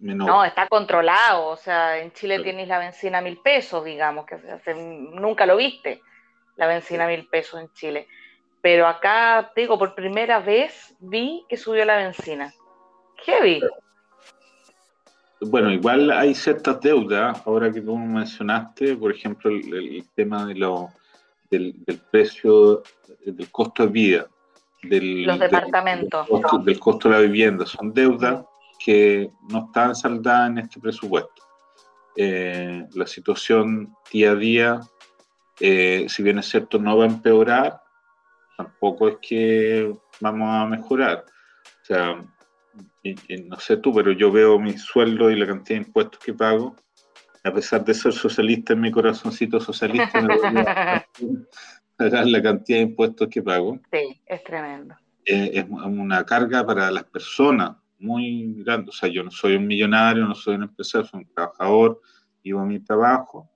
no, 0.00 0.44
está 0.44 0.66
controlado. 0.68 1.48
O 1.48 1.56
sea, 1.56 1.98
en 1.98 2.12
Chile 2.12 2.40
tienes 2.42 2.68
la 2.68 2.78
benzina 2.78 3.18
a 3.18 3.22
mil 3.22 3.38
pesos, 3.38 3.84
digamos, 3.84 4.26
que 4.26 4.74
nunca 4.74 5.46
lo 5.46 5.56
viste, 5.56 6.00
la 6.56 6.66
benzina 6.66 7.04
a 7.04 7.08
mil 7.08 7.26
pesos 7.28 7.60
en 7.60 7.72
Chile. 7.72 8.08
Pero 8.62 8.86
acá, 8.86 9.52
digo, 9.54 9.78
por 9.78 9.94
primera 9.94 10.40
vez 10.40 10.94
vi 11.00 11.44
que 11.48 11.56
subió 11.56 11.84
la 11.84 11.96
benzina. 11.96 12.52
Heavy. 13.24 13.60
Bueno, 15.40 15.70
igual 15.70 16.10
hay 16.10 16.34
ciertas 16.34 16.80
deudas, 16.80 17.40
ahora 17.46 17.72
que 17.72 17.80
tú 17.80 17.96
mencionaste, 17.96 18.96
por 18.96 19.10
ejemplo, 19.10 19.50
el, 19.50 20.04
tema 20.14 20.44
de 20.44 20.54
lo, 20.54 20.90
del, 21.50 21.74
precio, 22.10 22.82
del 23.24 23.50
costo 23.50 23.86
de 23.86 23.92
vida. 23.92 24.26
Del, 24.82 25.24
Los 25.24 25.38
departamentos. 25.38 26.26
del 26.64 26.78
costo 26.78 27.08
de 27.08 27.14
la 27.14 27.20
vivienda. 27.22 27.64
Son 27.64 27.92
deudas 27.92 28.44
que 28.82 29.30
no 29.50 29.66
están 29.66 29.94
saldadas 29.94 30.50
en 30.50 30.58
este 30.58 30.80
presupuesto. 30.80 31.42
Eh, 32.16 32.86
la 32.94 33.06
situación 33.06 33.94
día 34.10 34.32
a 34.32 34.34
día, 34.34 34.80
eh, 35.60 36.06
si 36.08 36.22
bien 36.22 36.38
es 36.38 36.46
cierto, 36.48 36.78
no 36.78 36.96
va 36.96 37.04
a 37.04 37.08
empeorar, 37.08 37.82
tampoco 38.56 39.08
es 39.08 39.16
que 39.20 39.94
vamos 40.20 40.48
a 40.50 40.66
mejorar. 40.66 41.26
O 41.82 41.84
sea, 41.84 42.24
no 43.44 43.60
sé 43.60 43.76
tú, 43.76 43.92
pero 43.94 44.12
yo 44.12 44.32
veo 44.32 44.58
mi 44.58 44.76
sueldo 44.78 45.30
y 45.30 45.36
la 45.36 45.46
cantidad 45.46 45.78
de 45.78 45.86
impuestos 45.86 46.20
que 46.20 46.32
pago. 46.32 46.74
A 47.44 47.52
pesar 47.52 47.84
de 47.84 47.94
ser 47.94 48.12
socialista 48.12 48.72
en 48.72 48.80
mi 48.80 48.90
corazoncito 48.90 49.60
socialista, 49.60 50.20
me 50.20 50.36
voy 50.36 50.46
a 50.66 51.06
pagar 51.96 52.26
la 52.26 52.42
cantidad 52.42 52.78
de 52.78 52.84
impuestos 52.84 53.28
que 53.28 53.42
pago. 53.42 53.78
Sí, 53.92 54.20
es 54.26 54.44
tremendo. 54.44 54.94
Eh, 55.24 55.50
es 55.54 55.66
una 55.68 56.24
carga 56.24 56.64
para 56.64 56.90
las 56.90 57.04
personas 57.04 57.76
muy 58.00 58.62
grande. 58.62 58.90
O 58.90 58.92
sea, 58.92 59.08
yo 59.08 59.22
no 59.22 59.30
soy 59.30 59.56
un 59.56 59.66
millonario, 59.66 60.26
no 60.26 60.34
soy 60.34 60.56
un 60.56 60.64
empresario, 60.64 61.06
soy 61.06 61.20
un 61.20 61.34
trabajador, 61.34 62.00
vivo 62.42 62.64
mi 62.64 62.80
trabajo 62.80 63.48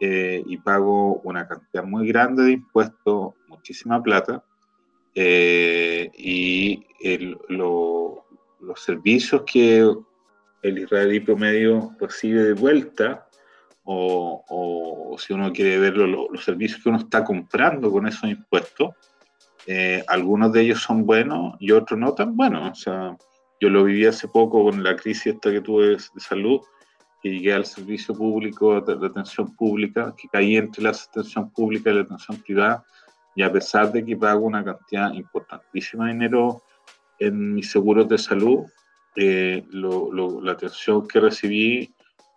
eh, 0.00 0.42
y 0.46 0.56
pago 0.58 1.20
una 1.24 1.46
cantidad 1.46 1.84
muy 1.84 2.06
grande 2.08 2.44
de 2.44 2.52
impuestos, 2.52 3.34
muchísima 3.48 4.02
plata, 4.02 4.44
eh, 5.14 6.10
y 6.16 6.84
los 7.48 8.22
servicios 8.76 9.42
que 9.44 9.90
el 10.62 10.78
israelí 10.78 11.20
promedio 11.20 11.96
recibe 12.00 12.44
de 12.44 12.52
vuelta, 12.52 13.26
o, 13.90 15.16
si 15.18 15.32
uno 15.32 15.52
quiere 15.52 15.78
ver 15.78 15.96
los 15.96 16.44
servicios 16.44 16.82
que 16.82 16.90
uno 16.90 16.98
está 16.98 17.24
comprando 17.24 17.90
con 17.90 18.06
esos 18.06 18.30
impuestos, 18.30 18.94
eh, 19.66 20.04
algunos 20.06 20.52
de 20.52 20.62
ellos 20.62 20.80
son 20.80 21.04
buenos 21.04 21.56
y 21.58 21.72
otros 21.72 21.98
no 21.98 22.14
tan 22.14 22.36
buenos. 22.36 22.70
O 22.70 22.74
sea, 22.74 23.16
yo 23.60 23.68
lo 23.68 23.84
viví 23.84 24.06
hace 24.06 24.28
poco 24.28 24.64
con 24.64 24.82
la 24.82 24.96
crisis 24.96 25.34
esta 25.34 25.50
que 25.50 25.60
tuve 25.60 25.96
de 25.96 26.20
salud, 26.20 26.60
que 27.22 27.30
llegué 27.30 27.52
al 27.52 27.66
servicio 27.66 28.14
público 28.14 28.80
de 28.80 29.06
atención 29.06 29.54
pública, 29.56 30.14
que 30.16 30.28
caí 30.28 30.56
entre 30.56 30.84
la 30.84 30.90
atención 30.90 31.50
pública 31.50 31.90
y 31.90 31.94
la 31.94 32.02
atención 32.02 32.36
privada, 32.38 32.84
y 33.34 33.42
a 33.42 33.52
pesar 33.52 33.92
de 33.92 34.04
que 34.04 34.16
pago 34.16 34.40
una 34.40 34.64
cantidad 34.64 35.12
importantísima 35.12 36.06
de 36.06 36.12
dinero 36.12 36.62
en 37.18 37.54
mis 37.54 37.70
seguros 37.70 38.08
de 38.08 38.18
salud, 38.18 38.64
eh, 39.16 39.64
la 39.72 40.52
atención 40.52 41.06
que 41.08 41.18
recibí 41.18 41.92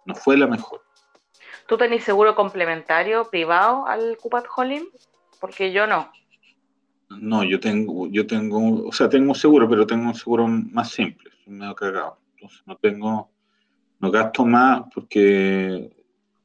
no 0.06 0.16
fue 0.16 0.38
la 0.38 0.48
mejor. 0.48 0.82
¿Tú 1.68 1.78
tenés 1.78 2.04
seguro 2.04 2.36
complementario 2.36 3.30
privado 3.30 3.86
al 3.86 4.18
Cupat 4.18 4.46
Holim? 4.56 4.86
Porque 5.40 5.72
yo 5.72 5.86
no. 5.88 6.12
No, 7.20 7.44
yo 7.44 7.60
tengo, 7.60 8.08
yo 8.08 8.26
tengo, 8.26 8.88
o 8.88 8.92
sea, 8.92 9.10
tengo 9.10 9.30
un 9.30 9.36
seguro, 9.36 9.70
pero 9.70 9.86
tengo 9.86 10.08
un 10.08 10.16
seguro 10.16 10.48
más 10.48 10.92
simple, 10.92 11.32
medio 11.46 11.76
cagado. 11.76 12.18
Entonces 12.36 12.62
no 12.66 12.76
tengo, 12.78 13.30
no 14.00 14.12
gasto 14.12 14.46
más 14.46 14.84
porque 14.94 15.92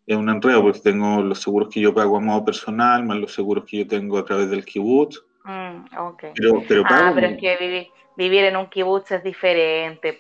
es 0.06 0.16
un 0.16 0.28
enredo, 0.28 0.62
porque 0.62 0.80
tengo 0.80 1.22
los 1.22 1.40
seguros 1.40 1.68
que 1.72 1.80
yo 1.80 1.94
pago 1.94 2.16
a 2.16 2.20
modo 2.20 2.44
personal, 2.44 3.04
más 3.04 3.18
los 3.18 3.32
seguros 3.32 3.64
que 3.64 3.78
yo 3.78 3.86
tengo 3.86 4.18
a 4.18 4.24
través 4.24 4.50
del 4.50 4.64
kibutz. 4.64 5.22
Mm, 5.44 5.98
okay. 5.98 6.32
pero, 6.34 6.62
pero, 6.66 6.82
ah, 6.86 7.12
pero 7.14 7.28
es 7.28 7.38
que 7.38 7.90
vivir, 8.16 8.44
en 8.44 8.56
un 8.56 8.66
kibutz 8.66 9.12
es 9.12 9.22
diferente. 9.22 10.18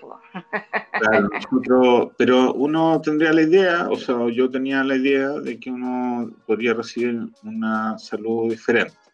Claro, 0.92 2.12
pero 2.16 2.52
uno 2.54 3.00
tendría 3.00 3.32
la 3.32 3.42
idea, 3.42 3.88
o 3.90 3.96
sea, 3.96 4.16
yo 4.30 4.48
tenía 4.50 4.84
la 4.84 4.96
idea 4.96 5.30
de 5.30 5.58
que 5.58 5.70
uno 5.70 6.30
podría 6.46 6.74
recibir 6.74 7.28
una 7.42 7.98
salud 7.98 8.50
diferente 8.50 9.05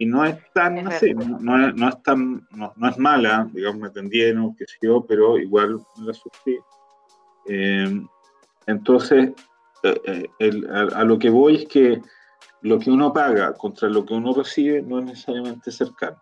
y 0.00 0.06
no 0.06 0.24
es 0.24 0.34
tan 0.54 0.78
así, 0.88 1.12
no, 1.12 1.68
es, 1.68 1.74
no, 1.74 1.88
es, 1.90 2.02
tan, 2.02 2.48
no, 2.52 2.88
es 2.88 2.96
mala, 2.96 3.46
digamos, 3.52 3.82
me 3.82 3.88
atendieron, 3.88 4.56
qué 4.56 4.64
sé 4.66 4.78
yo, 4.80 5.04
pero 5.06 5.38
igual 5.38 5.78
la 5.98 6.14
sufrí. 6.14 6.58
Eh, 7.46 8.00
entonces, 8.66 9.32
eh, 9.82 10.26
eh, 10.38 10.62
a, 10.94 11.04
lo 11.04 11.18
que 11.18 11.28
voy 11.28 11.56
es 11.56 11.66
que 11.66 12.00
lo 12.62 12.78
que 12.78 12.90
uno 12.90 13.12
paga 13.12 13.52
contra 13.52 13.90
lo 13.90 14.06
que 14.06 14.14
uno 14.14 14.32
recibe 14.32 14.80
no 14.80 15.00
es 15.00 15.04
necesariamente 15.04 15.70
cercano. 15.70 16.16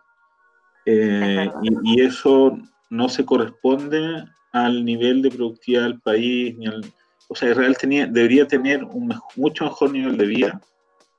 y, 0.85 2.01
eso 2.03 2.59
no 2.91 3.09
se 3.09 3.25
corresponde 3.25 4.25
al 4.51 4.85
nivel 4.85 5.23
de 5.23 5.31
productividad 5.31 5.83
del 5.85 6.01
país, 6.01 6.59
ni 6.59 6.67
al, 6.67 6.85
o 7.29 7.35
sea, 7.37 7.53
Israel 7.53 7.77
tenía, 7.79 8.09
debería 8.09 8.49
tener 8.49 8.83
un 8.83 9.15
mucho 9.37 9.67
mejor 9.67 9.93
nivel 9.93 10.17
de 10.17 10.27
vida 10.27 10.61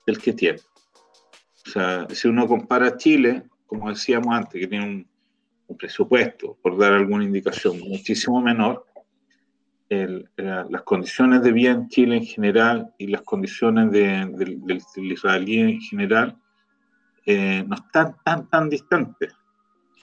del 0.05 0.17
que 0.17 0.33
tiene. 0.33 0.59
O 1.69 1.71
sea, 1.71 2.07
si 2.09 2.27
uno 2.27 2.47
compara 2.47 2.97
Chile, 2.97 3.43
como 3.67 3.89
decíamos 3.89 4.35
antes, 4.35 4.59
que 4.59 4.67
tiene 4.67 4.85
un, 4.85 5.09
presupuesto, 5.77 6.57
por 6.63 6.75
dar 6.79 6.93
alguna 6.93 7.23
indicación, 7.23 7.79
muchísimo 7.79 8.41
menor, 8.41 8.87
las 9.87 10.81
condiciones 10.81 11.43
de 11.43 11.51
vida 11.51 11.71
en 11.71 11.87
Chile 11.89 12.17
en 12.17 12.25
general 12.25 12.91
y 12.97 13.05
las 13.05 13.21
condiciones 13.21 13.91
del, 13.91 14.65
israelí 14.95 15.59
en 15.59 15.79
general 15.79 16.35
eh, 17.23 17.63
no 17.67 17.75
están 17.75 18.15
tan, 18.25 18.49
tan 18.49 18.67
distantes. 18.67 19.31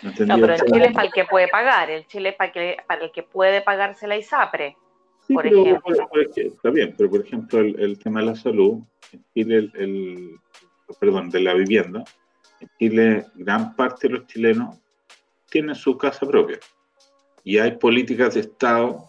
No, 0.02 0.12
pero 0.38 0.54
en 0.54 0.60
Chile 0.66 0.86
es 0.86 0.92
para 0.92 1.06
el 1.08 1.12
que 1.12 1.24
puede 1.24 1.48
pagar, 1.48 1.90
el 1.90 2.06
Chile 2.06 2.28
es 2.28 2.36
para, 2.36 2.52
que, 2.52 2.76
para 2.86 3.04
el 3.04 3.10
que 3.10 3.24
puede 3.24 3.60
pagarse 3.60 4.06
la 4.06 4.16
ISAPRE, 4.16 4.76
por 5.26 5.44
ejemplo. 5.44 5.94
está 6.36 6.70
bien, 6.70 6.94
pero 6.96 7.10
por 7.10 7.22
ejemplo 7.22 7.58
el, 7.58 7.98
tema 7.98 8.20
de 8.20 8.26
la 8.26 8.36
salud, 8.36 8.82
en 9.12 9.24
Chile 9.34 9.70
el, 9.74 10.38
perdón, 11.00 11.30
de 11.30 11.40
la 11.40 11.54
vivienda, 11.54 12.04
en 12.60 12.70
Chile 12.78 13.26
gran 13.34 13.74
parte 13.76 14.08
de 14.08 14.14
los 14.14 14.26
chilenos 14.26 14.76
tienen 15.50 15.74
su 15.74 15.96
casa 15.96 16.26
propia 16.26 16.58
y 17.44 17.58
hay 17.58 17.76
políticas 17.78 18.34
de 18.34 18.40
Estado 18.40 19.08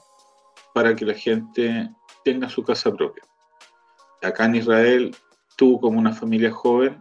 para 0.74 0.96
que 0.96 1.06
la 1.06 1.14
gente 1.14 1.90
tenga 2.24 2.48
su 2.50 2.64
casa 2.64 2.92
propia. 2.92 3.24
Acá 4.22 4.46
en 4.46 4.56
Israel, 4.56 5.16
tú 5.56 5.80
como 5.80 5.98
una 5.98 6.14
familia 6.14 6.52
joven, 6.52 7.00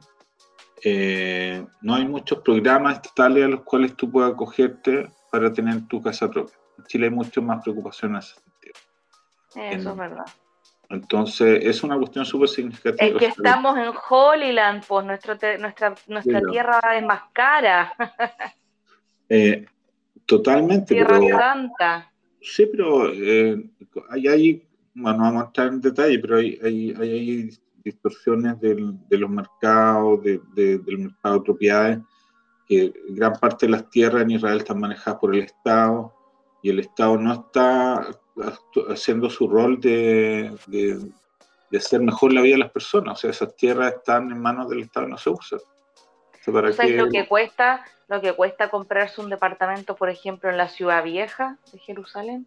eh, 0.82 1.66
no 1.82 1.94
hay 1.94 2.06
muchos 2.06 2.40
programas 2.40 2.94
estatales 2.96 3.44
a 3.44 3.48
los 3.48 3.62
cuales 3.62 3.96
tú 3.96 4.10
puedas 4.10 4.32
acogerte 4.32 5.10
para 5.30 5.52
tener 5.52 5.86
tu 5.88 6.00
casa 6.00 6.30
propia. 6.30 6.56
En 6.78 6.84
Chile 6.84 7.06
hay 7.06 7.12
mucho 7.12 7.42
más 7.42 7.62
preocupación 7.62 8.12
en 8.12 8.18
ese 8.18 8.34
sentido. 8.34 8.74
Eso 9.56 9.90
es 9.90 9.96
verdad. 9.96 10.26
Entonces, 10.88 11.64
es 11.64 11.82
una 11.82 11.96
cuestión 11.96 12.24
súper 12.24 12.48
significativa. 12.48 13.04
Es 13.06 13.14
que 13.14 13.26
estamos 13.26 13.76
en 13.76 13.92
Holyland, 14.08 14.84
pues 14.86 15.04
nuestra, 15.04 15.36
nuestra 16.08 16.40
tierra 16.50 16.80
es 16.96 17.04
más 17.04 17.22
cara. 17.32 17.92
Eh, 19.28 19.66
totalmente. 20.24 20.94
Tierra 20.94 21.18
Santa. 21.18 22.12
Sí, 22.40 22.64
pero 22.70 23.10
eh, 23.12 23.60
hay, 24.10 24.28
hay, 24.28 24.68
bueno, 24.94 25.18
no 25.18 25.24
vamos 25.24 25.42
a 25.42 25.46
entrar 25.46 25.66
en 25.66 25.80
detalle, 25.80 26.18
pero 26.20 26.36
hay, 26.36 26.56
hay, 26.62 26.94
hay 26.96 27.50
distorsiones 27.86 28.60
del, 28.60 28.94
de 29.08 29.18
los 29.18 29.28
mercados, 29.28 30.22
de, 30.22 30.40
del 30.54 30.98
mercado 30.98 31.38
de 31.38 31.44
propiedades, 31.44 31.98
que 32.68 32.92
gran 33.08 33.32
parte 33.32 33.66
de 33.66 33.72
las 33.72 33.90
tierras 33.90 34.22
en 34.22 34.30
Israel 34.30 34.58
están 34.58 34.78
manejadas 34.78 35.18
por 35.18 35.34
el 35.34 35.42
Estado 35.42 36.12
y 36.62 36.70
el 36.70 36.80
Estado 36.80 37.16
no 37.16 37.32
está 37.32 38.08
haciendo 38.88 39.30
su 39.30 39.48
rol 39.48 39.80
de, 39.80 40.54
de, 40.66 41.78
hacer 41.78 42.00
mejor 42.00 42.32
la 42.32 42.42
vida 42.42 42.54
de 42.54 42.60
las 42.60 42.70
personas. 42.70 43.18
O 43.18 43.20
sea, 43.20 43.30
esas 43.30 43.54
tierras 43.56 43.94
están 43.94 44.30
en 44.30 44.40
manos 44.40 44.68
del 44.68 44.80
Estado 44.80 45.06
y 45.06 45.10
no 45.10 45.18
se 45.18 45.30
usan. 45.30 45.60
¿para 46.52 46.70
lo 46.70 47.08
que 47.08 47.26
cuesta 47.26 47.84
lo 48.08 48.20
que 48.20 48.32
cuesta 48.34 48.70
comprarse 48.70 49.20
un 49.20 49.30
departamento, 49.30 49.96
por 49.96 50.08
ejemplo, 50.08 50.48
en 50.48 50.56
la 50.56 50.68
ciudad 50.68 51.02
vieja 51.02 51.58
de 51.72 51.78
Jerusalén? 51.80 52.46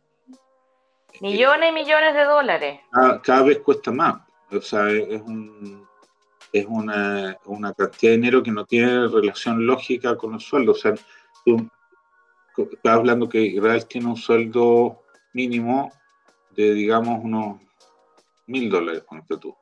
Millones 1.20 1.72
y 1.72 1.74
millones 1.74 2.14
de 2.14 2.24
dólares. 2.24 2.80
Cada, 3.24 3.42
vez 3.42 3.60
cuesta 3.60 3.92
más. 3.92 4.22
O 4.52 4.62
sea, 4.62 4.90
es, 4.90 5.22
un, 5.22 5.86
es 6.54 6.66
una, 6.66 7.38
una, 7.46 7.74
cantidad 7.74 8.12
de 8.12 8.18
dinero 8.18 8.42
que 8.42 8.52
no 8.52 8.66
tiene 8.66 9.08
relación 9.08 9.66
lógica 9.66 10.16
con 10.16 10.34
los 10.34 10.46
sueldos. 10.46 10.78
O 10.78 10.82
sea, 10.82 10.94
tú 11.46 11.70
estás 12.72 12.94
hablando 12.96 13.28
que 13.28 13.42
Israel 13.42 13.86
tiene 13.86 14.08
un 14.08 14.16
sueldo 14.16 15.04
mínimo 15.34 15.92
de, 16.56 16.74
digamos, 16.74 17.24
unos 17.24 17.62
mil 18.48 18.70
dólares, 18.70 19.04
ponte 19.08 19.38
tú. 19.38 19.56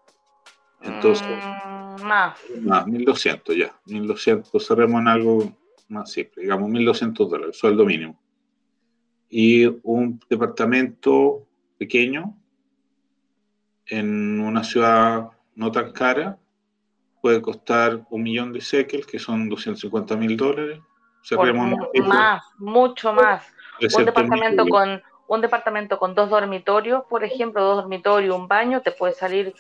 Entonces, 0.82 1.28
mm, 1.28 2.03
más. 2.03 2.39
Más, 2.61 2.88
1200 2.88 3.55
ya. 3.55 3.80
1200, 3.86 4.65
cerremos 4.65 5.01
en 5.01 5.07
algo 5.07 5.53
más 5.89 6.11
simple, 6.11 6.43
digamos, 6.43 6.70
1200 6.70 7.30
dólares, 7.30 7.57
sueldo 7.57 7.86
mínimo. 7.86 8.20
Y 9.30 9.65
un 9.84 10.20
departamento 10.30 11.45
pequeño 11.78 12.36
en 13.86 14.39
una 14.39 14.63
ciudad 14.63 15.30
no 15.55 15.72
tan 15.72 15.91
cara 15.91 16.38
puede 17.22 17.41
costar 17.41 18.05
un 18.09 18.24
millón 18.24 18.53
de 18.53 18.59
shekels, 18.59 19.05
que 19.05 19.20
son 19.20 19.49
250 19.49 20.15
mil 20.15 20.38
dólares. 20.38 20.80
más, 22.05 22.43
mucho 22.57 23.11
más. 23.11 23.45
Un 23.97 24.05
departamento 24.05 24.65
con 24.68 25.01
un 25.28 25.41
departamento 25.41 25.99
con 25.99 26.15
dos 26.15 26.30
dormitorios, 26.30 27.03
por 27.09 27.23
ejemplo, 27.23 27.63
dos 27.63 27.78
dormitorios, 27.78 28.36
un 28.36 28.47
baño, 28.47 28.82
te 28.82 28.91
puede 28.91 29.13
salir 29.13 29.53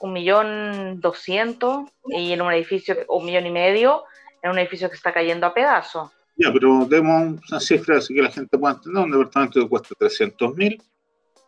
un 0.00 0.12
millón 0.12 1.00
doscientos 1.00 1.90
y 2.06 2.32
en 2.32 2.42
un 2.42 2.52
edificio, 2.52 2.96
un 3.08 3.24
millón 3.24 3.46
y 3.46 3.50
medio, 3.50 4.04
en 4.42 4.50
un 4.50 4.58
edificio 4.58 4.88
que 4.90 4.96
está 4.96 5.12
cayendo 5.12 5.46
a 5.46 5.54
pedazos. 5.54 6.10
Ya, 6.36 6.52
pero 6.52 6.84
demos 6.84 7.40
una 7.50 7.60
cifra 7.60 7.96
así 7.96 8.14
que 8.14 8.20
la 8.20 8.30
gente 8.30 8.58
pueda 8.58 8.74
entender. 8.74 9.04
Un 9.04 9.10
departamento 9.10 9.60
que 9.60 9.68
cuesta 9.68 9.94
300 9.98 10.54
mil 10.54 10.82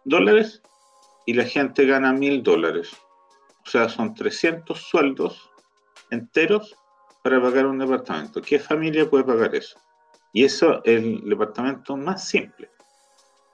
dólares 0.05 0.63
y 1.27 1.35
la 1.35 1.45
gente 1.45 1.85
gana 1.85 2.13
mil 2.13 2.43
dólares. 2.43 2.91
O 3.67 3.69
sea, 3.69 3.91
son 3.91 4.15
300 4.15 4.81
sueldos 4.81 5.51
enteros 6.11 6.75
para 7.23 7.43
pagar 7.43 7.67
un 7.67 7.79
departamento. 7.79 8.41
¿Qué 8.41 8.59
familia 8.59 9.09
puede 9.09 9.25
pagar 9.25 9.55
eso? 9.55 9.79
Y 10.33 10.45
eso 10.45 10.83
es 10.85 11.03
el 11.03 11.29
departamento 11.29 11.97
más 11.99 12.27
simple. 12.27 12.71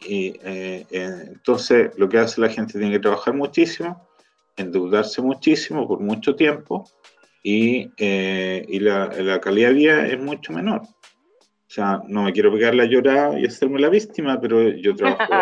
Y 0.06 0.28
eh, 0.42 0.86
eh, 0.90 1.24
entonces 1.28 1.92
lo 1.96 2.08
que 2.08 2.18
hace 2.18 2.40
la 2.40 2.48
gente 2.48 2.78
tiene 2.78 2.92
que 2.92 3.00
trabajar 3.00 3.34
muchísimo, 3.34 4.08
endeudarse 4.56 5.22
muchísimo 5.22 5.88
por 5.88 6.00
mucho 6.00 6.36
tiempo 6.36 6.88
y, 7.42 7.90
eh, 7.96 8.64
y 8.68 8.80
la, 8.80 9.06
la, 9.06 9.40
calidad 9.40 9.68
de 9.68 9.74
vida 9.74 10.06
es 10.06 10.20
mucho 10.20 10.52
menor. 10.52 10.82
O 10.82 11.70
sea, 11.74 12.02
no 12.06 12.22
me 12.22 12.32
quiero 12.32 12.52
pegar 12.52 12.74
la 12.74 12.84
llorada 12.84 13.38
y 13.38 13.46
hacerme 13.46 13.80
la 13.80 13.88
víctima, 13.88 14.40
pero 14.40 14.68
yo 14.68 14.94
trabajo, 14.94 15.32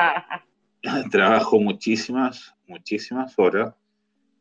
trabajo 1.10 1.60
muchísimas, 1.60 2.54
muchísimas 2.66 3.38
horas 3.38 3.74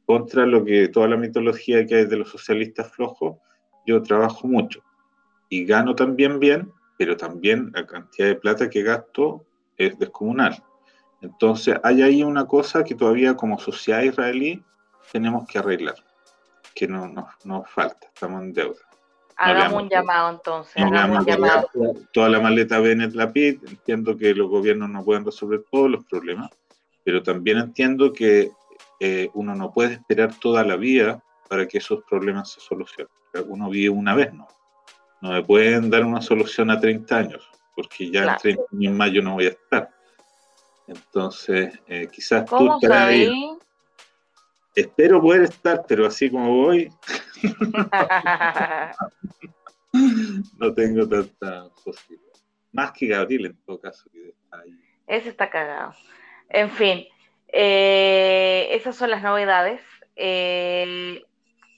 contra 0.06 0.46
lo 0.46 0.64
que 0.64 0.88
toda 0.88 1.08
la 1.08 1.18
mitología 1.18 1.86
que 1.86 1.96
hay 1.96 2.06
de 2.06 2.18
los 2.18 2.30
socialistas 2.30 2.92
flojos, 2.92 3.38
yo 3.86 4.02
trabajo 4.02 4.48
mucho 4.48 4.84
y 5.52 5.66
gano 5.66 5.96
también 5.96 6.40
bien, 6.40 6.72
pero 6.98 7.18
también 7.18 7.72
la 7.74 7.86
cantidad 7.86 8.28
de 8.28 8.36
plata 8.36 8.70
que 8.70 8.84
gasto 8.84 9.46
es 9.88 10.00
descomunal. 10.00 10.64
Entonces 11.22 11.76
hay 11.84 12.02
ahí 12.02 12.24
una 12.24 12.46
cosa 12.46 12.84
que 12.84 12.96
todavía 12.96 13.36
como 13.36 13.60
sociedad 13.60 14.02
israelí 14.02 14.64
tenemos 15.12 15.48
que 15.48 15.60
arreglar, 15.60 15.96
que 16.74 16.88
no 16.88 17.08
nos 17.44 17.70
falta, 17.70 18.08
estamos 18.08 18.42
en 18.42 18.54
deuda. 18.54 18.80
Hagamos 19.38 19.84
un 19.84 19.90
llamado 19.90 20.30
entonces. 20.30 20.84
Hagamos 20.84 21.20
un 21.20 21.26
llamado. 21.26 21.70
Toda 22.14 22.30
la 22.30 22.40
maleta 22.40 22.80
Bennett 22.80 23.14
Lapid, 23.14 23.60
entiendo 23.68 24.16
que 24.16 24.36
los 24.36 24.50
gobiernos 24.50 24.90
no 24.90 25.04
pueden 25.04 25.26
resolver 25.26 25.64
todos 25.72 25.90
los 25.90 26.06
problemas, 26.06 26.50
pero 27.04 27.24
también 27.24 27.58
entiendo 27.58 28.14
que 28.14 28.52
eh, 29.00 29.30
uno 29.34 29.56
no 29.56 29.72
puede 29.72 29.94
esperar 29.94 30.34
toda 30.40 30.64
la 30.64 30.76
vida 30.76 31.24
para 31.50 31.68
que 31.68 31.80
esos 31.80 32.04
problemas 32.08 32.52
se 32.52 32.62
solucionen. 32.62 33.12
Uno 33.48 33.70
vive 33.70 33.90
una 33.90 34.14
vez, 34.14 34.32
¿no? 34.34 34.48
No 35.22 35.32
me 35.32 35.44
pueden 35.44 35.90
dar 35.90 36.06
una 36.06 36.22
solución 36.22 36.70
a 36.70 36.80
30 36.80 37.18
años 37.18 37.52
porque 37.82 38.12
ya 38.12 38.24
el 38.24 38.38
30 38.38 38.64
de 38.72 38.90
mayo 38.90 39.22
no 39.22 39.34
voy 39.34 39.48
a 39.48 39.50
estar. 39.50 39.90
Entonces, 40.88 41.78
eh, 41.88 42.08
quizás 42.12 42.46
tú 42.46 42.76
estarás 42.76 43.14
Espero 44.74 45.22
poder 45.22 45.44
estar, 45.44 45.84
pero 45.86 46.08
así 46.08 46.32
como 46.32 46.56
voy, 46.56 46.90
no 50.58 50.74
tengo 50.74 51.10
tanta 51.10 51.68
posibilidad. 51.84 52.32
Más 52.72 52.94
que 52.94 53.08
Gabriel, 53.08 53.48
en 53.48 53.58
todo 53.66 53.82
caso, 53.82 54.10
que 54.14 54.30
está 54.30 54.60
ahí. 54.60 54.74
Ese 55.08 55.28
está 55.28 55.50
cagado. 55.50 55.94
En 56.48 56.72
fin, 56.72 57.06
eh, 57.50 58.70
esas 58.72 58.96
son 58.96 59.10
las 59.10 59.22
novedades. 59.22 59.82
Eh, 60.16 61.22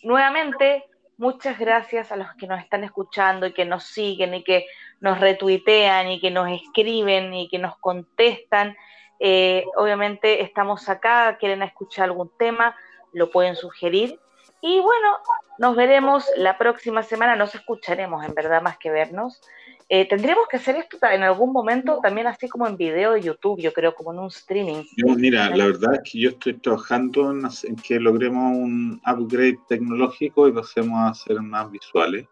nuevamente, 0.04 0.84
muchas 1.18 1.58
gracias 1.58 2.12
a 2.12 2.16
los 2.16 2.32
que 2.36 2.46
nos 2.46 2.60
están 2.60 2.84
escuchando 2.84 3.48
y 3.48 3.54
que 3.54 3.66
nos 3.66 3.86
siguen 3.86 4.36
y 4.36 4.44
que 4.44 4.68
nos 5.00 5.20
retuitean 5.20 6.10
y 6.10 6.20
que 6.20 6.32
nos 6.32 6.50
escriben 6.50 7.34
y 7.34 7.50
que 7.50 7.60
nos 7.60 7.78
contestan. 7.78 8.76
Eh, 9.20 9.66
obviamente 9.76 10.42
estamos 10.42 10.90
acá, 10.90 11.38
quieren 11.40 11.62
escuchar 11.62 12.06
algún 12.06 12.32
tema, 12.38 12.76
lo 13.14 13.32
pueden 13.32 13.56
sugerir. 13.56 14.20
Y 14.62 14.80
bueno, 14.80 15.18
nos 15.60 15.76
veremos 15.76 16.26
la 16.38 16.58
próxima 16.58 17.04
semana, 17.04 17.36
nos 17.36 17.54
escucharemos 17.54 18.24
en 18.26 18.34
verdad 18.34 18.62
más 18.62 18.78
que 18.78 18.92
vernos. 18.92 19.42
Eh, 19.90 20.08
tendríamos 20.08 20.48
que 20.48 20.58
hacer 20.58 20.76
esto 20.76 20.98
en 21.06 21.24
algún 21.24 21.52
momento 21.52 22.00
también 22.02 22.28
así 22.28 22.48
como 22.48 22.68
en 22.68 22.78
video 22.78 23.14
de 23.14 23.22
YouTube, 23.22 23.60
yo 23.60 23.74
creo, 23.74 23.94
como 23.94 24.14
en 24.14 24.20
un 24.20 24.28
streaming. 24.28 24.84
mira, 25.18 25.50
la 25.56 25.66
verdad 25.68 25.96
es 25.96 26.12
que 26.12 26.20
yo 26.20 26.30
estoy 26.30 26.54
trabajando 26.56 27.32
en, 27.32 27.76
que 27.76 28.00
logremos 28.00 28.56
un 28.56 29.02
upgrade 29.06 29.60
tecnológico 29.68 30.48
y 30.48 30.52
pasemos 30.52 31.00
a 31.00 31.14
ser 31.14 31.42
más 31.42 31.70
visuales. 31.70 32.28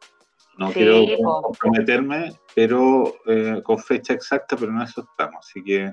No 0.62 0.72
quiero 0.72 1.42
comprometerme, 1.42 2.34
pero 2.54 3.16
eh, 3.26 3.62
con 3.64 3.80
fecha 3.80 4.14
exacta, 4.14 4.56
pero 4.56 4.72
no 4.72 4.84
eso 4.84 5.02
estamos. 5.02 5.38
Así 5.40 5.64
que 5.64 5.92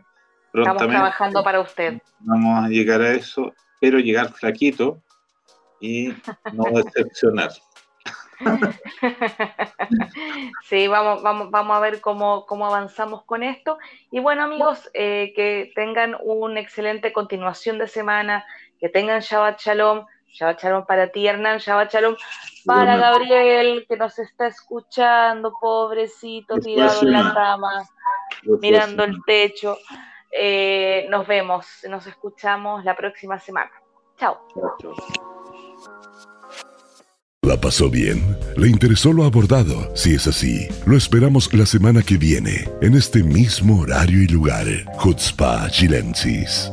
prontamente 0.53 0.85
estamos 0.85 0.95
trabajando 0.95 1.43
para 1.43 1.61
usted. 1.61 2.03
Vamos 2.19 2.65
a 2.65 2.69
llegar 2.69 3.01
a 3.01 3.13
eso, 3.13 3.55
pero 3.81 3.99
llegar 3.99 4.31
flaquito 4.35 5.03
y 5.81 6.09
no 6.53 6.65
decepcionar. 6.85 7.51
Sí, 10.65 10.87
vamos, 10.87 11.23
vamos, 11.23 11.51
vamos 11.51 11.77
a 11.77 11.81
ver 11.81 12.01
cómo, 12.01 12.47
cómo 12.47 12.67
avanzamos 12.67 13.25
con 13.25 13.43
esto. 13.43 13.79
Y 14.13 14.21
bueno, 14.21 14.45
amigos, 14.45 14.91
eh, 14.95 15.33
que 15.35 15.73
tengan 15.75 16.15
una 16.23 16.61
excelente 16.61 17.13
continuación 17.13 17.79
de 17.79 17.89
semana, 17.89 18.45
que 18.79 18.89
tengan 18.89 19.21
Shabbat 19.21 19.61
Shalom. 19.61 20.07
Shabbat 20.33 20.63
Shalom 20.63 20.87
para 20.87 21.09
ti, 21.09 21.27
Hernán. 21.27 21.59
Shabbat 21.59 21.93
Shalom 21.93 22.17
para 22.65 22.97
Gabriel, 22.97 23.87
que 23.89 23.97
nos 23.97 24.19
está 24.19 24.47
escuchando, 24.47 25.53
pobrecito, 25.61 26.59
tirado 26.59 27.01
en 27.03 27.13
la 27.13 27.35
cama, 27.35 27.89
mirando 28.61 29.05
el 29.05 29.17
techo. 29.27 29.79
Eh, 30.31 31.07
nos 31.09 31.27
vemos, 31.27 31.67
nos 31.89 32.07
escuchamos 32.07 32.85
la 32.85 32.95
próxima 32.95 33.39
semana. 33.39 33.71
Chao. 34.19 34.39
¿La 37.43 37.57
pasó 37.57 37.89
bien? 37.89 38.37
¿Le 38.57 38.69
interesó 38.69 39.13
lo 39.13 39.25
abordado? 39.25 39.97
Si 39.97 40.15
es 40.15 40.27
así, 40.27 40.69
lo 40.87 40.97
esperamos 40.97 41.51
la 41.55 41.65
semana 41.65 42.03
que 42.03 42.19
viene, 42.19 42.69
en 42.83 42.95
este 42.95 43.23
mismo 43.23 43.81
horario 43.81 44.23
y 44.23 44.27
lugar. 44.27 44.67
Chutzpah 45.01 45.71
Chilensis. 45.71 46.71